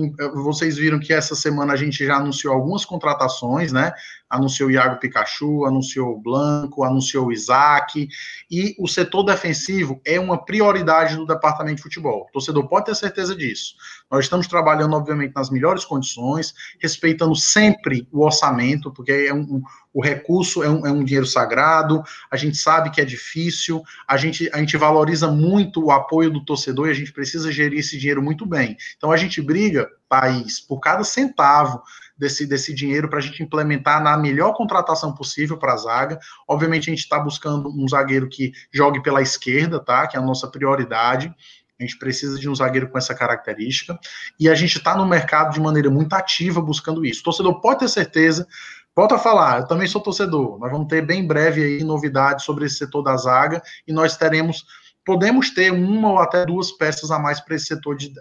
Vocês 0.44 0.76
viram 0.76 1.00
que 1.00 1.14
essa 1.14 1.34
semana 1.34 1.72
a 1.72 1.78
gente 1.78 2.06
já 2.06 2.18
anunciou 2.18 2.54
algumas 2.54 2.84
contratações, 2.84 3.72
né? 3.72 3.94
Anunciou 4.34 4.70
o 4.70 4.72
Iago 4.72 5.00
Pikachu, 5.00 5.66
anunciou 5.66 6.14
o 6.14 6.20
Blanco, 6.20 6.84
anunciou 6.84 7.28
o 7.28 7.32
Isaac. 7.32 8.08
E 8.50 8.76
o 8.80 8.88
setor 8.88 9.24
defensivo 9.24 10.02
é 10.04 10.20
uma 10.20 10.44
prioridade 10.44 11.16
do 11.16 11.26
departamento 11.26 11.78
de 11.78 11.84
futebol. 11.84 12.26
O 12.28 12.32
torcedor 12.32 12.68
pode 12.68 12.86
ter 12.86 12.96
certeza 12.96 13.36
disso. 13.36 13.76
Nós 14.12 14.26
estamos 14.26 14.48
trabalhando, 14.48 14.96
obviamente, 14.96 15.34
nas 15.36 15.50
melhores 15.50 15.86
condições, 15.86 16.54
respeitando 16.80 17.36
sempre 17.36 18.08
o 18.12 18.24
orçamento, 18.24 18.92
porque 18.92 19.12
é 19.12 19.34
um, 19.34 19.62
o 19.94 20.02
recurso 20.02 20.64
é 20.64 20.70
um, 20.70 20.86
é 20.88 20.92
um, 20.92 21.04
dinheiro 21.04 21.28
sagrado, 21.28 22.02
a 22.32 22.36
gente 22.36 22.58
sabe 22.58 22.90
que 22.90 23.00
é 23.00 23.06
difícil, 23.06 23.84
a 24.08 24.18
gente, 24.18 24.50
a 24.52 24.58
gente 24.58 24.76
valoriza 24.76 25.32
muito 25.32 25.86
o 25.86 25.92
apoio 25.92 26.32
do 26.32 26.44
torcedor 26.44 26.88
e 26.88 26.92
a 26.92 26.96
gente 26.96 27.14
precisa 27.14 27.52
gerir 27.52 27.80
esse 27.80 27.98
dinheiro 27.98 28.22
muito 28.22 28.46
bem. 28.46 28.76
Então 28.98 29.12
a 29.12 29.18
gente 29.18 29.42
briga, 29.42 29.88
país, 30.14 30.60
por 30.60 30.80
cada 30.80 31.04
centavo 31.04 31.82
desse, 32.16 32.46
desse 32.46 32.72
dinheiro 32.72 33.10
para 33.10 33.18
a 33.18 33.22
gente 33.22 33.42
implementar 33.42 34.02
na 34.04 34.16
melhor 34.16 34.54
contratação 34.54 35.12
possível 35.12 35.58
para 35.58 35.74
a 35.74 35.78
zaga. 35.78 36.20
Obviamente, 36.48 36.90
a 36.90 36.94
gente 36.94 37.04
está 37.04 37.18
buscando 37.18 37.68
um 37.70 37.88
zagueiro 37.88 38.30
que 38.30 38.52
jogue 38.72 39.02
pela 39.02 39.24
esquerda, 39.24 39.80
tá? 39.80 40.06
Que 40.06 40.16
é 40.16 40.20
a 40.20 40.24
nossa 40.24 40.48
prioridade. 40.48 41.34
A 41.80 41.84
gente 41.84 41.98
precisa 41.98 42.38
de 42.40 42.48
um 42.48 42.54
zagueiro 42.54 42.90
com 42.90 42.98
essa 42.98 43.16
característica. 43.16 43.98
E 44.40 44.48
a 44.48 44.54
gente 44.54 44.78
está 44.78 44.96
no 44.96 45.08
mercado 45.08 45.52
de 45.52 45.60
maneira 45.60 45.90
muito 45.90 46.14
ativa 46.14 46.62
buscando 46.62 47.04
isso. 47.04 47.22
O 47.22 47.24
torcedor 47.24 47.60
pode 47.60 47.80
ter 47.80 47.90
certeza. 47.90 48.48
Volto 48.96 49.16
a 49.16 49.20
falar, 49.20 49.62
eu 49.62 49.68
também 49.68 49.88
sou 49.88 50.00
torcedor. 50.00 50.60
Nós 50.60 50.72
vamos 50.72 50.88
ter 50.88 51.04
bem 51.04 51.26
breve 51.26 51.64
aí 51.64 51.84
novidades 51.84 52.46
sobre 52.46 52.66
esse 52.66 52.76
setor 52.76 53.02
da 53.02 53.18
zaga 53.18 53.64
e 53.88 53.92
nós 53.92 54.16
teremos, 54.16 54.64
podemos 55.04 55.50
ter 55.50 55.72
uma 55.72 56.12
ou 56.12 56.20
até 56.20 56.46
duas 56.46 56.72
peças 56.72 57.10
a 57.10 57.18
mais 57.18 57.40
para 57.40 57.56
esse 57.56 57.74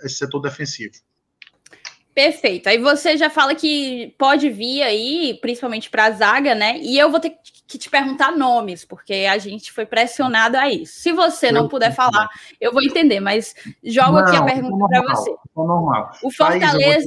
esse 0.02 0.16
setor 0.16 0.40
defensivo. 0.40 0.94
Perfeito. 2.14 2.68
Aí 2.68 2.78
você 2.78 3.16
já 3.16 3.30
fala 3.30 3.54
que 3.54 4.14
pode 4.18 4.50
vir 4.50 4.82
aí, 4.82 5.38
principalmente 5.40 5.88
para 5.88 6.06
a 6.06 6.10
zaga, 6.10 6.54
né? 6.54 6.78
E 6.78 6.98
eu 6.98 7.10
vou 7.10 7.18
ter 7.18 7.34
que 7.66 7.78
te 7.78 7.88
perguntar 7.88 8.36
nomes, 8.36 8.84
porque 8.84 9.26
a 9.30 9.38
gente 9.38 9.72
foi 9.72 9.86
pressionado 9.86 10.58
a 10.58 10.70
isso. 10.70 11.00
Se 11.00 11.10
você 11.10 11.50
não 11.50 11.68
puder 11.68 11.94
falar, 11.94 12.28
eu 12.60 12.70
vou 12.70 12.82
entender, 12.82 13.18
mas 13.18 13.54
jogo 13.82 14.12
não, 14.12 14.18
aqui 14.18 14.36
a 14.36 14.44
pergunta 14.44 14.88
para 14.88 15.02
você. 15.02 15.30
É 15.30 15.36
normal. 15.56 16.12
O 16.22 16.30
Fortaleza 16.30 17.06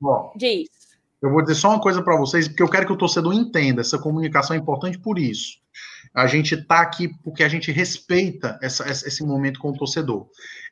vou... 0.00 0.32
diz. 0.34 0.68
Eu 1.22 1.30
vou 1.30 1.40
dizer 1.40 1.54
só 1.54 1.68
uma 1.68 1.80
coisa 1.80 2.02
para 2.02 2.16
vocês, 2.16 2.48
porque 2.48 2.64
eu 2.64 2.68
quero 2.68 2.84
que 2.84 2.92
o 2.92 2.98
torcedor 2.98 3.32
entenda. 3.32 3.80
Essa 3.80 3.96
comunicação 3.96 4.56
é 4.56 4.58
importante 4.58 4.98
por 4.98 5.20
isso. 5.20 5.60
A 6.12 6.26
gente 6.26 6.56
está 6.56 6.80
aqui 6.80 7.08
porque 7.22 7.44
a 7.44 7.48
gente 7.48 7.70
respeita 7.70 8.58
essa, 8.60 8.82
esse 8.90 9.24
momento 9.24 9.60
com 9.60 9.70
o 9.70 9.76
torcedor. 9.76 10.26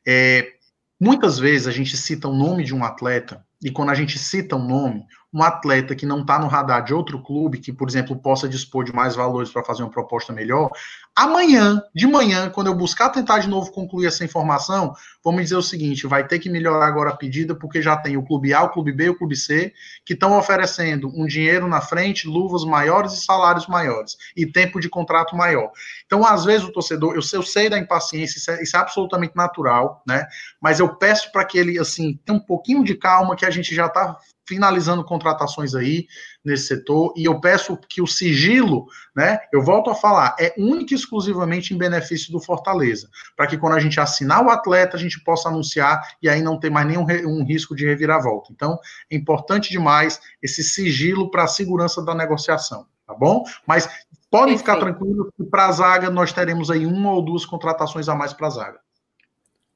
É, 0.04 0.54
muitas 1.00 1.38
vezes 1.38 1.66
a 1.66 1.72
gente 1.72 1.96
cita 1.96 2.28
o 2.28 2.36
nome 2.36 2.62
de 2.62 2.74
um 2.74 2.84
atleta 2.84 3.44
e 3.62 3.70
quando 3.70 3.90
a 3.90 3.94
gente 3.94 4.18
cita 4.18 4.56
um 4.56 4.66
nome, 4.66 5.06
um 5.32 5.42
atleta 5.42 5.94
que 5.94 6.04
não 6.04 6.22
está 6.22 6.38
no 6.38 6.48
radar 6.48 6.82
de 6.82 6.92
outro 6.92 7.22
clube, 7.22 7.58
que, 7.58 7.72
por 7.72 7.88
exemplo, 7.88 8.16
possa 8.16 8.48
dispor 8.48 8.84
de 8.84 8.92
mais 8.92 9.14
valores 9.14 9.50
para 9.50 9.64
fazer 9.64 9.82
uma 9.82 9.90
proposta 9.90 10.32
melhor, 10.32 10.70
amanhã, 11.14 11.80
de 11.94 12.06
manhã, 12.06 12.50
quando 12.50 12.66
eu 12.66 12.74
buscar 12.74 13.10
tentar 13.10 13.38
de 13.38 13.48
novo 13.48 13.70
concluir 13.70 14.06
essa 14.06 14.24
informação, 14.24 14.92
vamos 15.24 15.42
dizer 15.42 15.56
o 15.56 15.62
seguinte: 15.62 16.06
vai 16.06 16.26
ter 16.26 16.38
que 16.38 16.50
melhorar 16.50 16.86
agora 16.86 17.10
a 17.10 17.16
pedida, 17.16 17.54
porque 17.54 17.80
já 17.80 17.96
tem 17.96 18.16
o 18.16 18.24
clube 18.24 18.52
A, 18.52 18.62
o 18.62 18.70
clube 18.70 18.92
B 18.92 19.04
e 19.04 19.10
o 19.10 19.16
clube 19.16 19.36
C, 19.36 19.72
que 20.04 20.14
estão 20.14 20.36
oferecendo 20.36 21.08
um 21.14 21.26
dinheiro 21.26 21.68
na 21.68 21.80
frente, 21.80 22.26
luvas 22.26 22.64
maiores 22.64 23.12
e 23.12 23.24
salários 23.24 23.68
maiores, 23.68 24.16
e 24.36 24.46
tempo 24.46 24.80
de 24.80 24.88
contrato 24.88 25.36
maior. 25.36 25.70
Então, 26.06 26.26
às 26.26 26.44
vezes, 26.44 26.66
o 26.66 26.72
torcedor, 26.72 27.14
eu 27.14 27.22
sei, 27.22 27.38
eu 27.38 27.42
sei 27.42 27.70
da 27.70 27.78
impaciência, 27.78 28.38
isso 28.38 28.50
é, 28.50 28.62
isso 28.62 28.76
é 28.76 28.80
absolutamente 28.80 29.36
natural, 29.36 30.02
né? 30.06 30.26
Mas 30.60 30.80
eu 30.80 30.96
peço 30.96 31.30
para 31.30 31.44
que 31.44 31.56
ele, 31.56 31.78
assim, 31.78 32.18
tenha 32.24 32.36
um 32.36 32.42
pouquinho 32.42 32.82
de 32.82 32.96
calma, 32.96 33.36
que 33.36 33.46
a 33.46 33.50
gente 33.50 33.74
já 33.74 33.86
está 33.86 34.16
finalizando 34.50 35.04
contratações 35.04 35.76
aí 35.76 36.08
nesse 36.44 36.66
setor, 36.66 37.14
e 37.16 37.24
eu 37.24 37.40
peço 37.40 37.78
que 37.88 38.02
o 38.02 38.06
sigilo, 38.06 38.86
né, 39.14 39.38
eu 39.52 39.62
volto 39.62 39.90
a 39.90 39.94
falar, 39.94 40.34
é 40.40 40.52
único 40.58 40.92
e 40.92 40.96
exclusivamente 40.96 41.72
em 41.72 41.78
benefício 41.78 42.32
do 42.32 42.40
Fortaleza, 42.40 43.08
para 43.36 43.46
que 43.46 43.56
quando 43.56 43.74
a 43.74 43.78
gente 43.78 44.00
assinar 44.00 44.44
o 44.44 44.50
atleta, 44.50 44.96
a 44.96 45.00
gente 45.00 45.22
possa 45.22 45.48
anunciar 45.48 46.00
e 46.20 46.28
aí 46.28 46.42
não 46.42 46.58
ter 46.58 46.68
mais 46.68 46.84
nenhum 46.84 47.06
um 47.26 47.44
risco 47.44 47.76
de 47.76 47.86
reviravolta. 47.86 48.50
Então, 48.50 48.76
é 49.08 49.14
importante 49.14 49.70
demais 49.70 50.20
esse 50.42 50.64
sigilo 50.64 51.30
para 51.30 51.44
a 51.44 51.48
segurança 51.48 52.04
da 52.04 52.12
negociação, 52.12 52.86
tá 53.06 53.14
bom? 53.14 53.44
Mas 53.64 53.88
podem 54.28 54.58
ficar 54.58 54.78
tranquilos 54.78 55.28
que 55.36 55.44
para 55.44 55.68
a 55.68 55.72
zaga 55.72 56.10
nós 56.10 56.32
teremos 56.32 56.72
aí 56.72 56.84
uma 56.86 57.12
ou 57.12 57.24
duas 57.24 57.46
contratações 57.46 58.08
a 58.08 58.16
mais 58.16 58.32
para 58.32 58.48
a 58.48 58.50
zaga. 58.50 58.80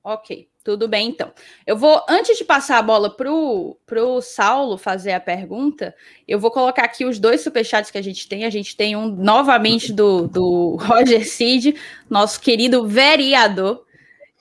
Ok, 0.07 0.47
tudo 0.63 0.87
bem 0.87 1.09
então. 1.09 1.33
Eu 1.67 1.79
vou, 1.79 2.05
antes 2.07 2.37
de 2.37 2.45
passar 2.45 2.77
a 2.77 2.83
bola 2.83 3.09
para 3.09 3.33
o 3.33 4.21
Saulo 4.21 4.77
fazer 4.77 5.13
a 5.13 5.21
pergunta, 5.21 5.97
eu 6.29 6.39
vou 6.39 6.51
colocar 6.51 6.85
aqui 6.85 7.07
os 7.07 7.19
dois 7.19 7.41
superchats 7.41 7.91
que 7.91 7.97
a 7.97 8.03
gente 8.03 8.29
tem. 8.29 8.45
A 8.45 8.51
gente 8.51 8.77
tem 8.77 8.95
um 8.95 9.07
novamente 9.07 9.95
do, 9.95 10.29
do 10.29 10.77
Roger 10.85 11.27
Cid, 11.27 11.75
nosso 12.11 12.39
querido 12.39 12.87
vereador. 12.87 13.83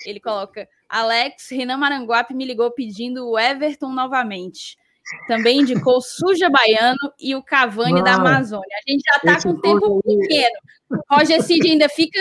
Ele 0.05 0.19
coloca: 0.19 0.67
Alex, 0.89 1.49
Renan 1.49 1.77
Maranguape 1.77 2.33
me 2.33 2.43
ligou 2.43 2.69
pedindo 2.71 3.25
o 3.25 3.39
Everton 3.39 3.93
novamente. 3.93 4.77
Também 5.27 5.59
indicou 5.59 6.01
Suja 6.01 6.49
Baiano 6.49 7.13
e 7.19 7.35
o 7.35 7.43
Cavani 7.43 7.93
Mano, 7.93 8.03
da 8.03 8.15
Amazônia. 8.15 8.77
A 8.77 8.91
gente 8.91 9.03
já 9.05 9.15
está 9.17 9.41
com 9.41 9.55
um 9.55 9.61
tempo 9.61 10.01
pequeno. 10.01 10.55
Roger 11.11 11.41
Cid 11.41 11.67
ainda 11.67 11.89
fica 11.89 12.19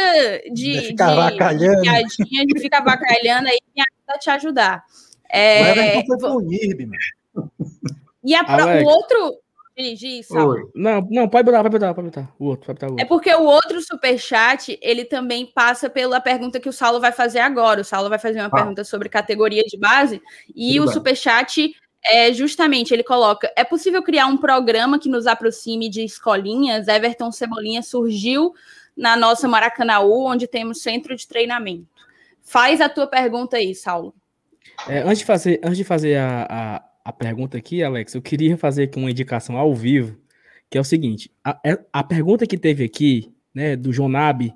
de, 0.52 0.70
ainda 0.70 0.88
fica 0.88 1.06
avacalhando. 1.06 1.82
De, 1.82 1.88
a 1.88 2.00
gente 2.00 2.60
fica 2.60 2.78
avacalhando 2.78 3.48
aí 3.48 3.58
e 3.76 3.80
ajuda 3.80 4.18
te 4.18 4.30
ajudar. 4.30 4.84
É, 5.30 6.02
vou... 6.18 6.42
E 8.24 8.34
a, 8.34 8.42
o 8.82 8.84
outro. 8.84 9.38
Não, 10.74 11.00
não, 11.10 11.28
pode 11.28 11.44
botar, 11.44 11.62
pode 11.62 11.72
botar, 11.72 11.94
pode 11.94 12.08
botar. 12.08 12.34
O 12.38 12.46
outro, 12.46 12.66
pode 12.66 12.78
botar 12.78 12.86
o 12.88 12.90
outro. 12.90 13.04
É 13.04 13.08
porque 13.08 13.34
o 13.34 13.44
outro 13.44 13.80
superchat, 13.80 14.78
ele 14.82 15.04
também 15.04 15.46
passa 15.46 15.88
pela 15.88 16.20
pergunta 16.20 16.60
que 16.60 16.68
o 16.68 16.72
Saulo 16.72 17.00
vai 17.00 17.10
fazer 17.10 17.38
agora. 17.38 17.80
O 17.80 17.84
Saulo 17.84 18.10
vai 18.10 18.18
fazer 18.18 18.40
uma 18.40 18.48
ah. 18.48 18.50
pergunta 18.50 18.84
sobre 18.84 19.08
categoria 19.08 19.62
de 19.62 19.78
base. 19.78 20.20
E 20.54 20.74
Tudo 20.74 20.82
o 20.82 20.84
bem. 20.84 20.94
superchat 20.94 21.74
é 22.05 22.32
justamente 22.32 22.92
ele 22.92 23.03
coloca: 23.03 23.53
é 23.57 23.64
possível 23.64 24.03
criar 24.03 24.26
um 24.26 24.36
programa 24.36 24.98
que 24.98 25.09
nos 25.09 25.26
aproxime 25.26 25.88
de 25.88 26.03
escolinhas? 26.03 26.88
Everton 26.88 27.30
Cebolinha 27.30 27.82
surgiu 27.82 28.53
na 28.96 29.16
nossa 29.16 29.48
Maracanãú, 29.48 30.24
onde 30.26 30.46
temos 30.46 30.82
centro 30.82 31.14
de 31.14 31.26
treinamento. 31.26 31.86
Faz 32.42 32.80
a 32.80 32.88
tua 32.88 33.07
pergunta 33.07 33.57
aí, 33.57 33.74
Saulo. 33.74 34.14
É, 34.88 35.00
antes 35.00 35.18
de 35.18 35.24
fazer, 35.24 35.61
antes 35.62 35.78
de 35.78 35.84
fazer 35.84 36.16
a, 36.16 36.46
a, 36.48 36.84
a, 37.05 37.12
pergunta 37.12 37.57
aqui, 37.57 37.82
Alex, 37.82 38.14
eu 38.14 38.22
queria 38.22 38.57
fazer 38.57 38.84
aqui 38.84 38.98
uma 38.98 39.11
indicação 39.11 39.57
ao 39.57 39.74
vivo, 39.74 40.18
que 40.68 40.76
é 40.76 40.80
o 40.80 40.84
seguinte: 40.84 41.30
a, 41.44 41.59
é, 41.64 41.78
a 41.92 42.03
pergunta 42.03 42.46
que 42.46 42.59
teve 42.59 42.84
aqui, 42.84 43.32
né, 43.55 43.76
do 43.76 43.92
Jonab, 43.92 44.53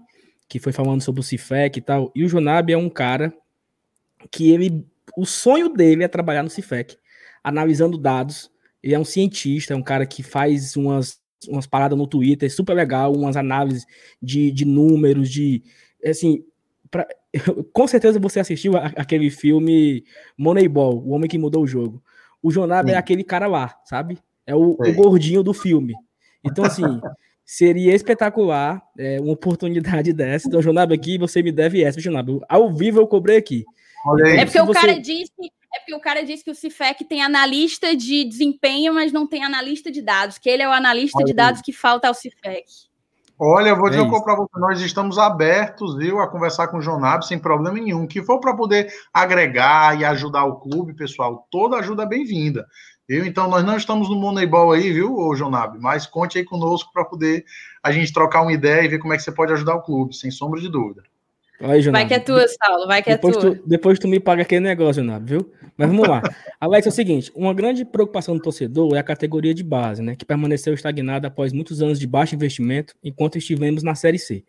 que 0.48 0.58
foi 0.58 0.72
falando 0.72 1.00
sobre 1.00 1.20
o 1.20 1.24
Cifec 1.24 1.78
e 1.78 1.82
tal, 1.82 2.10
e 2.14 2.24
o 2.24 2.28
Jonab 2.28 2.72
é 2.72 2.76
um 2.76 2.88
cara 2.88 3.32
que 4.30 4.50
ele, 4.50 4.84
o 5.16 5.24
sonho 5.24 5.68
dele 5.68 6.02
é 6.02 6.08
trabalhar 6.08 6.42
no 6.42 6.50
Cifec 6.50 6.96
analisando 7.46 7.96
dados. 7.96 8.50
Ele 8.82 8.94
é 8.94 8.98
um 8.98 9.04
cientista, 9.04 9.72
é 9.72 9.76
um 9.76 9.82
cara 9.82 10.04
que 10.04 10.20
faz 10.20 10.76
umas, 10.76 11.20
umas 11.48 11.64
paradas 11.64 11.96
no 11.96 12.06
Twitter 12.06 12.52
super 12.52 12.74
legal, 12.74 13.12
umas 13.12 13.36
análises 13.36 13.86
de, 14.20 14.50
de 14.50 14.64
números, 14.64 15.30
de. 15.30 15.62
Assim, 16.04 16.44
pra, 16.90 17.06
com 17.72 17.86
certeza 17.86 18.18
você 18.18 18.40
assistiu 18.40 18.76
a, 18.76 18.86
aquele 18.96 19.30
filme 19.30 20.04
Moneyball, 20.36 20.98
O 20.98 21.10
Homem 21.10 21.30
que 21.30 21.38
Mudou 21.38 21.62
o 21.62 21.66
Jogo. 21.68 22.02
O 22.42 22.50
Jonab 22.50 22.90
é 22.90 22.96
aquele 22.96 23.22
cara 23.22 23.46
lá, 23.46 23.76
sabe? 23.84 24.18
É 24.44 24.54
o, 24.54 24.76
o 24.78 24.92
gordinho 24.94 25.42
do 25.42 25.54
filme. 25.54 25.94
Então, 26.44 26.64
assim, 26.64 26.82
seria 27.44 27.94
espetacular 27.94 28.82
é, 28.98 29.20
uma 29.20 29.32
oportunidade 29.32 30.12
dessa. 30.14 30.48
Então, 30.48 30.60
Jonab 30.60 30.92
aqui, 30.92 31.16
você 31.16 31.42
me 31.42 31.52
deve 31.52 31.82
essa, 31.82 32.00
Jonab. 32.00 32.40
Ao 32.48 32.74
vivo 32.74 33.00
eu 33.00 33.06
cobrei 33.06 33.36
aqui. 33.36 33.64
É 34.24 34.44
porque 34.44 34.60
o 34.60 34.66
você... 34.66 34.80
cara 34.80 35.00
disse 35.00 35.32
é 35.76 35.80
porque 35.80 35.94
o 35.94 36.00
cara 36.00 36.24
disse 36.24 36.42
que 36.42 36.50
o 36.50 36.54
Cifec 36.54 37.04
tem 37.04 37.22
analista 37.22 37.94
de 37.94 38.24
desempenho, 38.24 38.94
mas 38.94 39.12
não 39.12 39.26
tem 39.26 39.44
analista 39.44 39.90
de 39.90 40.00
dados, 40.00 40.38
que 40.38 40.48
ele 40.48 40.62
é 40.62 40.68
o 40.68 40.72
analista 40.72 41.18
Olha 41.18 41.26
de 41.26 41.34
dados 41.34 41.60
que 41.60 41.72
falta 41.72 42.08
ao 42.08 42.14
Cifec. 42.14 42.64
Olha, 43.38 43.68
eu 43.68 43.76
vou 43.76 43.90
dizer 43.90 44.00
é 44.00 44.04
uma 44.04 44.24
para 44.24 44.34
você, 44.34 44.58
nós 44.58 44.80
estamos 44.80 45.18
abertos, 45.18 45.94
viu, 45.98 46.20
a 46.20 46.28
conversar 46.28 46.68
com 46.68 46.78
o 46.78 46.80
Jonab 46.80 47.22
sem 47.26 47.38
problema 47.38 47.78
nenhum. 47.78 48.06
Que 48.06 48.22
for 48.22 48.40
para 48.40 48.56
poder 48.56 48.90
agregar 49.12 50.00
e 50.00 50.06
ajudar 50.06 50.46
o 50.46 50.58
clube, 50.58 50.94
pessoal, 50.94 51.46
toda 51.50 51.76
ajuda 51.76 52.04
é 52.04 52.06
bem-vinda. 52.06 52.66
Viu? 53.06 53.26
Então, 53.26 53.46
nós 53.46 53.62
não 53.62 53.76
estamos 53.76 54.08
no 54.08 54.16
Moneyball 54.16 54.72
aí, 54.72 54.90
viu, 54.90 55.34
Jonab? 55.36 55.78
Mas 55.78 56.06
conte 56.06 56.38
aí 56.38 56.44
conosco 56.44 56.90
para 56.94 57.04
poder 57.04 57.44
a 57.82 57.92
gente 57.92 58.10
trocar 58.10 58.40
uma 58.40 58.52
ideia 58.52 58.82
e 58.82 58.88
ver 58.88 58.98
como 58.98 59.12
é 59.12 59.16
que 59.18 59.22
você 59.22 59.30
pode 59.30 59.52
ajudar 59.52 59.74
o 59.74 59.82
clube, 59.82 60.16
sem 60.16 60.30
sombra 60.30 60.58
de 60.58 60.70
dúvida. 60.70 61.02
Aí, 61.60 61.80
vai 61.90 62.06
que 62.06 62.14
é 62.14 62.18
tua, 62.18 62.46
Saulo, 62.46 62.86
vai 62.86 63.02
que 63.02 63.10
depois 63.10 63.36
é 63.36 63.40
tua. 63.40 63.54
Tu, 63.56 63.62
depois 63.66 63.98
tu 63.98 64.06
me 64.06 64.20
paga 64.20 64.42
aquele 64.42 64.60
negócio, 64.60 65.02
Jonab, 65.02 65.26
viu? 65.26 65.50
Mas 65.76 65.88
vamos 65.88 66.06
lá. 66.06 66.22
Alex, 66.60 66.86
é 66.86 66.88
o 66.88 66.92
seguinte: 66.92 67.32
uma 67.34 67.54
grande 67.54 67.84
preocupação 67.84 68.36
do 68.36 68.42
torcedor 68.42 68.94
é 68.94 68.98
a 68.98 69.02
categoria 69.02 69.54
de 69.54 69.62
base, 69.62 70.02
né? 70.02 70.14
Que 70.16 70.24
permaneceu 70.24 70.74
estagnada 70.74 71.28
após 71.28 71.52
muitos 71.52 71.80
anos 71.80 71.98
de 71.98 72.06
baixo 72.06 72.34
investimento 72.34 72.94
enquanto 73.02 73.38
estivemos 73.38 73.82
na 73.82 73.94
Série 73.94 74.18
C. 74.18 74.44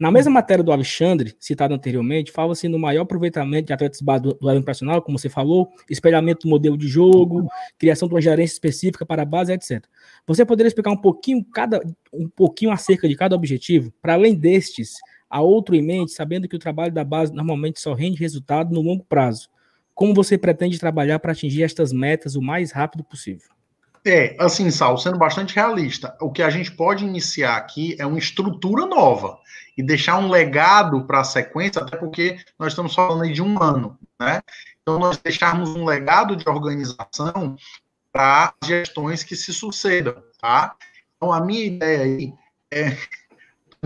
Na 0.00 0.10
mesma 0.10 0.32
matéria 0.32 0.64
do 0.64 0.72
Alexandre, 0.72 1.34
citado 1.38 1.74
anteriormente, 1.74 2.32
fala-se 2.32 2.68
no 2.68 2.78
maior 2.78 3.02
aproveitamento 3.02 3.66
de 3.66 3.72
atletas 3.72 4.00
base 4.00 4.22
do, 4.22 4.34
do 4.34 4.62
profissional, 4.62 5.02
como 5.02 5.18
você 5.18 5.28
falou, 5.28 5.68
espelhamento 5.90 6.46
do 6.46 6.50
modelo 6.50 6.76
de 6.78 6.88
jogo, 6.88 7.46
criação 7.78 8.08
de 8.08 8.14
uma 8.14 8.20
gerência 8.20 8.54
específica 8.54 9.04
para 9.04 9.22
a 9.22 9.26
base, 9.26 9.52
etc. 9.52 9.84
Você 10.26 10.44
poderia 10.44 10.68
explicar 10.68 10.90
um 10.90 10.96
pouquinho, 10.96 11.44
cada, 11.44 11.80
um 12.12 12.28
pouquinho 12.28 12.70
acerca 12.70 13.08
de 13.08 13.14
cada 13.14 13.36
objetivo, 13.36 13.92
para 14.00 14.14
além 14.14 14.34
destes 14.34 14.94
a 15.28 15.40
outro 15.40 15.74
em 15.74 15.82
mente, 15.82 16.12
sabendo 16.12 16.48
que 16.48 16.56
o 16.56 16.58
trabalho 16.58 16.92
da 16.92 17.04
base 17.04 17.32
normalmente 17.32 17.80
só 17.80 17.94
rende 17.94 18.18
resultado 18.18 18.72
no 18.72 18.80
longo 18.80 19.04
prazo. 19.04 19.48
Como 19.94 20.14
você 20.14 20.36
pretende 20.36 20.78
trabalhar 20.78 21.18
para 21.18 21.32
atingir 21.32 21.62
estas 21.62 21.92
metas 21.92 22.36
o 22.36 22.42
mais 22.42 22.70
rápido 22.70 23.02
possível? 23.02 23.48
É, 24.06 24.36
assim, 24.38 24.70
Sal, 24.70 24.96
sendo 24.98 25.18
bastante 25.18 25.54
realista, 25.54 26.16
o 26.20 26.30
que 26.30 26.42
a 26.42 26.48
gente 26.48 26.70
pode 26.70 27.04
iniciar 27.04 27.56
aqui 27.56 27.96
é 27.98 28.06
uma 28.06 28.18
estrutura 28.18 28.86
nova 28.86 29.38
e 29.76 29.82
deixar 29.82 30.18
um 30.18 30.30
legado 30.30 31.04
para 31.06 31.20
a 31.20 31.24
sequência, 31.24 31.82
até 31.82 31.96
porque 31.96 32.38
nós 32.56 32.72
estamos 32.72 32.94
falando 32.94 33.24
aí 33.24 33.32
de 33.32 33.42
um 33.42 33.60
ano, 33.60 33.98
né? 34.20 34.40
Então, 34.80 34.98
nós 35.00 35.18
deixarmos 35.18 35.70
um 35.70 35.84
legado 35.84 36.36
de 36.36 36.48
organização 36.48 37.56
para 38.12 38.54
gestões 38.64 39.24
que 39.24 39.34
se 39.34 39.52
sucedam, 39.52 40.22
tá? 40.40 40.76
Então, 41.16 41.32
a 41.32 41.40
minha 41.40 41.64
ideia 41.64 42.04
aí 42.04 42.32
é 42.70 42.96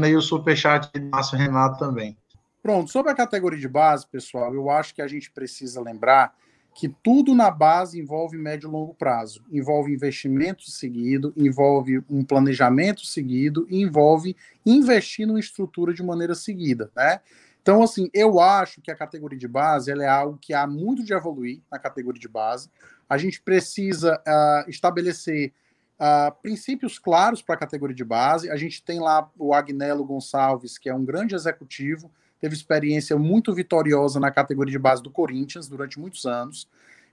aí 0.06 0.16
o 0.16 0.20
superchat 0.20 0.90
de 0.92 1.00
Márcio 1.00 1.38
Renato 1.38 1.78
também. 1.78 2.16
Pronto, 2.62 2.90
sobre 2.90 3.10
a 3.10 3.14
categoria 3.14 3.58
de 3.58 3.68
base, 3.68 4.06
pessoal, 4.06 4.54
eu 4.54 4.68
acho 4.70 4.94
que 4.94 5.00
a 5.00 5.08
gente 5.08 5.30
precisa 5.30 5.80
lembrar 5.80 6.34
que 6.74 6.88
tudo 6.88 7.34
na 7.34 7.50
base 7.50 7.98
envolve 7.98 8.36
médio 8.38 8.68
e 8.68 8.72
longo 8.72 8.94
prazo. 8.94 9.42
Envolve 9.50 9.92
investimento 9.92 10.70
seguido, 10.70 11.32
envolve 11.36 12.02
um 12.08 12.24
planejamento 12.24 13.04
seguido 13.04 13.66
envolve 13.70 14.36
investir 14.64 15.26
numa 15.26 15.40
estrutura 15.40 15.92
de 15.92 16.02
maneira 16.02 16.34
seguida, 16.34 16.90
né? 16.94 17.20
Então, 17.62 17.82
assim, 17.82 18.08
eu 18.14 18.40
acho 18.40 18.80
que 18.80 18.90
a 18.90 18.96
categoria 18.96 19.38
de 19.38 19.48
base 19.48 19.90
é 19.90 20.08
algo 20.08 20.38
que 20.40 20.54
há 20.54 20.66
muito 20.66 21.04
de 21.04 21.12
evoluir 21.12 21.60
na 21.70 21.78
categoria 21.78 22.20
de 22.20 22.28
base. 22.28 22.70
A 23.08 23.18
gente 23.18 23.42
precisa 23.42 24.16
uh, 24.26 24.70
estabelecer 24.70 25.52
Uh, 26.00 26.34
princípios 26.40 26.98
claros 26.98 27.42
para 27.42 27.56
a 27.56 27.58
categoria 27.58 27.94
de 27.94 28.04
base. 28.04 28.50
A 28.50 28.56
gente 28.56 28.82
tem 28.82 28.98
lá 28.98 29.30
o 29.38 29.52
Agnello 29.52 30.02
Gonçalves, 30.02 30.78
que 30.78 30.88
é 30.88 30.94
um 30.94 31.04
grande 31.04 31.34
executivo, 31.34 32.10
teve 32.40 32.54
experiência 32.54 33.18
muito 33.18 33.52
vitoriosa 33.52 34.18
na 34.18 34.30
categoria 34.30 34.72
de 34.72 34.78
base 34.78 35.02
do 35.02 35.10
Corinthians 35.10 35.68
durante 35.68 36.00
muitos 36.00 36.24
anos, 36.24 36.66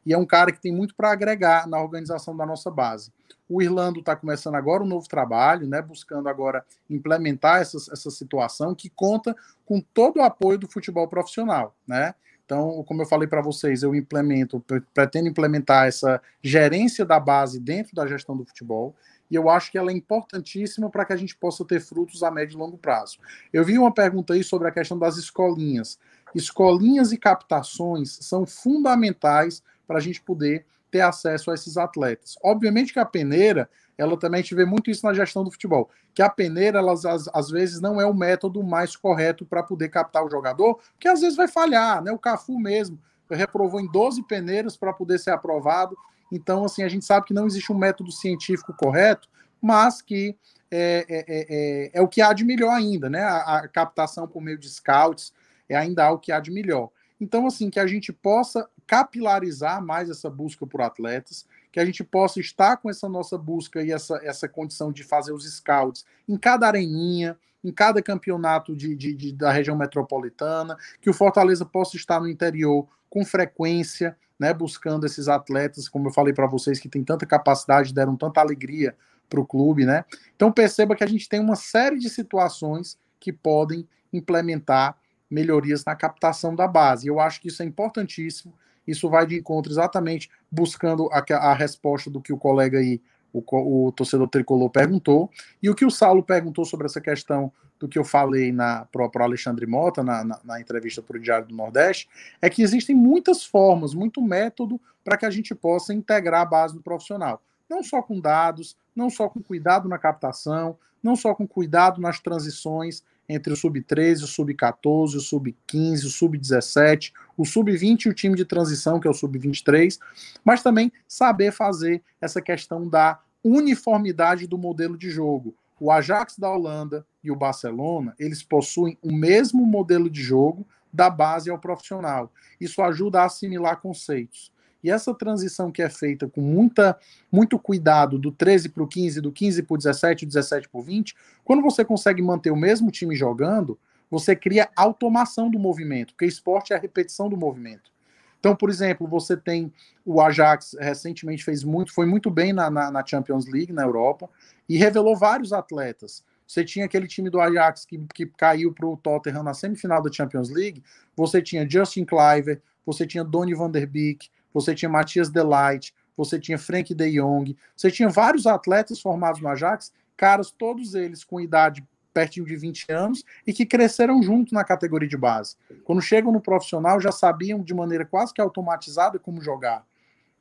e 0.05 0.13
é 0.13 0.17
um 0.17 0.25
cara 0.25 0.53
que 0.53 0.61
tem 0.61 0.71
muito 0.71 0.95
para 0.95 1.11
agregar 1.11 1.67
na 1.67 1.81
organização 1.81 2.35
da 2.37 2.45
nossa 2.45 2.71
base. 2.71 3.11
O 3.49 3.61
Irlando 3.61 3.99
está 3.99 4.15
começando 4.15 4.55
agora 4.55 4.81
um 4.81 4.87
novo 4.87 5.05
trabalho, 5.09 5.67
né, 5.67 5.81
buscando 5.81 6.29
agora 6.29 6.63
implementar 6.89 7.59
essa, 7.59 7.77
essa 7.91 8.09
situação 8.09 8.73
que 8.73 8.89
conta 8.89 9.35
com 9.65 9.81
todo 9.81 10.19
o 10.19 10.23
apoio 10.23 10.57
do 10.57 10.67
futebol 10.67 11.09
profissional, 11.09 11.75
né? 11.85 12.15
Então, 12.47 12.81
como 12.87 13.01
eu 13.01 13.05
falei 13.05 13.27
para 13.27 13.41
vocês, 13.41 13.83
eu 13.83 13.93
implemento, 13.93 14.63
pretendo 14.93 15.27
implementar 15.27 15.85
essa 15.85 16.21
gerência 16.41 17.03
da 17.03 17.19
base 17.19 17.59
dentro 17.59 17.93
da 17.93 18.07
gestão 18.07 18.37
do 18.37 18.45
futebol, 18.45 18.95
e 19.29 19.35
eu 19.35 19.49
acho 19.49 19.69
que 19.69 19.77
ela 19.77 19.91
é 19.91 19.93
importantíssima 19.93 20.89
para 20.89 21.03
que 21.03 21.11
a 21.11 21.17
gente 21.17 21.35
possa 21.35 21.65
ter 21.65 21.81
frutos 21.81 22.23
a 22.23 22.31
médio 22.31 22.55
e 22.55 22.57
longo 22.57 22.77
prazo. 22.77 23.19
Eu 23.51 23.65
vi 23.65 23.77
uma 23.77 23.93
pergunta 23.93 24.33
aí 24.33 24.45
sobre 24.45 24.69
a 24.69 24.71
questão 24.71 24.97
das 24.97 25.17
escolinhas. 25.17 25.99
Escolinhas 26.33 27.11
e 27.11 27.17
captações 27.17 28.17
são 28.21 28.45
fundamentais 28.45 29.61
para 29.85 29.97
a 29.97 30.01
gente 30.01 30.21
poder 30.21 30.65
ter 30.89 31.01
acesso 31.01 31.51
a 31.51 31.53
esses 31.53 31.75
atletas. 31.75 32.37
Obviamente 32.41 32.93
que 32.93 32.99
a 32.99 33.05
peneira 33.05 33.69
ela 33.97 34.17
também 34.17 34.39
a 34.39 34.41
gente 34.41 34.55
vê 34.55 34.65
muito 34.65 34.91
isso 34.91 35.05
na 35.05 35.13
gestão 35.13 35.43
do 35.43 35.51
futebol, 35.51 35.89
que 36.13 36.21
a 36.21 36.29
peneira, 36.29 36.79
elas, 36.79 37.05
às, 37.05 37.27
às 37.33 37.49
vezes, 37.49 37.81
não 37.81 37.99
é 37.99 38.05
o 38.05 38.13
método 38.13 38.63
mais 38.63 38.95
correto 38.95 39.45
para 39.45 39.63
poder 39.63 39.89
captar 39.89 40.23
o 40.23 40.29
jogador, 40.29 40.79
que 40.99 41.07
às 41.07 41.21
vezes 41.21 41.35
vai 41.35 41.47
falhar, 41.47 42.01
né? 42.03 42.11
O 42.11 42.19
Cafu 42.19 42.59
mesmo 42.59 42.99
reprovou 43.29 43.81
em 43.81 43.91
12 43.91 44.23
peneiras 44.23 44.77
para 44.77 44.93
poder 44.93 45.19
ser 45.19 45.31
aprovado. 45.31 45.97
Então, 46.31 46.63
assim, 46.63 46.83
a 46.83 46.87
gente 46.87 47.05
sabe 47.05 47.25
que 47.25 47.33
não 47.33 47.47
existe 47.47 47.71
um 47.71 47.77
método 47.77 48.11
científico 48.11 48.73
correto, 48.73 49.27
mas 49.61 50.01
que 50.01 50.35
é, 50.69 51.05
é, 51.09 51.19
é, 51.19 51.25
é, 51.49 51.91
é 51.93 52.01
o 52.01 52.07
que 52.07 52.21
há 52.21 52.31
de 52.33 52.45
melhor 52.45 52.71
ainda, 52.71 53.09
né? 53.09 53.21
A, 53.21 53.57
a 53.57 53.67
captação 53.67 54.27
por 54.27 54.41
meio 54.41 54.57
de 54.57 54.69
scouts 54.69 55.33
é 55.67 55.75
ainda 55.75 56.09
o 56.11 56.19
que 56.19 56.31
há 56.31 56.39
de 56.39 56.51
melhor. 56.51 56.89
Então, 57.19 57.47
assim, 57.47 57.69
que 57.69 57.79
a 57.79 57.87
gente 57.87 58.13
possa 58.13 58.69
capilarizar 58.85 59.83
mais 59.83 60.09
essa 60.09 60.29
busca 60.29 60.65
por 60.65 60.81
atletas, 60.81 61.45
que 61.77 61.81
a 61.81 61.85
gente 61.85 62.03
possa 62.03 62.39
estar 62.39 62.77
com 62.77 62.89
essa 62.89 63.07
nossa 63.07 63.37
busca 63.37 63.83
e 63.83 63.91
essa, 63.91 64.19
essa 64.23 64.49
condição 64.49 64.91
de 64.91 65.03
fazer 65.03 65.31
os 65.31 65.47
scouts 65.47 66.03
em 66.27 66.35
cada 66.35 66.65
areninha, 66.65 67.37
em 67.63 67.71
cada 67.71 68.01
campeonato 68.01 68.75
de, 68.75 68.95
de, 68.95 69.13
de, 69.13 69.31
da 69.31 69.51
região 69.51 69.77
metropolitana, 69.77 70.75
que 70.99 71.07
o 71.07 71.13
Fortaleza 71.13 71.63
possa 71.63 71.95
estar 71.95 72.19
no 72.19 72.27
interior 72.27 72.87
com 73.07 73.23
frequência, 73.23 74.17
né, 74.39 74.55
buscando 74.55 75.05
esses 75.05 75.27
atletas, 75.27 75.87
como 75.87 76.07
eu 76.07 76.11
falei 76.11 76.33
para 76.33 76.47
vocês, 76.47 76.79
que 76.79 76.89
têm 76.89 77.03
tanta 77.03 77.27
capacidade, 77.27 77.93
deram 77.93 78.15
tanta 78.15 78.41
alegria 78.41 78.95
para 79.29 79.39
o 79.39 79.45
clube, 79.45 79.85
né? 79.85 80.03
Então 80.35 80.51
perceba 80.51 80.95
que 80.95 81.03
a 81.03 81.07
gente 81.07 81.29
tem 81.29 81.39
uma 81.39 81.55
série 81.55 81.99
de 81.99 82.09
situações 82.09 82.97
que 83.19 83.31
podem 83.31 83.87
implementar 84.11 84.97
melhorias 85.29 85.85
na 85.85 85.95
captação 85.95 86.55
da 86.55 86.67
base. 86.67 87.05
Eu 87.05 87.19
acho 87.19 87.39
que 87.39 87.49
isso 87.49 87.61
é 87.61 87.65
importantíssimo. 87.67 88.55
Isso 88.87 89.09
vai 89.09 89.25
de 89.25 89.37
encontro 89.37 89.71
exatamente 89.71 90.29
buscando 90.49 91.09
a, 91.11 91.23
a 91.35 91.53
resposta 91.53 92.09
do 92.09 92.21
que 92.21 92.31
o 92.31 92.37
colega 92.37 92.79
aí, 92.79 93.01
o, 93.33 93.43
o, 93.87 93.91
torcedor 93.91 94.27
tricolor, 94.29 94.69
perguntou, 94.69 95.29
e 95.61 95.69
o 95.69 95.75
que 95.75 95.85
o 95.85 95.91
Saulo 95.91 96.23
perguntou 96.23 96.65
sobre 96.65 96.85
essa 96.85 97.01
questão 97.01 97.51
do 97.79 97.87
que 97.87 97.99
eu 97.99 98.03
falei 98.03 98.53
para 98.91 99.21
o 99.21 99.23
Alexandre 99.23 99.67
Mota, 99.67 100.03
na, 100.03 100.23
na, 100.23 100.39
na 100.43 100.59
entrevista 100.59 101.01
para 101.01 101.17
o 101.17 101.19
Diário 101.19 101.47
do 101.47 101.55
Nordeste, 101.55 102.09
é 102.41 102.49
que 102.49 102.63
existem 102.63 102.95
muitas 102.95 103.45
formas, 103.45 103.93
muito 103.93 104.21
método 104.21 104.79
para 105.03 105.17
que 105.17 105.25
a 105.25 105.29
gente 105.29 105.53
possa 105.53 105.93
integrar 105.93 106.41
a 106.41 106.45
base 106.45 106.73
do 106.73 106.81
profissional. 106.81 107.41
Não 107.69 107.83
só 107.83 108.01
com 108.01 108.19
dados, 108.19 108.75
não 108.95 109.09
só 109.09 109.29
com 109.29 109.41
cuidado 109.41 109.87
na 109.87 109.97
captação, 109.97 110.77
não 111.03 111.15
só 111.15 111.35
com 111.35 111.47
cuidado 111.47 112.01
nas 112.01 112.19
transições, 112.19 113.03
entre 113.29 113.51
o 113.51 113.55
sub-13, 113.55 114.23
o 114.23 114.27
sub-14, 114.27 115.15
o 115.15 115.19
sub-15, 115.19 116.05
o 116.05 116.09
sub-17, 116.09 117.11
o 117.35 117.45
sub-20 117.45 118.05
e 118.05 118.09
o 118.09 118.13
time 118.13 118.35
de 118.35 118.45
transição, 118.45 118.99
que 118.99 119.07
é 119.07 119.11
o 119.11 119.13
sub-23, 119.13 119.99
mas 120.43 120.63
também 120.63 120.91
saber 121.07 121.51
fazer 121.51 122.01
essa 122.21 122.41
questão 122.41 122.87
da 122.87 123.19
uniformidade 123.43 124.47
do 124.47 124.57
modelo 124.57 124.97
de 124.97 125.09
jogo. 125.09 125.55
O 125.79 125.91
Ajax 125.91 126.37
da 126.39 126.49
Holanda 126.49 127.05
e 127.23 127.29
o 127.29 127.35
Barcelona, 127.35 128.15
eles 128.17 128.41
possuem 128.41 128.97
o 129.01 129.13
mesmo 129.13 129.65
modelo 129.65 130.09
de 130.09 130.21
jogo 130.21 130.65
da 130.91 131.09
base 131.09 131.49
ao 131.49 131.59
profissional. 131.59 132.31
Isso 132.59 132.81
ajuda 132.81 133.21
a 133.21 133.25
assimilar 133.25 133.79
conceitos. 133.79 134.51
E 134.87 134.89
essa 134.89 135.13
transição 135.13 135.69
que 135.69 135.81
é 135.81 135.89
feita 135.89 136.29
com 136.29 136.39
muita, 136.39 136.97
muito 137.29 137.59
cuidado 137.59 138.17
do 138.17 138.31
13 138.31 138.69
para 138.69 138.83
o 138.83 138.87
15, 138.87 139.19
do 139.19 139.33
15 139.33 139.63
para 139.63 139.73
o 139.75 139.77
17, 139.77 140.25
do 140.25 140.29
17 140.29 140.69
para 140.69 140.79
o 140.79 140.81
20, 140.81 141.13
quando 141.43 141.61
você 141.61 141.83
consegue 141.83 142.21
manter 142.21 142.51
o 142.51 142.55
mesmo 142.55 142.89
time 142.89 143.13
jogando, 143.13 143.77
você 144.09 144.33
cria 144.33 144.69
automação 144.77 145.51
do 145.51 145.59
movimento, 145.59 146.13
porque 146.13 146.25
esporte 146.25 146.71
é 146.71 146.77
a 146.77 146.79
repetição 146.79 147.27
do 147.27 147.35
movimento. 147.35 147.91
Então, 148.39 148.55
por 148.55 148.69
exemplo, 148.69 149.05
você 149.05 149.35
tem 149.35 149.73
o 150.05 150.21
Ajax 150.21 150.77
recentemente 150.79 151.43
fez 151.43 151.65
muito, 151.65 151.93
foi 151.93 152.05
muito 152.05 152.31
bem 152.31 152.53
na, 152.53 152.69
na, 152.69 152.89
na 152.89 153.05
Champions 153.05 153.45
League 153.45 153.73
na 153.73 153.83
Europa 153.83 154.29
e 154.69 154.77
revelou 154.77 155.17
vários 155.17 155.51
atletas. 155.51 156.23
Você 156.47 156.63
tinha 156.63 156.85
aquele 156.85 157.07
time 157.07 157.29
do 157.29 157.41
Ajax 157.41 157.83
que, 157.83 158.01
que 158.13 158.25
caiu 158.25 158.71
para 158.71 158.87
o 158.87 158.95
Tottenham 158.95 159.43
na 159.43 159.53
semifinal 159.53 160.01
da 160.01 160.09
Champions 160.09 160.49
League. 160.49 160.81
Você 161.13 161.41
tinha 161.41 161.69
Justin 161.69 162.05
Cliver, 162.05 162.61
você 162.85 163.05
tinha 163.05 163.21
Donny 163.21 163.53
van 163.53 163.69
der 163.69 163.85
Beek, 163.85 164.29
você 164.59 164.73
tinha 164.73 164.89
Matias 164.89 165.29
Delight, 165.29 165.93
você 166.15 166.39
tinha 166.39 166.57
Frank 166.57 166.93
de 166.93 167.11
Jong, 167.11 167.55
você 167.75 167.91
tinha 167.91 168.09
vários 168.09 168.47
atletas 168.47 168.99
formados 168.99 169.39
no 169.39 169.47
Ajax, 169.47 169.93
caras 170.15 170.49
todos 170.49 170.95
eles 170.95 171.23
com 171.23 171.39
idade 171.39 171.85
pertinho 172.11 172.47
de 172.47 172.55
20 172.55 172.91
anos 172.91 173.23
e 173.45 173.53
que 173.53 173.63
cresceram 173.63 174.23
junto 174.23 174.51
na 174.51 174.63
categoria 174.63 175.07
de 175.07 175.15
base. 175.15 175.55
Quando 175.83 176.01
chegam 176.01 176.31
no 176.31 176.41
profissional, 176.41 176.99
já 176.99 177.11
sabiam 177.11 177.61
de 177.61 177.75
maneira 177.75 178.03
quase 178.03 178.33
que 178.33 178.41
automatizada 178.41 179.19
como 179.19 179.43
jogar. 179.43 179.85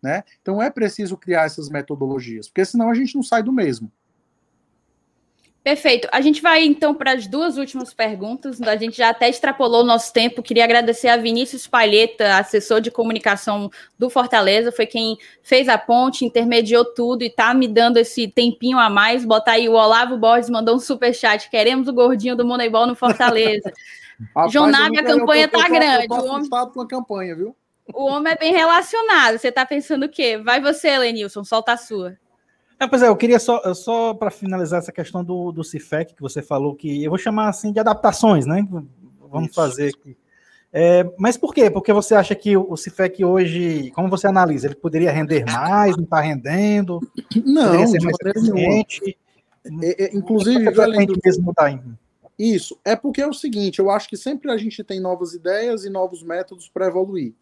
Né? 0.03 0.25
Então 0.41 0.63
é 0.63 0.71
preciso 0.71 1.19
criar 1.19 1.45
essas 1.45 1.69
metodologias, 1.69 2.49
porque 2.49 2.65
senão 2.65 2.89
a 2.91 2.95
gente 2.95 3.15
não 3.15 3.23
sai 3.23 3.43
do 3.43 3.53
mesmo. 3.53 3.93
Perfeito. 5.67 6.07
A 6.13 6.21
gente 6.21 6.41
vai 6.41 6.65
então 6.65 6.95
para 6.95 7.11
as 7.11 7.27
duas 7.27 7.59
últimas 7.59 7.93
perguntas. 7.93 8.63
A 8.63 8.77
gente 8.77 8.99
já 8.99 9.09
até 9.09 9.29
extrapolou 9.29 9.81
o 9.81 9.85
nosso 9.85 10.13
tempo. 10.13 10.41
Queria 10.41 10.63
agradecer 10.63 11.09
a 11.09 11.17
Vinícius 11.17 11.67
Palheta, 11.67 12.39
assessor 12.39 12.81
de 12.81 12.89
comunicação 12.89 13.69
do 13.99 14.09
Fortaleza, 14.09 14.71
foi 14.71 14.87
quem 14.87 15.19
fez 15.43 15.69
a 15.69 15.77
ponte, 15.77 16.25
intermediou 16.25 16.85
tudo 16.85 17.25
e 17.25 17.31
tá 17.31 17.53
me 17.53 17.67
dando 17.67 17.97
esse 17.97 18.29
tempinho 18.29 18.79
a 18.79 18.89
mais. 18.89 19.25
Botar 19.25 19.55
aí 19.55 19.69
o 19.69 19.73
Olavo 19.73 20.17
Borges 20.17 20.49
mandou 20.51 20.77
um 20.77 20.79
super 20.79 21.13
chat. 21.13 21.51
Queremos 21.51 21.89
o 21.89 21.93
gordinho 21.93 22.37
do 22.37 22.47
Moneyball 22.47 22.87
no 22.87 22.95
Fortaleza. 22.95 23.73
Rapaz, 24.37 24.53
João 24.53 24.69
Nave, 24.69 25.01
a 25.01 25.03
campanha 25.03 25.49
tá 25.49 25.69
grande. 25.69 26.07
Eu 26.09 26.27
homem... 26.27 26.49
com 26.49 26.81
a 26.81 26.87
campanha, 26.87 27.35
viu? 27.35 27.57
O 27.93 28.05
homem 28.05 28.33
é 28.33 28.37
bem 28.37 28.53
relacionado. 28.53 29.37
Você 29.37 29.51
tá 29.51 29.67
pensando 29.67 30.07
o 30.07 30.09
quê? 30.09 30.39
Vai 30.39 30.61
você, 30.61 30.97
Lenilson, 30.97 31.43
solta 31.43 31.73
a 31.73 31.77
sua. 31.77 32.17
É, 32.79 32.87
pois 32.87 33.03
é, 33.03 33.09
eu 33.09 33.17
queria 33.17 33.39
só, 33.39 33.73
só 33.75 34.13
para 34.13 34.31
finalizar 34.31 34.79
essa 34.79 34.93
questão 34.93 35.25
do, 35.25 35.51
do 35.51 35.65
CIFEC, 35.65 36.15
que 36.15 36.21
você 36.21 36.43
falou 36.43 36.75
que 36.75 37.03
eu 37.03 37.11
vou 37.11 37.19
chamar 37.19 37.49
assim 37.49 37.73
de 37.73 37.81
adaptações, 37.81 38.45
né? 38.47 38.67
Vamos 39.31 39.49
Isso. 39.49 39.55
fazer 39.55 39.95
aqui. 39.95 40.17
É, 40.73 41.11
mas 41.17 41.39
por 41.39 41.55
quê? 41.55 41.71
Porque 41.71 41.93
você 41.93 42.15
acha 42.15 42.35
que 42.35 42.55
o 42.55 42.77
CIFEC 42.77 43.25
hoje, 43.25 43.91
como 43.93 44.11
você 44.11 44.27
analisa, 44.27 44.67
ele 44.67 44.75
poderia 44.75 45.11
render 45.11 45.45
mais, 45.47 45.97
não 45.97 46.05
está 46.05 46.21
rendendo? 46.21 47.01
Não, 47.45 47.87
ser 47.87 48.03
mais 48.03 48.17
eficiente. 48.21 49.17
É, 49.83 50.05
é, 50.05 50.17
inclusive, 50.17 50.69
além 50.81 51.07
do... 51.07 51.19
mesmo 51.25 51.45
mudar. 51.45 51.83
Isso, 52.39 52.79
é 52.85 52.95
porque 52.95 53.23
é 53.23 53.27
o 53.27 53.33
seguinte, 53.33 53.79
eu 53.79 53.91
acho 53.91 54.09
que 54.09 54.17
sempre 54.19 54.51
a 54.51 54.59
gente 54.59 54.85
tem 54.85 55.01
novas 55.01 55.33
ideias 55.33 55.87
e 55.87 55.91
novos 55.91 56.23
métodos 56.23 56.69
para 56.69 56.87
evoluir. 56.87 57.33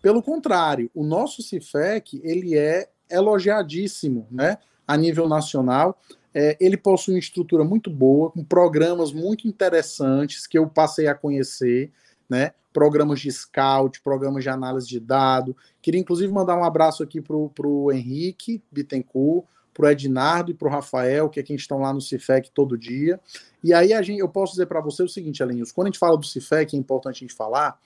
Pelo 0.00 0.22
contrário, 0.22 0.88
o 0.94 1.02
nosso 1.02 1.42
CIFEC, 1.42 2.20
ele 2.22 2.56
é 2.56 2.88
elogiadíssimo, 3.10 4.28
né? 4.30 4.58
A 4.86 4.96
nível 4.96 5.28
nacional. 5.28 6.00
É, 6.32 6.56
ele 6.60 6.76
possui 6.76 7.14
uma 7.14 7.20
estrutura 7.20 7.64
muito 7.64 7.88
boa, 7.88 8.30
com 8.30 8.44
programas 8.44 9.12
muito 9.12 9.46
interessantes 9.46 10.46
que 10.46 10.58
eu 10.58 10.66
passei 10.66 11.06
a 11.06 11.14
conhecer, 11.14 11.92
né? 12.28 12.52
Programas 12.72 13.20
de 13.20 13.30
scout, 13.30 14.00
programas 14.02 14.42
de 14.42 14.48
análise 14.48 14.88
de 14.88 14.98
dado. 14.98 15.56
Queria 15.80 16.00
inclusive 16.00 16.32
mandar 16.32 16.56
um 16.56 16.64
abraço 16.64 17.04
aqui 17.04 17.20
para 17.20 17.36
o 17.36 17.92
Henrique 17.92 18.60
Bittencourt, 18.72 19.46
para 19.72 19.86
o 19.86 19.90
Ednardo 19.90 20.50
e 20.50 20.54
para 20.54 20.68
o 20.68 20.70
Rafael, 20.70 21.28
que 21.28 21.38
é 21.38 21.42
quem 21.42 21.56
estão 21.56 21.80
lá 21.80 21.92
no 21.92 22.00
Cifec 22.00 22.50
todo 22.50 22.78
dia. 22.78 23.20
E 23.62 23.72
aí 23.72 23.92
a 23.92 24.02
gente, 24.02 24.18
eu 24.18 24.28
posso 24.28 24.52
dizer 24.52 24.66
para 24.66 24.80
você 24.80 25.02
o 25.02 25.08
seguinte, 25.08 25.42
Alenils, 25.42 25.72
quando 25.72 25.86
a 25.86 25.90
gente 25.90 25.98
fala 25.98 26.16
do 26.16 26.26
Cifec, 26.26 26.74
é 26.74 26.78
importante 26.78 27.16
a 27.16 27.20
gente 27.20 27.34
falar, 27.34 27.80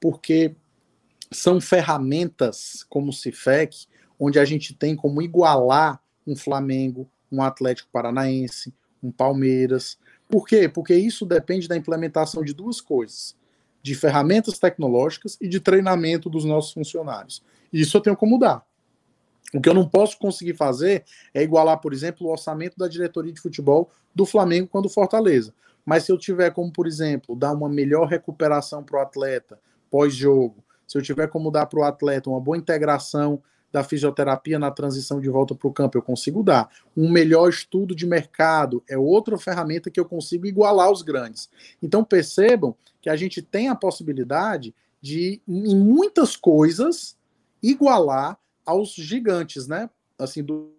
porque 0.00 0.54
são 1.32 1.60
ferramentas 1.60 2.84
como 2.88 3.10
o 3.10 3.12
Cifec, 3.12 3.86
onde 4.18 4.38
a 4.38 4.44
gente 4.44 4.74
tem 4.74 4.96
como 4.96 5.22
igualar 5.22 6.00
um 6.28 6.36
Flamengo, 6.36 7.08
um 7.32 7.42
Atlético 7.42 7.88
Paranaense, 7.90 8.72
um 9.02 9.10
Palmeiras. 9.10 9.98
Por 10.28 10.46
quê? 10.46 10.68
Porque 10.68 10.94
isso 10.94 11.24
depende 11.24 11.66
da 11.66 11.76
implementação 11.76 12.44
de 12.44 12.52
duas 12.52 12.80
coisas: 12.80 13.34
de 13.82 13.94
ferramentas 13.94 14.58
tecnológicas 14.58 15.38
e 15.40 15.48
de 15.48 15.58
treinamento 15.58 16.28
dos 16.28 16.44
nossos 16.44 16.72
funcionários. 16.72 17.42
E 17.72 17.80
isso 17.80 17.96
eu 17.96 18.00
tenho 18.00 18.16
como 18.16 18.32
mudar. 18.32 18.66
O 19.54 19.60
que 19.60 19.68
eu 19.68 19.74
não 19.74 19.88
posso 19.88 20.18
conseguir 20.18 20.54
fazer 20.54 21.04
é 21.32 21.42
igualar, 21.42 21.80
por 21.80 21.94
exemplo, 21.94 22.26
o 22.26 22.30
orçamento 22.30 22.76
da 22.76 22.86
diretoria 22.86 23.32
de 23.32 23.40
futebol 23.40 23.90
do 24.14 24.26
Flamengo 24.26 24.68
com 24.68 24.78
o 24.78 24.82
do 24.82 24.90
Fortaleza. 24.90 25.54
Mas 25.86 26.04
se 26.04 26.12
eu 26.12 26.18
tiver 26.18 26.50
como, 26.50 26.70
por 26.70 26.86
exemplo, 26.86 27.34
dar 27.34 27.54
uma 27.54 27.68
melhor 27.68 28.06
recuperação 28.06 28.84
para 28.84 28.98
o 28.98 29.02
atleta 29.02 29.58
pós-jogo, 29.90 30.62
se 30.86 30.98
eu 30.98 31.02
tiver 31.02 31.28
como 31.28 31.50
dar 31.50 31.64
para 31.64 31.80
o 31.80 31.82
atleta 31.82 32.28
uma 32.28 32.40
boa 32.40 32.58
integração 32.58 33.42
da 33.72 33.84
fisioterapia 33.84 34.58
na 34.58 34.70
transição 34.70 35.20
de 35.20 35.28
volta 35.28 35.54
para 35.54 35.68
o 35.68 35.72
campo, 35.72 35.98
eu 35.98 36.02
consigo 36.02 36.42
dar. 36.42 36.68
Um 36.96 37.10
melhor 37.10 37.48
estudo 37.48 37.94
de 37.94 38.06
mercado 38.06 38.82
é 38.88 38.96
outra 38.96 39.36
ferramenta 39.36 39.90
que 39.90 40.00
eu 40.00 40.04
consigo 40.04 40.46
igualar 40.46 40.90
os 40.90 41.02
grandes. 41.02 41.50
Então 41.82 42.02
percebam 42.02 42.74
que 43.00 43.10
a 43.10 43.16
gente 43.16 43.42
tem 43.42 43.68
a 43.68 43.74
possibilidade 43.74 44.74
de, 45.00 45.40
em 45.46 45.76
muitas 45.76 46.36
coisas, 46.36 47.16
igualar 47.62 48.38
aos 48.64 48.94
gigantes, 48.94 49.66
né? 49.66 49.88
Assim, 50.18 50.42
do, 50.42 50.72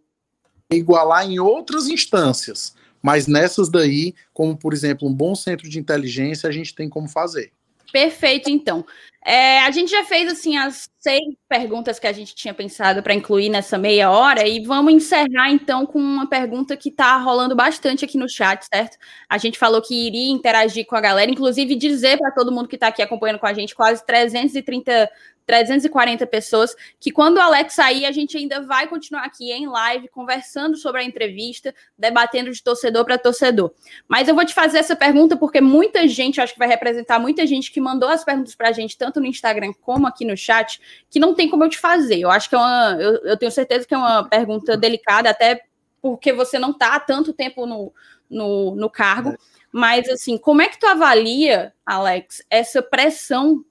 igualar 0.69 1.25
em 1.25 1.39
outras 1.39 1.87
instâncias. 1.87 2.75
Mas 3.01 3.27
nessas 3.27 3.69
daí, 3.69 4.13
como 4.33 4.57
por 4.57 4.73
exemplo, 4.73 5.07
um 5.07 5.13
bom 5.13 5.33
centro 5.33 5.69
de 5.69 5.79
inteligência, 5.79 6.49
a 6.49 6.51
gente 6.51 6.75
tem 6.75 6.89
como 6.89 7.07
fazer. 7.07 7.53
Perfeito, 7.91 8.49
então. 8.49 8.85
É, 9.25 9.59
a 9.61 9.71
gente 9.71 9.91
já 9.91 10.05
fez 10.05 10.31
assim 10.31 10.55
as 10.55 10.89
seis 10.97 11.35
perguntas 11.47 11.99
que 11.99 12.07
a 12.07 12.11
gente 12.11 12.33
tinha 12.33 12.53
pensado 12.53 13.03
para 13.03 13.13
incluir 13.13 13.49
nessa 13.49 13.77
meia 13.77 14.09
hora 14.09 14.47
e 14.47 14.63
vamos 14.65 14.93
encerrar 14.93 15.51
então 15.51 15.85
com 15.85 15.99
uma 15.99 16.27
pergunta 16.27 16.77
que 16.77 16.89
está 16.89 17.17
rolando 17.17 17.55
bastante 17.55 18.05
aqui 18.05 18.17
no 18.17 18.29
chat, 18.29 18.65
certo? 18.73 18.97
A 19.27 19.37
gente 19.37 19.59
falou 19.59 19.81
que 19.81 20.07
iria 20.07 20.31
interagir 20.31 20.85
com 20.85 20.95
a 20.95 21.01
galera, 21.01 21.29
inclusive 21.29 21.75
dizer 21.75 22.17
para 22.17 22.31
todo 22.31 22.51
mundo 22.51 22.69
que 22.69 22.75
está 22.75 22.87
aqui 22.87 23.01
acompanhando 23.01 23.39
com 23.39 23.47
a 23.47 23.53
gente, 23.53 23.75
quase 23.75 24.05
330 24.05 25.09
340 25.49 26.27
pessoas, 26.27 26.75
que 26.99 27.09
quando 27.09 27.37
o 27.37 27.41
Alex 27.41 27.73
sair, 27.73 28.05
a 28.05 28.11
gente 28.11 28.37
ainda 28.37 28.61
vai 28.61 28.87
continuar 28.87 29.23
aqui 29.23 29.51
em 29.51 29.67
live, 29.67 30.07
conversando 30.09 30.77
sobre 30.77 31.01
a 31.01 31.03
entrevista, 31.03 31.73
debatendo 31.97 32.51
de 32.51 32.61
torcedor 32.61 33.03
para 33.03 33.17
torcedor. 33.17 33.73
Mas 34.07 34.27
eu 34.27 34.35
vou 34.35 34.45
te 34.45 34.53
fazer 34.53 34.77
essa 34.77 34.95
pergunta 34.95 35.35
porque 35.35 35.59
muita 35.59 36.07
gente, 36.07 36.39
acho 36.39 36.53
que 36.53 36.59
vai 36.59 36.67
representar 36.67 37.17
muita 37.17 37.47
gente 37.47 37.71
que 37.71 37.81
mandou 37.81 38.07
as 38.09 38.23
perguntas 38.23 38.53
para 38.53 38.69
a 38.69 38.71
gente, 38.71 38.95
tanto 38.95 39.08
no 39.17 39.25
Instagram 39.25 39.71
como 39.81 40.05
aqui 40.05 40.25
no 40.25 40.35
chat, 40.35 40.81
que 41.09 41.19
não 41.19 41.33
tem 41.33 41.49
como 41.49 41.63
eu 41.63 41.69
te 41.69 41.77
fazer. 41.77 42.19
Eu 42.19 42.29
acho 42.29 42.49
que 42.49 42.55
é 42.55 42.57
uma. 42.57 42.97
Eu, 42.99 43.15
eu 43.23 43.37
tenho 43.37 43.51
certeza 43.51 43.87
que 43.87 43.93
é 43.93 43.97
uma 43.97 44.25
pergunta 44.27 44.75
delicada, 44.75 45.29
até 45.29 45.63
porque 46.01 46.33
você 46.33 46.59
não 46.59 46.71
está 46.71 46.95
há 46.95 46.99
tanto 46.99 47.31
tempo 47.31 47.65
no, 47.65 47.93
no, 48.29 48.75
no 48.75 48.89
cargo. 48.89 49.37
Mas, 49.71 50.09
assim, 50.09 50.37
como 50.37 50.61
é 50.61 50.67
que 50.67 50.79
tu 50.79 50.87
avalia, 50.87 51.73
Alex, 51.85 52.43
essa 52.49 52.81
pressão 52.81 53.63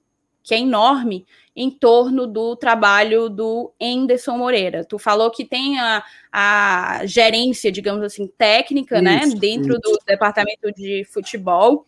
que 0.49 0.55
é 0.55 0.59
enorme 0.59 1.27
em 1.55 1.69
torno 1.69 2.25
do 2.25 2.55
trabalho 2.55 3.29
do 3.29 3.71
Enderson 3.79 4.37
Moreira. 4.37 4.85
Tu 4.85 4.97
falou 4.97 5.29
que 5.29 5.43
tem 5.45 5.77
a, 5.77 6.03
a 6.31 7.01
gerência, 7.05 7.71
digamos 7.71 8.01
assim, 8.03 8.27
técnica, 8.27 9.01
né, 9.01 9.19
isso, 9.23 9.35
né, 9.35 9.39
dentro 9.39 9.73
isso. 9.73 9.81
do 9.81 9.99
departamento 10.07 10.71
de 10.71 11.03
futebol. 11.11 11.85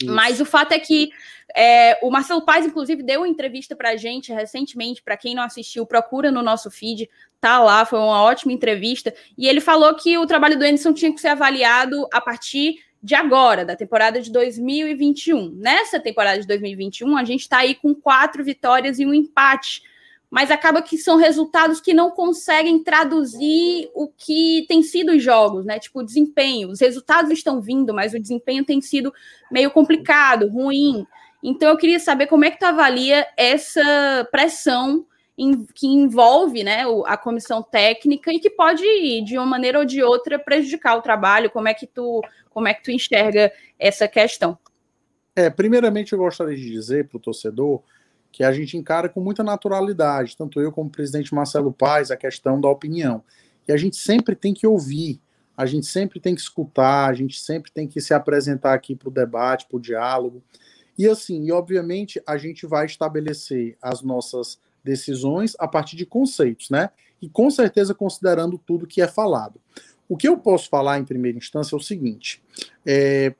Isso. 0.00 0.10
Mas 0.12 0.40
o 0.40 0.44
fato 0.44 0.72
é 0.72 0.78
que 0.78 1.10
é, 1.56 1.98
o 2.02 2.10
Marcelo 2.10 2.44
Paz, 2.44 2.66
inclusive, 2.66 3.02
deu 3.02 3.20
uma 3.20 3.28
entrevista 3.28 3.74
para 3.74 3.90
a 3.90 3.96
gente 3.96 4.32
recentemente. 4.32 5.02
Para 5.02 5.16
quem 5.16 5.34
não 5.34 5.42
assistiu, 5.42 5.86
procura 5.86 6.30
no 6.30 6.42
nosso 6.42 6.70
feed, 6.70 7.08
tá 7.40 7.58
lá, 7.58 7.84
foi 7.84 7.98
uma 7.98 8.22
ótima 8.22 8.52
entrevista. 8.52 9.14
E 9.36 9.48
ele 9.48 9.60
falou 9.60 9.94
que 9.94 10.18
o 10.18 10.26
trabalho 10.26 10.58
do 10.58 10.64
Anderson 10.64 10.92
tinha 10.92 11.12
que 11.12 11.20
ser 11.20 11.28
avaliado 11.28 12.06
a 12.12 12.20
partir 12.20 12.76
de 13.02 13.14
agora, 13.14 13.64
da 13.64 13.76
temporada 13.76 14.20
de 14.20 14.30
2021. 14.30 15.50
Nessa 15.54 16.00
temporada 16.00 16.40
de 16.40 16.46
2021, 16.46 17.16
a 17.16 17.24
gente 17.24 17.42
está 17.42 17.58
aí 17.58 17.74
com 17.74 17.94
quatro 17.94 18.44
vitórias 18.44 18.98
e 18.98 19.06
um 19.06 19.14
empate, 19.14 19.82
mas 20.30 20.50
acaba 20.50 20.82
que 20.82 20.98
são 20.98 21.16
resultados 21.16 21.80
que 21.80 21.94
não 21.94 22.10
conseguem 22.10 22.82
traduzir 22.82 23.88
o 23.94 24.08
que 24.08 24.66
tem 24.68 24.82
sido 24.82 25.12
os 25.12 25.22
jogos, 25.22 25.64
né? 25.64 25.78
Tipo, 25.78 26.00
o 26.00 26.04
desempenho. 26.04 26.68
Os 26.70 26.80
resultados 26.80 27.30
estão 27.30 27.60
vindo, 27.60 27.94
mas 27.94 28.12
o 28.12 28.20
desempenho 28.20 28.64
tem 28.64 28.80
sido 28.80 29.12
meio 29.50 29.70
complicado, 29.70 30.48
ruim. 30.48 31.06
Então, 31.42 31.68
eu 31.68 31.76
queria 31.76 32.00
saber 32.00 32.26
como 32.26 32.44
é 32.44 32.50
que 32.50 32.58
tu 32.58 32.64
avalia 32.64 33.26
essa 33.36 34.26
pressão 34.30 35.06
em, 35.36 35.64
que 35.74 35.86
envolve 35.86 36.64
né, 36.64 36.82
a 37.06 37.16
comissão 37.16 37.62
técnica 37.62 38.32
e 38.32 38.40
que 38.40 38.50
pode, 38.50 38.82
de 39.24 39.38
uma 39.38 39.46
maneira 39.46 39.78
ou 39.78 39.84
de 39.84 40.02
outra, 40.02 40.38
prejudicar 40.38 40.96
o 40.96 41.02
trabalho. 41.02 41.50
Como 41.50 41.68
é 41.68 41.74
que 41.74 41.86
tu, 41.86 42.20
como 42.50 42.66
é 42.66 42.74
que 42.74 42.82
tu 42.82 42.90
enxerga 42.90 43.52
essa 43.78 44.08
questão? 44.08 44.58
É, 45.36 45.48
primeiramente, 45.48 46.12
eu 46.12 46.18
gostaria 46.18 46.56
de 46.56 46.68
dizer 46.68 47.06
para 47.06 47.16
o 47.16 47.20
torcedor 47.20 47.80
que 48.32 48.42
a 48.42 48.52
gente 48.52 48.76
encara 48.76 49.08
com 49.08 49.20
muita 49.20 49.42
naturalidade, 49.44 50.36
tanto 50.36 50.60
eu 50.60 50.72
como 50.72 50.88
o 50.88 50.92
presidente 50.92 51.32
Marcelo 51.32 51.72
Paes, 51.72 52.10
a 52.10 52.16
questão 52.16 52.60
da 52.60 52.68
opinião. 52.68 53.22
E 53.66 53.72
a 53.72 53.76
gente 53.76 53.96
sempre 53.96 54.34
tem 54.34 54.52
que 54.52 54.66
ouvir, 54.66 55.20
a 55.56 55.64
gente 55.64 55.86
sempre 55.86 56.18
tem 56.18 56.34
que 56.34 56.40
escutar, 56.40 57.08
a 57.08 57.12
gente 57.12 57.40
sempre 57.40 57.70
tem 57.70 57.86
que 57.86 58.00
se 58.00 58.12
apresentar 58.12 58.74
aqui 58.74 58.96
para 58.96 59.08
o 59.08 59.12
debate, 59.12 59.66
para 59.66 59.76
o 59.76 59.80
diálogo. 59.80 60.42
E 60.98 61.08
assim, 61.08 61.44
e 61.44 61.52
obviamente 61.52 62.20
a 62.26 62.36
gente 62.36 62.66
vai 62.66 62.84
estabelecer 62.84 63.78
as 63.80 64.02
nossas 64.02 64.58
decisões 64.82 65.54
a 65.58 65.68
partir 65.68 65.96
de 65.96 66.04
conceitos, 66.04 66.68
né? 66.70 66.90
E 67.22 67.28
com 67.28 67.50
certeza 67.50 67.94
considerando 67.94 68.58
tudo 68.58 68.86
que 68.86 69.00
é 69.00 69.06
falado. 69.06 69.60
O 70.08 70.16
que 70.16 70.26
eu 70.26 70.36
posso 70.36 70.68
falar 70.68 70.98
em 70.98 71.04
primeira 71.04 71.38
instância 71.38 71.76
é 71.76 71.78
o 71.78 71.80
seguinte: 71.80 72.42
é, 72.84 73.34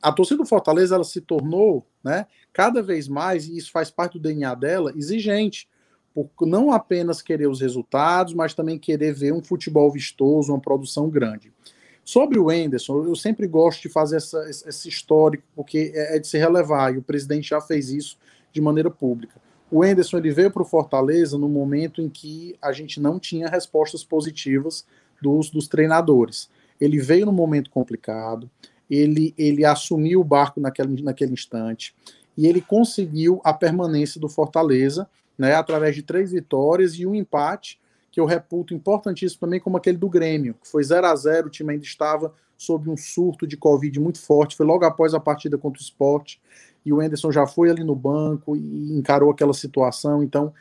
a 0.00 0.10
torcida 0.10 0.42
do 0.42 0.48
Fortaleza 0.48 0.94
ela 0.94 1.04
se 1.04 1.20
tornou, 1.20 1.86
né, 2.02 2.26
cada 2.52 2.82
vez 2.82 3.08
mais, 3.08 3.46
e 3.46 3.56
isso 3.56 3.70
faz 3.70 3.90
parte 3.90 4.14
do 4.14 4.22
DNA 4.22 4.54
dela, 4.54 4.92
exigente, 4.96 5.68
por 6.14 6.30
não 6.42 6.72
apenas 6.72 7.22
querer 7.22 7.46
os 7.46 7.60
resultados, 7.60 8.34
mas 8.34 8.54
também 8.54 8.78
querer 8.78 9.14
ver 9.14 9.32
um 9.32 9.42
futebol 9.42 9.90
vistoso, 9.90 10.52
uma 10.52 10.60
produção 10.60 11.08
grande. 11.08 11.52
Sobre 12.04 12.38
o 12.38 12.50
Enderson, 12.50 13.04
eu 13.04 13.14
sempre 13.14 13.46
gosto 13.46 13.82
de 13.82 13.88
fazer 13.88 14.16
essa, 14.16 14.48
esse 14.48 14.88
histórico, 14.88 15.44
porque 15.54 15.92
é, 15.94 16.16
é 16.16 16.18
de 16.18 16.26
se 16.26 16.36
relevar, 16.36 16.94
e 16.94 16.98
o 16.98 17.02
presidente 17.02 17.50
já 17.50 17.60
fez 17.60 17.90
isso 17.90 18.18
de 18.52 18.60
maneira 18.60 18.90
pública. 18.90 19.40
O 19.70 19.84
Enderson 19.84 20.18
ele 20.18 20.30
veio 20.30 20.50
para 20.50 20.62
o 20.62 20.66
Fortaleza 20.66 21.38
no 21.38 21.48
momento 21.48 22.02
em 22.02 22.08
que 22.08 22.56
a 22.60 22.72
gente 22.72 23.00
não 23.00 23.18
tinha 23.18 23.48
respostas 23.48 24.04
positivas 24.04 24.84
dos, 25.20 25.48
dos 25.48 25.66
treinadores. 25.66 26.50
Ele 26.80 26.98
veio 26.98 27.24
num 27.24 27.32
momento 27.32 27.70
complicado, 27.70 28.50
ele, 28.90 29.32
ele 29.38 29.64
assumiu 29.64 30.20
o 30.20 30.24
barco 30.24 30.60
naquele, 30.60 31.02
naquele 31.02 31.32
instante 31.32 31.94
e 32.36 32.46
ele 32.46 32.60
conseguiu 32.60 33.40
a 33.44 33.52
permanência 33.52 34.20
do 34.20 34.28
Fortaleza, 34.28 35.08
né, 35.38 35.54
através 35.54 35.94
de 35.94 36.02
três 36.02 36.32
vitórias 36.32 36.94
e 36.94 37.06
um 37.06 37.14
empate, 37.14 37.78
que 38.12 38.20
eu 38.20 38.26
reputo 38.26 38.74
importantíssimo 38.74 39.40
também, 39.40 39.58
como 39.58 39.78
aquele 39.78 39.96
do 39.96 40.08
Grêmio, 40.08 40.54
que 40.62 40.68
foi 40.68 40.84
0 40.84 41.06
a 41.06 41.16
0 41.16 41.46
o 41.46 41.50
time 41.50 41.72
ainda 41.72 41.84
estava 41.84 42.32
sob 42.58 42.88
um 42.90 42.96
surto 42.96 43.46
de 43.46 43.56
Covid 43.56 43.98
muito 43.98 44.20
forte, 44.20 44.54
foi 44.54 44.66
logo 44.66 44.84
após 44.84 45.14
a 45.14 45.18
partida 45.18 45.56
contra 45.56 45.80
o 45.80 45.82
esporte, 45.82 46.40
e 46.84 46.92
o 46.92 47.02
Enderson 47.02 47.32
já 47.32 47.46
foi 47.46 47.70
ali 47.70 47.82
no 47.82 47.96
banco 47.96 48.54
e 48.54 48.92
encarou 48.96 49.30
aquela 49.30 49.54
situação, 49.54 50.22
então 50.22 50.52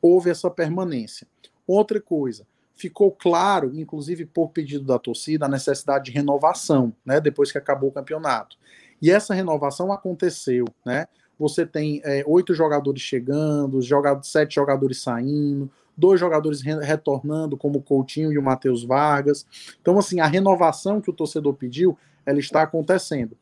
houve 0.00 0.30
essa 0.30 0.50
permanência. 0.50 1.26
Outra 1.66 2.00
coisa, 2.00 2.46
ficou 2.74 3.12
claro, 3.12 3.70
inclusive 3.78 4.24
por 4.24 4.48
pedido 4.48 4.84
da 4.84 4.98
torcida, 4.98 5.46
a 5.46 5.48
necessidade 5.48 6.06
de 6.06 6.10
renovação, 6.10 6.92
né, 7.04 7.20
depois 7.20 7.52
que 7.52 7.58
acabou 7.58 7.90
o 7.90 7.92
campeonato. 7.92 8.56
E 9.00 9.10
essa 9.10 9.34
renovação 9.34 9.92
aconteceu, 9.92 10.64
né? 10.84 11.06
Você 11.38 11.66
tem 11.66 12.00
é, 12.04 12.22
oito 12.26 12.54
jogadores 12.54 13.02
chegando, 13.02 13.80
sete 14.22 14.54
jogadores 14.54 15.02
saindo, 15.02 15.68
dois 15.96 16.18
jogadores 16.18 16.60
re 16.60 16.74
retornando, 16.80 17.56
como 17.56 17.78
o 17.78 17.82
Coutinho 17.82 18.32
e 18.32 18.38
o 18.38 18.42
Matheus 18.42 18.84
Vargas. 18.84 19.46
Então, 19.80 19.98
assim, 19.98 20.20
a 20.20 20.26
renovação 20.26 21.00
que 21.00 21.10
o 21.10 21.12
torcedor 21.12 21.54
pediu, 21.54 21.96
ela 22.26 22.38
está 22.38 22.62
acontecendo. 22.62 23.36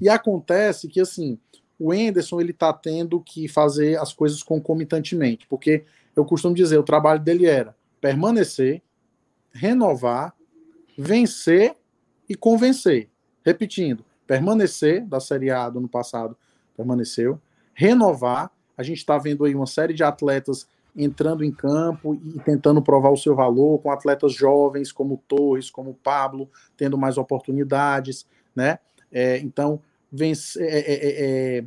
E 0.00 0.08
acontece 0.08 0.88
que, 0.88 1.00
assim, 1.00 1.38
o 1.78 1.92
Enderson, 1.92 2.40
ele 2.40 2.52
está 2.52 2.72
tendo 2.72 3.20
que 3.20 3.48
fazer 3.48 3.98
as 3.98 4.12
coisas 4.12 4.42
concomitantemente, 4.42 5.46
porque 5.46 5.84
eu 6.14 6.24
costumo 6.24 6.54
dizer, 6.54 6.78
o 6.78 6.82
trabalho 6.82 7.20
dele 7.20 7.46
era 7.46 7.76
permanecer, 8.00 8.82
renovar, 9.52 10.34
vencer 10.96 11.74
e 12.28 12.34
convencer. 12.34 13.08
Repetindo, 13.44 14.04
permanecer 14.26 15.04
da 15.06 15.20
Série 15.20 15.50
A 15.50 15.68
do 15.68 15.78
ano 15.78 15.88
passado, 15.88 16.36
permaneceu, 16.76 17.40
renovar. 17.74 18.50
A 18.76 18.82
gente 18.82 18.98
está 18.98 19.18
vendo 19.18 19.44
aí 19.44 19.54
uma 19.54 19.66
série 19.66 19.94
de 19.94 20.02
atletas 20.02 20.66
entrando 20.96 21.44
em 21.44 21.52
campo 21.52 22.14
e 22.14 22.40
tentando 22.40 22.80
provar 22.80 23.10
o 23.10 23.16
seu 23.16 23.34
valor, 23.34 23.78
com 23.80 23.90
atletas 23.90 24.32
jovens 24.32 24.90
como 24.90 25.22
Torres, 25.28 25.70
como 25.70 25.94
Pablo, 25.94 26.48
tendo 26.76 26.96
mais 26.96 27.18
oportunidades, 27.18 28.26
né? 28.54 28.78
É, 29.12 29.38
então, 29.38 29.80
vencer, 30.10 30.62
é 30.62 30.78
é, 30.78 30.94
é, 30.94 31.58
é, 31.58 31.64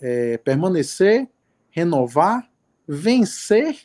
é, 0.00 0.38
permanecer, 0.38 1.28
renovar, 1.70 2.50
vencer 2.88 3.76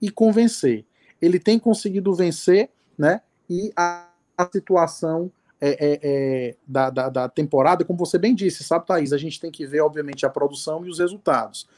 e 0.00 0.10
convencer. 0.10 0.84
Ele 1.20 1.38
tem 1.38 1.58
conseguido 1.58 2.12
vencer, 2.12 2.68
né? 2.98 3.20
E 3.48 3.72
a, 3.76 4.08
a 4.36 4.48
situação 4.50 5.30
da, 6.66 6.90
da, 6.90 7.08
da 7.08 7.28
temporada, 7.28 7.84
como 7.84 7.96
você 7.96 8.18
bem 8.18 8.34
disse, 8.34 8.64
sabe, 8.64 8.84
Thaís? 8.84 9.12
A 9.12 9.18
gente 9.18 9.40
tem 9.40 9.48
que 9.48 9.64
ver, 9.64 9.80
obviamente, 9.80 10.26
a 10.26 10.28
produção 10.28 10.84
e 10.84 10.88
os 10.88 10.98
resultados. 10.98 11.68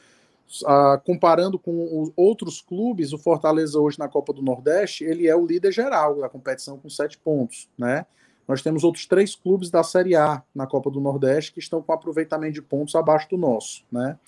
Uh, 0.62 1.00
comparando 1.04 1.58
com 1.58 2.02
os 2.02 2.12
outros 2.14 2.60
clubes, 2.60 3.12
o 3.12 3.18
Fortaleza 3.18 3.78
hoje 3.80 3.98
na 3.98 4.08
Copa 4.08 4.32
do 4.32 4.42
Nordeste, 4.42 5.02
ele 5.02 5.26
é 5.26 5.34
o 5.34 5.44
líder 5.44 5.72
geral 5.72 6.20
da 6.20 6.28
competição 6.28 6.78
com 6.78 6.88
sete 6.88 7.18
pontos, 7.18 7.68
né? 7.76 8.06
Nós 8.46 8.62
temos 8.62 8.84
outros 8.84 9.06
três 9.06 9.34
clubes 9.34 9.70
da 9.70 9.82
Série 9.82 10.14
A 10.14 10.42
na 10.54 10.66
Copa 10.66 10.90
do 10.90 11.00
Nordeste 11.00 11.52
que 11.52 11.60
estão 11.60 11.82
com 11.82 11.92
aproveitamento 11.92 12.52
de 12.52 12.62
pontos 12.62 12.94
abaixo 12.94 13.28
do 13.30 13.38
nosso, 13.38 13.84
né? 13.90 14.18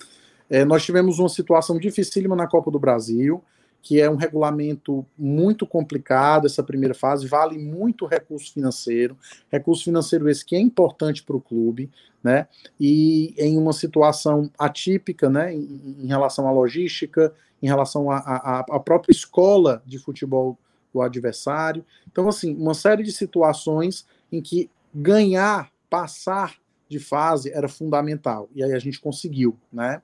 É, 0.49 0.65
nós 0.65 0.83
tivemos 0.83 1.19
uma 1.19 1.29
situação 1.29 1.77
dificílima 1.77 2.35
na 2.35 2.47
Copa 2.47 2.71
do 2.71 2.79
Brasil, 2.79 3.43
que 3.87 4.01
é 4.01 4.09
um 4.09 4.17
regulamento 4.17 5.05
muito 5.17 5.65
complicado, 5.65 6.45
essa 6.45 6.61
primeira 6.61 6.93
fase, 6.93 7.25
vale 7.25 7.57
muito 7.57 8.05
recurso 8.05 8.51
financeiro, 8.51 9.17
recurso 9.49 9.85
financeiro 9.85 10.29
esse 10.29 10.45
que 10.45 10.57
é 10.57 10.59
importante 10.59 11.23
para 11.23 11.37
o 11.37 11.39
clube, 11.39 11.89
né? 12.21 12.49
E 12.77 13.33
em 13.37 13.57
uma 13.57 13.71
situação 13.71 14.51
atípica, 14.59 15.29
né, 15.29 15.53
em, 15.53 15.95
em 16.03 16.07
relação 16.07 16.49
à 16.49 16.51
logística, 16.51 17.33
em 17.63 17.67
relação 17.67 18.11
à 18.11 18.77
própria 18.83 19.13
escola 19.13 19.81
de 19.85 19.97
futebol 19.97 20.59
do 20.93 21.01
adversário. 21.01 21.85
Então, 22.11 22.27
assim, 22.27 22.53
uma 22.57 22.73
série 22.73 23.03
de 23.03 23.13
situações 23.13 24.05
em 24.29 24.41
que 24.41 24.69
ganhar, 24.93 25.71
passar 25.89 26.57
de 26.89 26.99
fase 26.99 27.53
era 27.53 27.69
fundamental. 27.69 28.49
E 28.53 28.61
aí 28.61 28.73
a 28.73 28.79
gente 28.79 28.99
conseguiu, 28.99 29.57
né? 29.71 30.01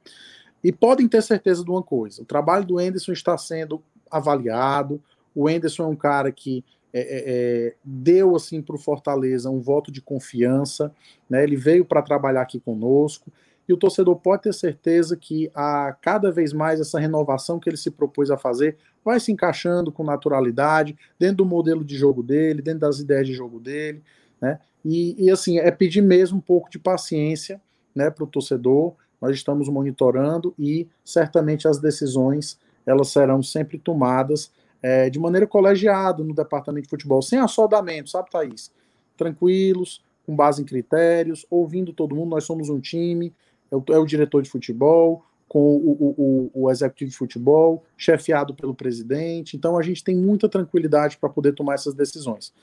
E 0.64 0.72
podem 0.72 1.07
ter 1.07 1.22
certeza 1.22 1.64
de 1.64 1.70
uma 1.70 1.84
coisa: 1.84 2.22
o 2.22 2.26
trabalho 2.26 2.66
do 2.66 2.80
Enderson 2.80 3.11
está 3.11 3.38
sendo 3.38 3.82
avaliado. 4.09 5.01
O 5.36 5.49
Enderson 5.49 5.84
é 5.84 5.88
um 5.88 5.95
cara 5.95 6.32
que 6.32 6.64
é, 6.93 7.01
é, 7.01 7.24
é 7.28 7.76
deu 7.84 8.36
assim 8.36 8.61
para 8.61 8.76
o 8.76 8.80
Fortaleza 8.80 9.49
um 9.49 9.59
voto 9.59 9.91
de 9.91 10.01
confiança, 10.01 10.93
né? 11.30 11.43
Ele 11.43 11.55
veio 11.55 11.84
para 11.84 12.01
trabalhar 12.01 12.41
aqui 12.41 12.59
conosco 12.59 13.32
e 13.68 13.74
o 13.74 13.78
torcedor 13.78 14.18
pode 14.18 14.43
ter 14.43 14.53
certeza 14.53 15.16
que 15.16 15.49
a 15.55 15.95
cada 16.01 16.32
vez 16.32 16.53
mais 16.53 16.80
essa 16.80 16.99
renovação 16.99 17.59
que 17.59 17.70
ele 17.70 17.78
se 17.78 17.89
propôs 17.89 18.30
a 18.30 18.38
fazer 18.38 18.78
vai 19.03 19.20
se 19.20 19.32
encaixando 19.32 19.91
com 19.91 20.03
naturalidade 20.03 20.97
dentro 21.18 21.38
do 21.38 21.45
modelo 21.45 21.84
de 21.84 21.95
jogo 21.95 22.22
dele, 22.22 22.61
dentro 22.61 22.82
das 22.82 22.99
ideias 22.99 23.28
de 23.28 23.34
jogo 23.34 23.59
dele, 23.59 24.01
né? 24.39 24.59
E, 24.84 25.16
e 25.26 25.32
assim 25.32 25.59
é 25.59 25.72
pedir 25.72 26.01
mesmo 26.01 26.38
um 26.38 26.41
pouco 26.41 26.70
de 26.70 26.78
paciência, 26.78 27.61
né, 27.95 28.09
para 28.09 28.24
o 28.24 28.28
torcedor 28.28 28.95
nós 29.24 29.38
estamos 29.38 29.69
monitorando 29.69 30.53
e 30.59 30.86
certamente 31.01 31.65
as 31.65 31.80
decisões 31.80 32.59
elas 32.86 33.07
serão 33.07 33.41
sempre 33.41 33.80
tomadas 33.80 34.51
é, 34.82 35.09
de 35.09 35.17
maneira 35.17 35.47
colegiada 35.47 36.21
no 36.21 36.36
departamento 36.36 36.84
de 36.84 36.89
futebol, 36.89 37.21
sem 37.21 37.39
assodamento, 37.39 38.09
sabe, 38.09 38.30
Thaís? 38.30 38.69
Tranquilos, 39.15 40.03
com 40.26 40.36
base 40.36 40.61
em 40.61 40.65
critérios, 40.65 41.45
ouvindo 41.49 41.93
todo 41.93 42.13
mundo, 42.13 42.32
nós 42.32 42.43
somos 42.43 42.67
um 42.67 42.82
time, 42.82 43.34
é 43.71 43.78
o, 43.78 43.84
é 43.91 43.97
o 43.97 44.05
diretor 44.05 44.41
de 44.41 44.49
futebol, 44.49 45.24
com 45.47 45.78
o, 45.78 46.13
o, 46.17 46.51
o, 46.65 46.69
executivo 46.69 47.11
de 47.11 47.15
futebol, 47.15 47.86
chefiado 47.95 48.53
pelo 48.53 48.76
presidente, 48.76 49.55
então 49.55 49.78
a 49.78 49.82
gente 49.82 50.03
tem 50.03 50.17
muita 50.17 50.49
tranquilidade 50.49 51.15
para 51.15 51.30
poder 51.30 51.53
tomar 51.53 51.76
essas 51.76 51.93
decisões. 51.93 52.53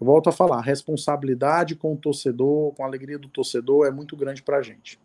Volto 0.00 0.30
a 0.30 0.32
falar, 0.32 0.62
responsabilidade 0.62 1.76
com 1.76 1.92
o 1.92 1.96
torcedor, 1.96 2.72
com 2.72 2.82
a 2.82 2.86
alegria 2.86 3.20
do 3.20 3.28
torcedor 3.28 3.86
é 3.86 3.92
muito 3.92 4.16
grande 4.16 4.42
para 4.42 4.56
a 4.56 4.62
gente. 4.62 4.98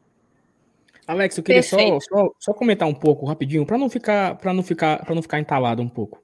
Alex, 1.07 1.37
eu 1.37 1.43
queria 1.43 1.63
só, 1.63 1.77
só, 1.99 2.29
só, 2.39 2.53
comentar 2.53 2.87
um 2.87 2.93
pouco 2.93 3.25
rapidinho, 3.25 3.65
para 3.65 3.77
não 3.77 3.89
ficar 3.89 4.35
para 4.35 4.53
não 4.53 4.63
ficar 4.63 5.03
para 5.03 5.15
não 5.15 5.21
ficar 5.21 5.39
entalado 5.39 5.81
um 5.81 5.89
pouco. 5.89 6.23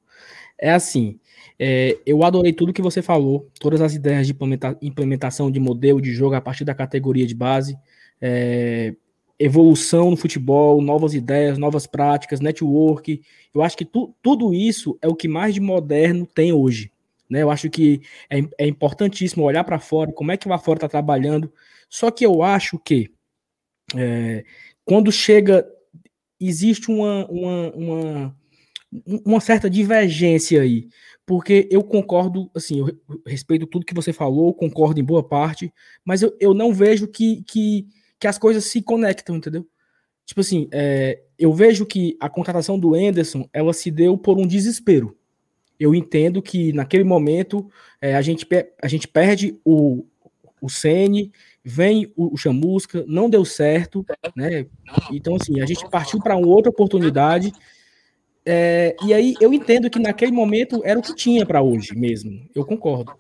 É 0.58 0.72
assim, 0.72 1.20
é, 1.58 1.98
eu 2.06 2.24
adorei 2.24 2.54
tudo 2.54 2.74
que 2.74 2.82
você 2.82 3.02
falou, 3.02 3.50
todas 3.60 3.82
as 3.82 3.94
ideias 3.94 4.28
de 4.28 4.34
implementa, 4.34 4.78
implementação 4.82 5.52
de 5.52 5.60
modelo 5.60 6.02
de 6.02 6.14
jogo 6.14 6.36
a 6.36 6.42
partir 6.42 6.66
da 6.66 6.74
categoria 6.74 7.26
de 7.26 7.36
base, 7.36 7.78
é, 8.22 8.94
evolução 9.38 10.12
no 10.12 10.18
futebol, 10.18 10.82
novas 10.82 11.14
ideias, 11.14 11.58
novas 11.58 11.88
práticas, 11.88 12.40
network. 12.42 13.22
Eu 13.54 13.62
acho 13.62 13.78
que 13.78 13.86
tu, 13.86 14.14
tudo 14.22 14.54
isso 14.54 14.98
é 15.02 15.08
o 15.08 15.16
que 15.16 15.28
mais 15.28 15.54
de 15.54 15.62
moderno 15.62 16.26
tem 16.26 16.52
hoje. 16.52 16.92
Né? 17.30 17.44
Eu 17.44 17.52
acho 17.52 17.70
que 17.70 18.02
é, 18.30 18.40
é 18.58 18.68
importantíssimo 18.68 19.44
olhar 19.44 19.64
para 19.64 19.80
fora, 19.80 20.12
como 20.12 20.32
é 20.32 20.38
que 20.38 20.50
lá 20.50 20.58
fora 20.58 20.78
está 20.78 20.90
trabalhando. 20.90 21.52
Só 21.90 22.12
que 22.12 22.26
eu 22.26 22.44
acho 22.44 22.78
que 22.80 23.12
é, 23.96 24.44
quando 24.90 25.12
chega, 25.12 25.70
existe 26.40 26.90
uma, 26.90 27.28
uma, 27.28 27.72
uma, 27.76 28.36
uma, 29.24 29.40
certa 29.40 29.70
divergência 29.70 30.64
aí, 30.64 30.90
porque 31.28 31.70
eu 31.70 31.84
concordo, 31.84 32.50
assim, 32.56 32.80
eu 32.80 33.00
respeito 33.24 33.68
tudo 33.68 33.86
que 33.86 33.94
você 33.94 34.12
falou, 34.12 34.52
concordo 34.52 35.00
em 35.00 35.04
boa 35.04 35.22
parte, 35.22 35.72
mas 36.04 36.24
eu, 36.24 36.36
eu 36.40 36.56
não 36.56 36.74
vejo 36.74 37.08
que, 37.08 37.44
que, 37.44 37.88
que 38.20 38.26
as 38.26 38.40
coisas 38.40 38.66
se 38.66 38.82
conectam, 38.82 39.36
entendeu? 39.36 39.64
Tipo 40.26 40.42
assim, 40.42 40.68
é, 40.72 41.22
eu 41.38 41.54
vejo 41.54 41.86
que 41.86 42.18
a 42.20 42.28
contratação 42.28 42.80
do 42.80 42.96
Anderson, 42.96 43.48
ela 43.54 43.74
se 43.74 43.92
deu 43.92 44.18
por 44.18 44.40
um 44.40 44.48
desespero. 44.48 45.16
Eu 45.80 45.94
entendo 45.94 46.42
que 46.42 46.74
naquele 46.74 47.04
momento 47.04 47.70
é, 48.02 48.16
a, 48.16 48.24
gente, 48.24 48.48
a 48.82 48.88
gente 48.88 49.08
perde 49.08 49.56
o, 49.64 50.04
o 50.60 50.68
Sene, 50.68 51.32
vem 51.64 52.12
o, 52.16 52.34
o 52.34 52.38
Chamusca, 52.38 53.04
não 53.08 53.30
deu 53.30 53.44
certo, 53.46 54.06
né? 54.36 54.66
Então, 55.12 55.36
assim, 55.36 55.62
a 55.62 55.66
gente 55.66 55.88
partiu 55.90 56.20
para 56.20 56.36
uma 56.36 56.48
outra 56.48 56.70
oportunidade. 56.70 57.52
É, 58.46 58.96
e 59.04 59.14
aí 59.14 59.36
eu 59.40 59.54
entendo 59.54 59.90
que 59.90 60.00
naquele 60.00 60.32
momento 60.32 60.82
era 60.84 60.98
o 60.98 61.02
que 61.02 61.16
tinha 61.16 61.46
para 61.46 61.62
hoje 61.62 61.96
mesmo. 61.96 62.32
Eu 62.56 62.66
concordo. 62.66 63.14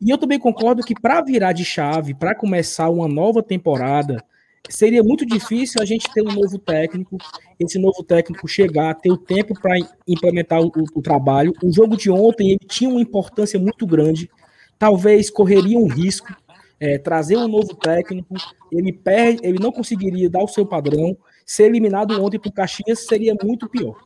E 0.00 0.10
eu 0.10 0.18
também 0.18 0.38
concordo 0.38 0.84
que 0.84 0.94
para 0.94 1.20
virar 1.22 1.52
de 1.52 1.64
chave, 1.64 2.14
para 2.14 2.34
começar 2.34 2.88
uma 2.88 3.08
nova 3.08 3.42
temporada, 3.42 4.22
seria 4.68 5.02
muito 5.02 5.26
difícil 5.26 5.82
a 5.82 5.84
gente 5.84 6.12
ter 6.12 6.22
um 6.22 6.32
novo 6.32 6.58
técnico, 6.58 7.16
esse 7.58 7.78
novo 7.78 8.04
técnico 8.04 8.46
chegar, 8.46 8.94
ter 8.94 9.10
o 9.10 9.16
tempo 9.16 9.54
para 9.60 9.76
implementar 10.06 10.60
o, 10.60 10.70
o, 10.94 11.02
trabalho. 11.02 11.52
O 11.64 11.72
jogo 11.72 11.96
de 11.96 12.10
ontem 12.10 12.50
ele 12.50 12.60
tinha 12.68 12.90
uma 12.90 13.00
importância 13.00 13.58
muito 13.58 13.86
grande 13.86 14.30
talvez 14.78 15.28
correria 15.28 15.78
um 15.78 15.88
risco 15.88 16.34
é, 16.80 16.98
trazer 16.98 17.36
um 17.36 17.48
novo 17.48 17.74
técnico, 17.74 18.34
ele 18.70 18.92
perde, 18.92 19.40
ele 19.46 19.58
não 19.58 19.72
conseguiria 19.72 20.30
dar 20.30 20.42
o 20.42 20.48
seu 20.48 20.64
padrão, 20.64 21.16
ser 21.44 21.64
eliminado 21.64 22.22
ontem 22.22 22.38
para 22.38 22.50
o 22.50 22.52
Caxias 22.52 23.06
seria 23.06 23.34
muito 23.42 23.68
pior. 23.68 23.96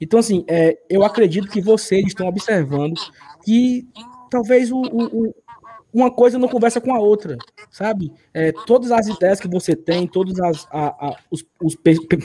Então, 0.00 0.20
assim, 0.20 0.44
é, 0.46 0.78
eu 0.88 1.02
acredito 1.04 1.48
que 1.48 1.60
vocês 1.60 2.06
estão 2.06 2.28
observando 2.28 3.00
que 3.44 3.86
talvez 4.30 4.70
o, 4.70 4.80
o, 4.80 5.34
uma 5.92 6.10
coisa 6.10 6.38
não 6.38 6.48
conversa 6.48 6.80
com 6.80 6.94
a 6.94 7.00
outra, 7.00 7.36
sabe? 7.70 8.12
É, 8.32 8.52
todas 8.66 8.92
as 8.92 9.08
ideias 9.08 9.40
que 9.40 9.48
você 9.48 9.74
tem, 9.74 10.06
todos 10.06 10.38
as, 10.40 10.66
a, 10.70 11.08
a, 11.08 11.16
os, 11.30 11.44
os, 11.60 11.76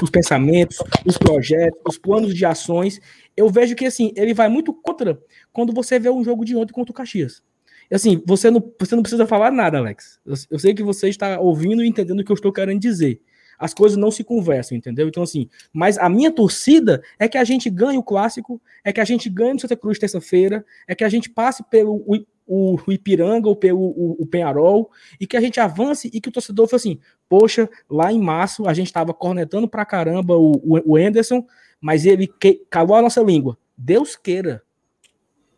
os, 0.02 0.10
pensamentos, 0.10 0.78
os 1.06 1.18
projetos, 1.18 1.80
os 1.88 1.98
planos 1.98 2.36
de 2.36 2.46
ações, 2.46 3.00
eu 3.36 3.50
vejo 3.50 3.76
que 3.76 3.86
assim 3.86 4.12
ele 4.16 4.34
vai 4.34 4.50
muito 4.50 4.74
contra 4.74 5.20
quando 5.52 5.74
você 5.74 5.98
vê 5.98 6.10
um 6.10 6.24
jogo 6.24 6.46
de 6.46 6.56
ontem 6.56 6.74
contra 6.74 6.92
o 6.92 6.96
Caxias. 6.96 7.42
Assim, 7.94 8.22
você 8.26 8.50
não, 8.50 8.74
você 8.80 8.96
não 8.96 9.04
precisa 9.04 9.28
falar 9.28 9.52
nada, 9.52 9.78
Alex. 9.78 10.20
Eu, 10.26 10.34
eu 10.52 10.60
sei 10.60 10.74
que 10.74 10.84
você 10.84 11.10
está 11.10 11.40
ouvindo 11.40 11.84
e 11.84 11.88
entendendo 11.88 12.20
o 12.20 12.24
que 12.26 12.32
eu 12.32 12.36
estou 12.36 12.52
querendo 12.52 12.80
dizer 12.80 13.22
as 13.58 13.74
coisas 13.74 13.98
não 13.98 14.12
se 14.12 14.24
conversam, 14.24 14.78
entendeu? 14.78 15.08
Então, 15.08 15.24
assim, 15.24 15.48
mas 15.72 15.98
a 15.98 16.10
minha 16.10 16.32
torcida 16.32 17.02
é 17.18 17.28
que 17.28 17.38
a 17.38 17.44
gente 17.44 17.70
ganhe 17.70 17.98
o 17.98 18.04
clássico, 18.04 18.62
é 18.84 18.92
que 18.92 19.00
a 19.00 19.06
gente 19.06 19.30
ganhe 19.30 19.54
no 19.54 19.60
Santa 19.60 19.78
Cruz 19.78 19.98
terça-feira, 19.98 20.66
é 20.88 20.94
que 20.94 21.04
a 21.04 21.08
gente 21.08 21.30
passe 21.30 21.64
pelo 21.70 22.04
o, 22.06 22.26
o, 22.86 22.92
Ipiranga 22.92 23.48
ou 23.48 23.56
pelo 23.56 23.80
o, 23.80 24.22
o, 24.22 24.26
Penharol 24.26 24.92
e 25.20 25.26
que 25.26 25.38
a 25.38 25.42
gente 25.42 25.60
avance 25.60 26.10
e 26.14 26.20
que 26.20 26.30
o 26.30 26.32
torcedor 26.32 26.68
foi 26.68 26.78
assim, 26.78 27.00
poxa, 27.30 27.70
lá 27.90 28.12
em 28.12 28.20
março 28.20 28.68
a 28.68 28.74
gente 28.74 28.88
estava 28.88 29.14
cornetando 29.14 29.68
pra 29.68 29.86
caramba 29.86 30.36
o, 30.36 30.52
o, 30.58 30.94
o 30.94 30.98
Anderson, 30.98 31.46
mas 31.80 32.06
ele 32.06 32.28
que, 32.28 32.66
calou 32.70 32.96
a 32.96 33.02
nossa 33.02 33.22
língua. 33.22 33.58
Deus 33.78 34.16
queira. 34.16 34.62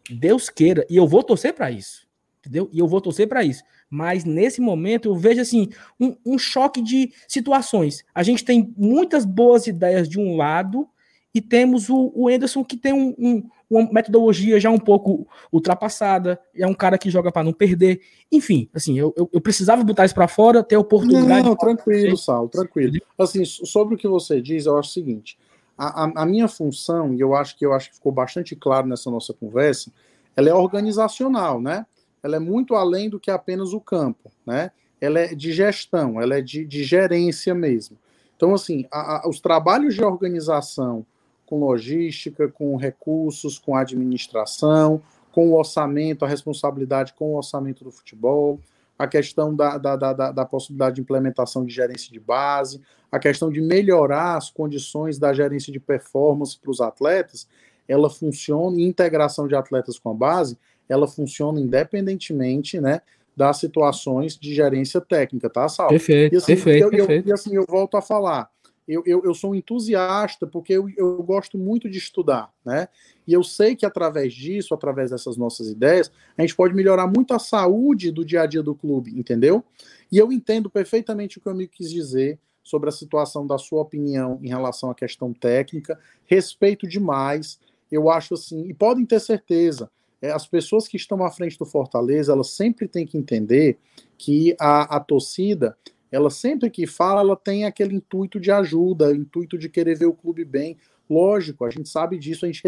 Deus 0.10 0.50
queira. 0.50 0.86
E 0.90 0.96
eu 0.96 1.08
vou 1.08 1.24
torcer 1.24 1.54
para 1.54 1.72
isso. 1.72 2.05
Entendeu? 2.46 2.70
E 2.72 2.80
eu 2.80 2.88
vou 2.88 3.02
torcer 3.02 3.28
para 3.28 3.44
isso 3.44 3.64
mas 3.90 4.26
nesse 4.26 4.62
momento 4.62 5.10
eu 5.10 5.16
vejo 5.16 5.42
assim 5.42 5.70
um, 6.00 6.16
um, 6.26 6.38
choque 6.38 6.82
de 6.82 7.14
situações. 7.28 8.04
A 8.14 8.24
gente 8.24 8.44
tem 8.44 8.74
muitas 8.78 9.26
boas 9.26 9.68
ideias 9.68 10.10
de 10.10 10.20
um 10.20 10.36
lado 10.36 10.88
e 11.34 11.42
temos 11.42 11.90
o, 11.90 12.12
o 12.16 12.28
Anderson 12.28 12.64
que 12.64 12.78
tem 12.78 12.94
um, 12.94 13.14
um, 13.18 13.50
uma 13.70 13.90
metodologia 13.92 14.60
já 14.60 14.70
um 14.70 14.80
pouco 14.80 15.28
ultrapassada, 15.52 16.40
é 16.56 16.66
um 16.66 16.74
cara 16.74 16.98
que 16.98 17.10
joga 17.10 17.32
para 17.32 17.44
não 17.44 17.54
perder. 17.54 18.02
Enfim, 18.32 18.70
assim, 18.74 18.98
eu, 18.98 19.14
eu, 19.16 19.30
eu 19.32 19.42
precisava 19.42 19.84
botar 19.84 20.06
isso 20.06 20.16
para 20.16 20.28
fora, 20.28 20.64
ter 20.64 20.78
oportunidade. 20.78 21.48
Não, 21.48 21.56
tranquilo, 21.56 22.18
Sal, 22.18 22.50
tranquilo. 22.50 22.98
Assim, 23.18 23.46
sobre 23.46 23.96
o 23.96 23.98
que 23.98 24.08
você 24.08 24.42
diz, 24.42 24.66
eu 24.66 24.78
acho 24.78 24.90
o 24.90 24.94
seguinte: 24.94 25.38
a, 25.78 26.06
a, 26.06 26.24
a 26.24 26.26
minha 26.26 26.48
função, 26.48 27.14
e 27.14 27.20
eu 27.20 27.36
acho 27.36 27.58
que 27.58 27.66
eu 27.66 27.74
acho 27.74 27.90
que 27.90 27.96
ficou 27.96 28.12
bastante 28.12 28.56
claro 28.56 28.88
nessa 28.88 29.12
nossa 29.12 29.34
conversa, 29.34 29.92
ela 30.36 30.50
é 30.50 30.54
organizacional, 30.54 31.62
né? 31.62 31.86
Ela 32.26 32.38
é 32.38 32.40
muito 32.40 32.74
além 32.74 33.08
do 33.08 33.20
que 33.20 33.30
apenas 33.30 33.72
o 33.72 33.80
campo, 33.80 34.32
né? 34.44 34.72
Ela 35.00 35.20
é 35.20 35.36
de 35.36 35.52
gestão, 35.54 36.20
ela 36.20 36.36
é 36.36 36.42
de, 36.42 36.66
de 36.66 36.84
gerência 36.84 37.54
mesmo. 37.54 38.00
Então, 38.36 38.56
assim, 38.56 38.84
a, 38.92 39.18
a, 39.18 39.30
os 39.30 39.40
trabalhos 39.40 39.94
de 39.94 40.04
organização 40.04 41.06
com 41.46 41.60
logística, 41.60 42.48
com 42.48 42.76
recursos, 42.78 43.60
com 43.60 43.76
administração, 43.76 45.04
com 45.32 45.52
o 45.52 45.56
orçamento, 45.56 46.26
a 46.26 46.28
responsabilidade 46.28 47.14
com 47.14 47.34
o 47.34 47.38
orçamento 47.38 47.84
do 47.84 47.92
futebol, 47.92 48.60
a 48.98 49.06
questão 49.06 49.56
da, 49.56 49.78
da, 49.78 49.96
da, 49.96 50.32
da, 50.32 50.46
possibilidade 50.46 50.96
de 50.96 51.02
implementação 51.02 51.64
de 51.64 51.72
gerência 51.72 52.12
de 52.12 52.20
base, 52.20 52.82
a 53.12 53.20
questão 53.20 53.52
de 53.52 53.62
melhorar 53.62 54.36
as 54.36 54.50
condições 54.50 55.20
da 55.20 55.32
gerência 55.32 55.72
de 55.72 55.80
performance 55.80 56.58
para 56.58 56.72
os 56.72 56.82
atletas, 56.82 57.48
ela 57.88 58.10
funciona, 58.10 58.80
e 58.80 58.84
integração 58.84 59.48
de 59.48 59.56
atletas 59.56 60.00
com 60.00 60.10
a 60.10 60.14
base, 60.16 60.58
ela 60.88 61.08
funciona 61.08 61.60
independentemente, 61.60 62.80
né, 62.80 63.02
das 63.36 63.58
situações 63.58 64.38
de 64.38 64.54
gerência 64.54 65.02
técnica, 65.02 65.50
tá, 65.50 65.68
Sal? 65.68 65.90
Perfeito, 65.90 66.34
e 66.34 66.38
assim, 66.38 66.46
perfeito, 66.48 66.84
eu, 66.84 66.90
perfeito. 66.90 67.28
Eu, 67.28 67.32
e 67.32 67.34
assim, 67.34 67.56
eu 67.56 67.66
volto 67.68 67.98
a 67.98 68.02
falar, 68.02 68.50
eu, 68.88 69.04
eu, 69.06 69.24
eu 69.26 69.34
sou 69.34 69.52
um 69.52 69.56
entusiasta 69.56 70.46
porque 70.46 70.74
eu, 70.74 70.88
eu 70.96 71.22
gosto 71.24 71.58
muito 71.58 71.90
de 71.90 71.98
estudar, 71.98 72.54
né? 72.64 72.88
E 73.28 73.34
eu 73.34 73.44
sei 73.44 73.76
que 73.76 73.86
através 73.86 74.34
disso, 74.34 74.74
através 74.74 75.10
dessas 75.10 75.36
nossas 75.36 75.68
ideias, 75.68 76.12
a 76.38 76.42
gente 76.42 76.56
pode 76.56 76.74
melhorar 76.76 77.08
muito 77.08 77.34
a 77.34 77.40
saúde 77.40 78.12
do 78.12 78.24
dia 78.24 78.44
a 78.44 78.46
dia 78.46 78.62
do 78.62 78.76
clube, 78.76 79.18
entendeu? 79.18 79.64
E 80.12 80.18
eu 80.18 80.32
entendo 80.32 80.70
perfeitamente 80.70 81.38
o 81.38 81.42
que 81.42 81.50
o 81.50 81.52
amigo 81.52 81.72
quis 81.76 81.90
dizer 81.92 82.40
sobre 82.64 82.90
a 82.90 82.92
situação 82.92 83.46
da 83.46 83.58
sua 83.58 83.82
opinião 83.82 84.40
em 84.42 84.50
relação 84.50 84.90
à 84.90 84.96
questão 84.96 85.34
técnica, 85.34 86.00
respeito 86.26 86.88
demais, 86.88 87.60
eu 87.92 88.10
acho 88.10 88.36
assim, 88.36 88.68
e 88.68 88.74
podem 88.74 89.06
ter 89.06 89.20
certeza, 89.20 89.90
é, 90.22 90.32
as 90.32 90.48
pessoas 90.48 90.88
que 90.88 90.98
estão 90.98 91.24
à 91.24 91.32
frente 91.32 91.58
do 91.58 91.66
Fortaleza, 91.66 92.32
elas 92.32 92.52
sempre 92.52 92.88
têm 92.88 93.06
que 93.06 93.18
entender 93.18 93.78
que 94.18 94.56
a, 94.60 94.96
a 94.96 95.00
torcida, 95.00 95.78
ela 96.12 96.30
sempre 96.30 96.70
que 96.70 96.88
fala, 96.88 97.22
ela 97.22 97.36
tem 97.36 97.66
aquele 97.66 97.96
intuito 97.96 98.40
de 98.40 98.52
ajuda, 98.52 99.14
intuito 99.14 99.58
de 99.58 99.70
querer 99.70 99.98
ver 99.98 100.06
o 100.06 100.14
clube 100.14 100.46
bem. 100.46 100.78
Lógico, 101.10 101.66
a 101.66 101.70
gente 101.70 101.90
sabe 101.90 102.18
disso. 102.18 102.46
A 102.46 102.52
gente, 102.52 102.64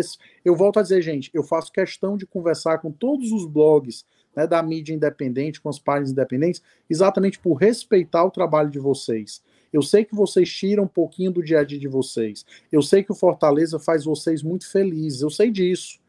eu 0.45 0.55
volto 0.55 0.79
a 0.79 0.81
dizer, 0.81 1.01
gente, 1.01 1.31
eu 1.33 1.43
faço 1.43 1.71
questão 1.71 2.17
de 2.17 2.25
conversar 2.25 2.79
com 2.79 2.91
todos 2.91 3.31
os 3.31 3.45
blogs 3.45 4.05
né, 4.35 4.45
da 4.45 4.61
mídia 4.61 4.93
independente, 4.93 5.59
com 5.59 5.69
as 5.69 5.79
páginas 5.79 6.11
independentes, 6.11 6.61
exatamente 6.87 7.39
por 7.39 7.55
respeitar 7.55 8.23
o 8.23 8.31
trabalho 8.31 8.69
de 8.69 8.77
vocês. 8.77 9.41
Eu 9.73 9.81
sei 9.81 10.05
que 10.05 10.15
vocês 10.15 10.49
tiram 10.51 10.83
um 10.83 10.87
pouquinho 10.87 11.31
do 11.31 11.43
dia 11.43 11.59
a 11.59 11.63
dia 11.63 11.79
de 11.79 11.87
vocês. 11.87 12.45
Eu 12.71 12.81
sei 12.81 13.03
que 13.03 13.11
o 13.11 13.15
Fortaleza 13.15 13.79
faz 13.79 14.05
vocês 14.05 14.43
muito 14.43 14.69
felizes. 14.69 15.21
Eu 15.21 15.29
sei 15.29 15.51
disso. 15.51 15.99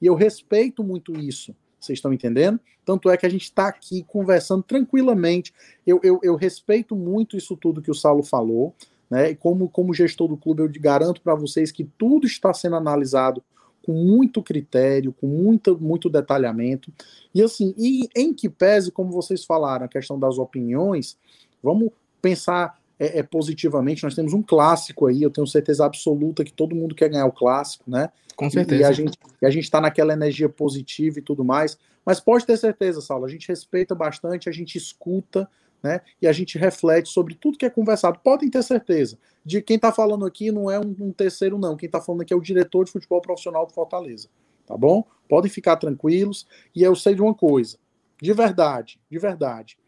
E 0.00 0.06
eu 0.06 0.14
respeito 0.14 0.82
muito 0.82 1.18
isso. 1.18 1.54
Vocês 1.80 1.98
estão 1.98 2.12
entendendo? 2.12 2.58
Tanto 2.84 3.08
é 3.08 3.16
que 3.16 3.26
a 3.26 3.28
gente 3.28 3.44
está 3.44 3.68
aqui 3.68 4.02
conversando 4.02 4.62
tranquilamente. 4.62 5.52
Eu, 5.86 6.00
eu, 6.02 6.18
eu, 6.22 6.34
respeito 6.34 6.96
muito 6.96 7.36
isso 7.36 7.56
tudo 7.56 7.82
que 7.82 7.90
o 7.90 7.94
Saulo 7.94 8.22
falou. 8.22 8.74
Né? 9.08 9.30
E 9.30 9.36
como, 9.36 9.68
como 9.68 9.94
gestor 9.94 10.28
do 10.28 10.36
clube, 10.36 10.62
eu 10.62 10.70
garanto 10.80 11.20
para 11.20 11.34
vocês 11.34 11.70
que 11.70 11.84
tudo 11.84 12.26
está 12.26 12.52
sendo 12.52 12.76
analisado 12.76 13.42
com 13.84 13.92
muito 13.92 14.42
critério, 14.42 15.14
com 15.14 15.26
muito, 15.26 15.78
muito 15.80 16.10
detalhamento. 16.10 16.92
E 17.34 17.42
assim, 17.42 17.74
e 17.78 18.08
em 18.14 18.34
que 18.34 18.48
pese, 18.48 18.92
como 18.92 19.10
vocês 19.10 19.44
falaram, 19.44 19.86
a 19.86 19.88
questão 19.88 20.18
das 20.18 20.36
opiniões, 20.36 21.16
vamos 21.62 21.90
pensar 22.20 22.78
é, 22.98 23.18
é, 23.18 23.22
positivamente. 23.22 24.02
Nós 24.02 24.14
temos 24.14 24.32
um 24.32 24.42
clássico 24.42 25.06
aí, 25.06 25.22
eu 25.22 25.30
tenho 25.30 25.46
certeza 25.46 25.84
absoluta 25.84 26.44
que 26.44 26.52
todo 26.52 26.74
mundo 26.74 26.94
quer 26.94 27.08
ganhar 27.08 27.26
o 27.26 27.32
clássico, 27.32 27.84
né? 27.90 28.10
Com 28.36 28.50
certeza. 28.50 28.82
E, 28.82 28.84
a 28.84 28.92
gente 28.92 29.18
e 29.42 29.46
a 29.46 29.50
gente 29.50 29.64
está 29.64 29.80
naquela 29.80 30.12
energia 30.12 30.48
positiva 30.48 31.18
e 31.18 31.22
tudo 31.22 31.44
mais. 31.44 31.78
Mas 32.04 32.20
pode 32.20 32.46
ter 32.46 32.56
certeza, 32.56 33.00
Saulo, 33.00 33.24
a 33.24 33.28
gente 33.28 33.48
respeita 33.48 33.94
bastante, 33.94 34.48
a 34.48 34.52
gente 34.52 34.76
escuta, 34.76 35.48
né? 35.82 36.00
E 36.20 36.26
a 36.26 36.32
gente 36.32 36.58
reflete 36.58 37.08
sobre 37.08 37.34
tudo 37.34 37.58
que 37.58 37.66
é 37.66 37.70
conversado. 37.70 38.18
Podem 38.22 38.50
ter 38.50 38.62
certeza. 38.62 39.18
De 39.44 39.62
quem 39.62 39.76
está 39.76 39.92
falando 39.92 40.26
aqui 40.26 40.50
não 40.50 40.70
é 40.70 40.78
um, 40.78 40.94
um 41.00 41.12
terceiro, 41.12 41.58
não. 41.58 41.76
Quem 41.76 41.86
está 41.86 42.00
falando 42.00 42.22
aqui 42.22 42.32
é 42.32 42.36
o 42.36 42.40
diretor 42.40 42.84
de 42.84 42.90
futebol 42.90 43.20
profissional 43.20 43.66
do 43.66 43.72
Fortaleza. 43.72 44.28
Tá 44.66 44.76
bom? 44.76 45.04
Podem 45.28 45.50
ficar 45.50 45.76
tranquilos. 45.76 46.46
E 46.74 46.82
eu 46.82 46.94
sei 46.96 47.14
de 47.14 47.22
uma 47.22 47.34
coisa. 47.34 47.78
De 48.20 48.32
verdade, 48.32 49.00
de 49.10 49.18
verdade. 49.18 49.78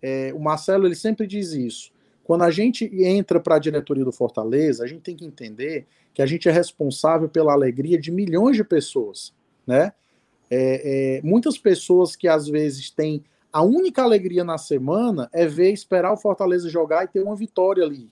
É, 0.00 0.32
o 0.34 0.40
Marcelo 0.40 0.86
ele 0.86 0.94
sempre 0.94 1.26
diz 1.26 1.52
isso. 1.52 1.92
Quando 2.24 2.42
a 2.42 2.50
gente 2.50 2.84
entra 3.02 3.40
para 3.40 3.56
a 3.56 3.58
diretoria 3.58 4.04
do 4.04 4.12
Fortaleza, 4.12 4.84
a 4.84 4.86
gente 4.86 5.02
tem 5.02 5.16
que 5.16 5.24
entender 5.24 5.86
que 6.14 6.22
a 6.22 6.26
gente 6.26 6.48
é 6.48 6.52
responsável 6.52 7.28
pela 7.28 7.52
alegria 7.52 7.98
de 7.98 8.10
milhões 8.10 8.56
de 8.56 8.64
pessoas, 8.64 9.32
né? 9.66 9.92
É, 10.50 11.18
é, 11.18 11.22
muitas 11.22 11.56
pessoas 11.56 12.14
que 12.14 12.28
às 12.28 12.46
vezes 12.46 12.90
têm 12.90 13.24
a 13.52 13.62
única 13.62 14.02
alegria 14.02 14.44
na 14.44 14.56
semana 14.56 15.28
é 15.32 15.46
ver, 15.46 15.72
esperar 15.72 16.12
o 16.12 16.16
Fortaleza 16.16 16.70
jogar 16.70 17.04
e 17.04 17.08
ter 17.08 17.22
uma 17.22 17.36
vitória 17.36 17.84
ali. 17.84 18.10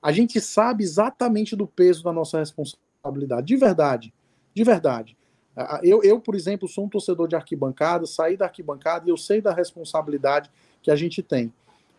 A 0.00 0.12
gente 0.12 0.40
sabe 0.40 0.84
exatamente 0.84 1.56
do 1.56 1.66
peso 1.66 2.04
da 2.04 2.12
nossa 2.12 2.38
responsabilidade, 2.38 3.46
de 3.46 3.56
verdade, 3.56 4.14
de 4.54 4.64
verdade. 4.64 5.16
Eu, 5.82 6.02
eu, 6.04 6.20
por 6.20 6.36
exemplo, 6.36 6.68
sou 6.68 6.84
um 6.84 6.88
torcedor 6.88 7.26
de 7.26 7.34
arquibancada, 7.34 8.06
saí 8.06 8.36
da 8.36 8.44
arquibancada 8.44 9.08
e 9.08 9.10
eu 9.10 9.16
sei 9.16 9.40
da 9.40 9.52
responsabilidade 9.52 10.48
que 10.80 10.90
a 10.90 10.96
gente 10.96 11.20
tem. 11.20 11.52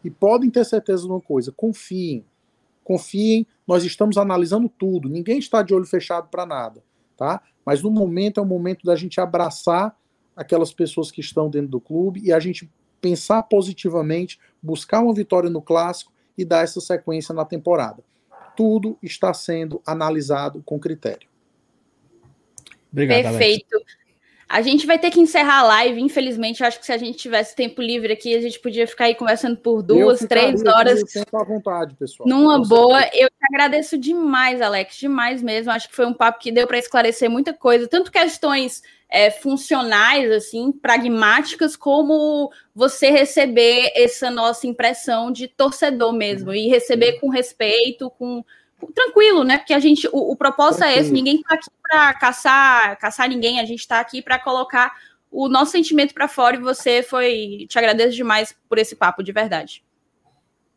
E 0.04 0.10
podem 0.10 0.50
ter 0.50 0.66
certeza 0.66 1.04
de 1.04 1.10
uma 1.10 1.22
coisa: 1.22 1.52
confiem. 1.52 2.26
Confiem, 2.84 3.46
nós 3.68 3.84
estamos 3.84 4.18
analisando 4.18 4.68
tudo, 4.68 5.08
ninguém 5.08 5.38
está 5.38 5.62
de 5.62 5.76
olho 5.76 5.86
fechado 5.86 6.28
para 6.30 6.44
nada, 6.44 6.84
tá? 7.16 7.40
Mas 7.64 7.84
no 7.84 7.92
momento 7.92 8.40
é 8.40 8.44
o 8.44 8.46
momento 8.48 8.84
da 8.84 8.96
gente 8.96 9.22
abraçar 9.22 9.96
aquelas 10.36 10.74
pessoas 10.74 11.12
que 11.12 11.22
estão 11.22 11.52
dentro 11.52 11.68
do 11.68 11.80
clube 11.80 12.20
e 12.24 12.34
a 12.34 12.40
gente 12.40 12.68
pensar 13.00 13.44
positivamente, 13.44 14.40
buscar 14.60 15.02
uma 15.02 15.14
vitória 15.14 15.52
no 15.52 15.62
clássico 15.62 16.12
e 16.38 16.44
dar 16.44 16.64
essa 16.64 16.82
sequência 16.82 17.34
na 17.36 17.46
temporada. 17.46 18.04
Tudo 18.56 18.98
está 19.04 19.34
sendo 19.34 19.82
analisado 19.86 20.64
com 20.66 20.80
critério. 20.80 21.30
Obrigado, 22.92 23.22
Perfeito. 23.22 23.76
Alex. 23.76 23.98
A 24.50 24.64
gente 24.64 24.88
vai 24.88 24.98
ter 24.98 25.12
que 25.12 25.20
encerrar 25.20 25.60
a 25.60 25.64
live, 25.64 26.02
infelizmente. 26.02 26.62
Eu 26.62 26.68
acho 26.68 26.80
que 26.80 26.86
se 26.88 26.92
a 26.92 26.98
gente 26.98 27.20
tivesse 27.20 27.56
tempo 27.56 27.84
livre 27.84 28.12
aqui, 28.12 28.36
a 28.36 28.42
gente 28.42 28.60
podia 28.60 28.88
ficar 28.88 29.06
aí 29.06 29.14
conversando 29.14 29.56
por 29.56 29.84
duas, 29.84 30.22
três 30.22 30.66
horas. 30.66 31.04
à 31.32 31.44
vontade, 31.44 31.94
pessoal. 31.94 32.28
Numa 32.28 32.60
boa. 32.60 33.00
Eu 33.14 33.30
te 33.30 33.54
agradeço 33.54 33.96
demais, 33.96 34.60
Alex, 34.60 34.96
demais 34.96 35.44
mesmo. 35.44 35.72
Acho 35.72 35.88
que 35.88 35.96
foi 35.96 36.08
um 36.08 36.16
papo 36.16 36.40
que 36.40 36.52
deu 36.52 36.66
para 36.66 36.80
esclarecer 36.80 37.30
muita 37.30 37.54
coisa, 37.54 37.88
tanto 37.88 38.12
questões 38.12 38.82
é, 39.08 39.30
funcionais, 39.30 40.32
assim, 40.32 40.72
pragmáticas, 40.72 41.76
como 41.76 42.52
você 42.74 43.12
receber 43.12 43.92
essa 43.96 44.32
nossa 44.32 44.66
impressão 44.66 45.32
de 45.32 45.48
torcedor 45.48 46.12
mesmo, 46.12 46.52
e 46.52 46.68
receber 46.68 47.20
com 47.20 47.30
respeito, 47.30 48.10
com 48.10 48.44
tranquilo, 48.88 49.44
né? 49.44 49.58
Porque 49.58 49.74
a 49.74 49.80
gente, 49.80 50.08
o, 50.08 50.32
o 50.32 50.36
propósito 50.36 50.80
tranquilo. 50.80 51.00
é 51.00 51.02
esse, 51.02 51.12
ninguém 51.12 51.36
está 51.36 51.56
aqui 51.56 51.70
para 51.82 52.14
caçar, 52.14 52.98
caçar 52.98 53.30
ninguém, 53.30 53.60
a 53.60 53.66
gente 53.66 53.80
está 53.80 54.00
aqui 54.00 54.22
para 54.22 54.40
colocar 54.40 54.94
o 55.32 55.48
nosso 55.48 55.72
sentimento 55.72 56.14
para 56.14 56.28
fora 56.28 56.56
e 56.56 56.60
você 56.60 57.04
foi, 57.04 57.66
te 57.70 57.78
agradeço 57.78 58.16
demais 58.16 58.56
por 58.68 58.78
esse 58.78 58.96
papo, 58.96 59.24
de 59.24 59.32
verdade. 59.32 59.84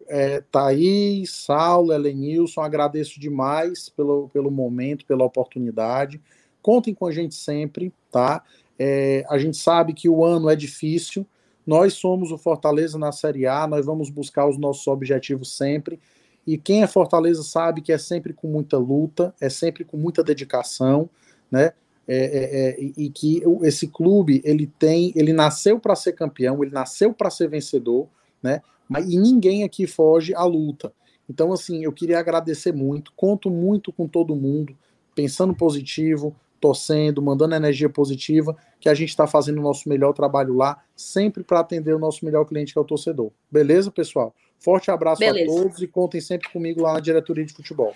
É, 0.08 0.42
Thaís, 0.50 1.30
Saulo, 1.30 1.92
Helenilson, 1.92 2.60
agradeço 2.60 3.18
demais 3.18 3.88
pelo, 3.88 4.28
pelo 4.28 4.50
momento, 4.50 5.06
pela 5.06 5.24
oportunidade. 5.24 6.20
Contem 6.60 6.94
com 6.94 7.06
a 7.06 7.12
gente 7.12 7.34
sempre, 7.34 7.92
tá? 8.10 8.42
É, 8.78 9.24
a 9.28 9.38
gente 9.38 9.56
sabe 9.56 9.92
que 9.92 10.08
o 10.08 10.24
ano 10.24 10.50
é 10.50 10.56
difícil. 10.56 11.26
Nós 11.66 11.94
somos 11.94 12.32
o 12.32 12.38
Fortaleza 12.38 12.98
na 12.98 13.12
Série 13.12 13.46
A, 13.46 13.66
nós 13.66 13.86
vamos 13.86 14.10
buscar 14.10 14.46
os 14.46 14.58
nossos 14.58 14.86
objetivos 14.86 15.56
sempre. 15.56 16.00
E 16.46 16.58
quem 16.58 16.82
é 16.82 16.86
Fortaleza 16.86 17.42
sabe 17.42 17.80
que 17.80 17.92
é 17.92 17.98
sempre 17.98 18.32
com 18.32 18.48
muita 18.48 18.76
luta, 18.78 19.34
é 19.40 19.48
sempre 19.48 19.84
com 19.84 19.96
muita 19.96 20.22
dedicação, 20.22 21.08
né? 21.50 21.72
É, 22.08 22.16
é, 22.16 22.70
é, 22.84 22.92
e 22.96 23.08
que 23.08 23.42
esse 23.62 23.86
clube 23.86 24.42
ele 24.44 24.66
tem, 24.66 25.12
ele 25.14 25.32
nasceu 25.32 25.78
para 25.78 25.94
ser 25.94 26.14
campeão, 26.14 26.62
ele 26.62 26.72
nasceu 26.72 27.14
para 27.14 27.30
ser 27.30 27.48
vencedor, 27.48 28.08
né? 28.42 28.60
Mas 28.88 29.08
e 29.08 29.16
ninguém 29.16 29.62
aqui 29.62 29.86
foge 29.86 30.34
à 30.34 30.44
luta. 30.44 30.92
Então 31.30 31.52
assim, 31.52 31.84
eu 31.84 31.92
queria 31.92 32.18
agradecer 32.18 32.72
muito, 32.72 33.12
conto 33.14 33.48
muito 33.48 33.92
com 33.92 34.08
todo 34.08 34.34
mundo, 34.34 34.76
pensando 35.14 35.54
positivo, 35.54 36.34
torcendo, 36.62 37.20
mandando 37.20 37.54
energia 37.54 37.88
positiva, 37.88 38.56
que 38.80 38.88
a 38.88 38.94
gente 38.94 39.10
está 39.10 39.26
fazendo 39.26 39.58
o 39.58 39.62
nosso 39.62 39.88
melhor 39.88 40.12
trabalho 40.12 40.54
lá, 40.54 40.80
sempre 40.94 41.42
para 41.42 41.60
atender 41.60 41.94
o 41.94 41.98
nosso 41.98 42.24
melhor 42.24 42.44
cliente, 42.44 42.72
que 42.72 42.78
é 42.78 42.82
o 42.82 42.84
torcedor. 42.84 43.30
Beleza, 43.50 43.90
pessoal? 43.90 44.32
Forte 44.62 44.90
abraço 44.90 45.18
Beleza. 45.18 45.52
a 45.52 45.62
todos 45.62 45.82
e 45.82 45.86
contem 45.88 46.20
sempre 46.20 46.48
comigo 46.50 46.82
lá 46.82 46.94
na 46.94 47.00
diretoria 47.00 47.44
de 47.44 47.52
futebol. 47.52 47.94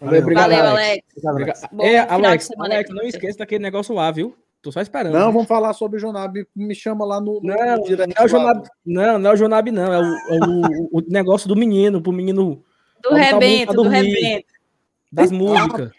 Valeu, 0.00 0.20
obrigado, 0.20 0.50
Valeu 0.50 0.66
Alex. 0.66 1.24
Alex. 1.24 1.62
É, 1.80 1.98
Alex, 2.00 2.50
Alex, 2.58 2.90
não 2.90 3.02
esqueça 3.02 3.38
daquele 3.38 3.62
negócio 3.62 3.94
lá, 3.94 4.10
viu? 4.10 4.36
Tô 4.60 4.70
só 4.70 4.80
esperando. 4.80 5.12
Não, 5.12 5.32
vamos 5.32 5.48
falar 5.48 5.72
sobre 5.72 5.96
o 5.96 6.00
Jonab. 6.00 6.34
Me, 6.34 6.46
me 6.54 6.74
chama 6.74 7.04
lá 7.04 7.20
no. 7.20 7.40
Não, 7.42 7.54
no 7.54 7.56
não, 7.56 7.66
é 8.16 8.24
o 8.24 8.28
Jonab, 8.28 8.68
não, 8.84 9.18
não 9.18 9.30
é 9.30 9.32
o 9.32 9.36
Jonab, 9.36 9.70
não. 9.70 9.92
É 9.92 9.98
o, 9.98 10.02
é 10.02 10.38
o, 10.92 10.98
o 10.98 11.02
negócio 11.08 11.48
do 11.48 11.56
menino, 11.56 12.00
pro 12.00 12.12
menino. 12.12 12.62
Do 13.02 13.14
rebento, 13.14 13.72
do 13.72 13.82
rebento. 13.82 14.52
Das 15.10 15.32
músicas. 15.32 15.90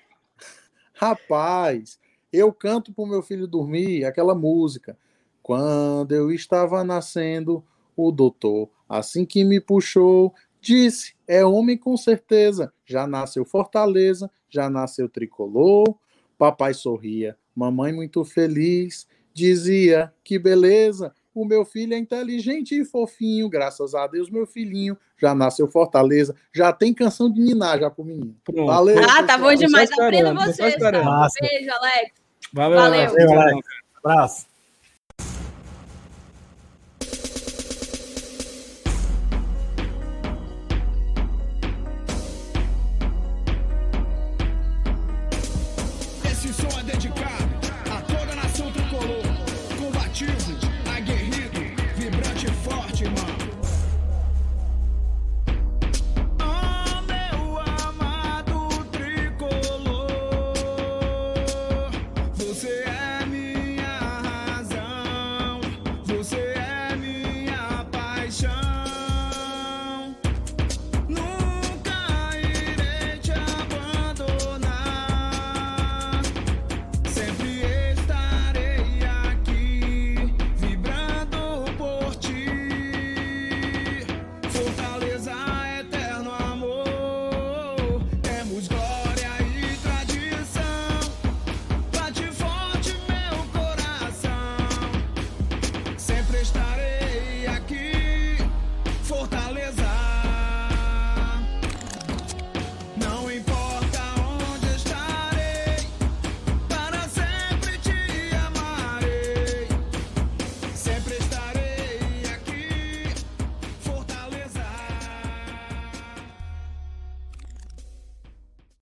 Rapaz, 0.93 1.99
eu 2.31 2.53
canto 2.53 2.93
pro 2.93 3.05
meu 3.05 3.21
filho 3.21 3.47
dormir 3.47 4.05
aquela 4.05 4.33
música. 4.33 4.97
Quando 5.41 6.13
eu 6.13 6.31
estava 6.31 6.83
nascendo, 6.83 7.63
o 7.95 8.11
doutor, 8.11 8.69
assim 8.87 9.25
que 9.25 9.43
me 9.43 9.59
puxou, 9.59 10.33
disse: 10.61 11.13
é 11.27 11.45
homem 11.45 11.77
com 11.77 11.95
certeza. 11.97 12.71
Já 12.85 13.05
nasceu 13.07 13.45
Fortaleza, 13.45 14.29
já 14.49 14.69
nasceu 14.69 15.09
tricolor. 15.09 15.95
Papai 16.37 16.73
sorria, 16.73 17.37
mamãe 17.55 17.93
muito 17.93 18.23
feliz, 18.23 19.07
dizia: 19.33 20.11
que 20.23 20.37
beleza. 20.39 21.13
O 21.35 21.45
meu 21.45 21.65
filho 21.65 21.95
é 21.95 21.97
inteligente 21.97 22.79
e 22.79 22.85
fofinho, 22.85 23.49
graças 23.49 23.95
a 23.95 24.05
Deus, 24.05 24.29
meu 24.29 24.45
filhinho 24.45 24.95
já 25.17 25.33
nasceu 25.33 25.67
Fortaleza, 25.67 26.35
já 26.53 26.71
tem 26.71 26.93
canção 26.93 27.31
de 27.31 27.41
Ninar 27.41 27.79
já 27.79 27.89
pro 27.89 28.05
menino. 28.05 28.35
Pronto. 28.43 28.67
Valeu. 28.67 28.97
Ah, 28.97 29.01
pessoal. 29.01 29.25
tá 29.25 29.37
bom 29.39 29.55
demais. 29.55 29.91
Aprenda 29.93 30.33
vocês. 30.33 30.75
Tá? 30.75 30.91
Beijo, 30.91 31.71
Alex. 31.71 32.11
Valeu, 32.53 32.77
Valeu. 32.77 33.09
Valeu 33.09 33.41
Alex. 33.41 33.67
Abraço. 34.03 34.52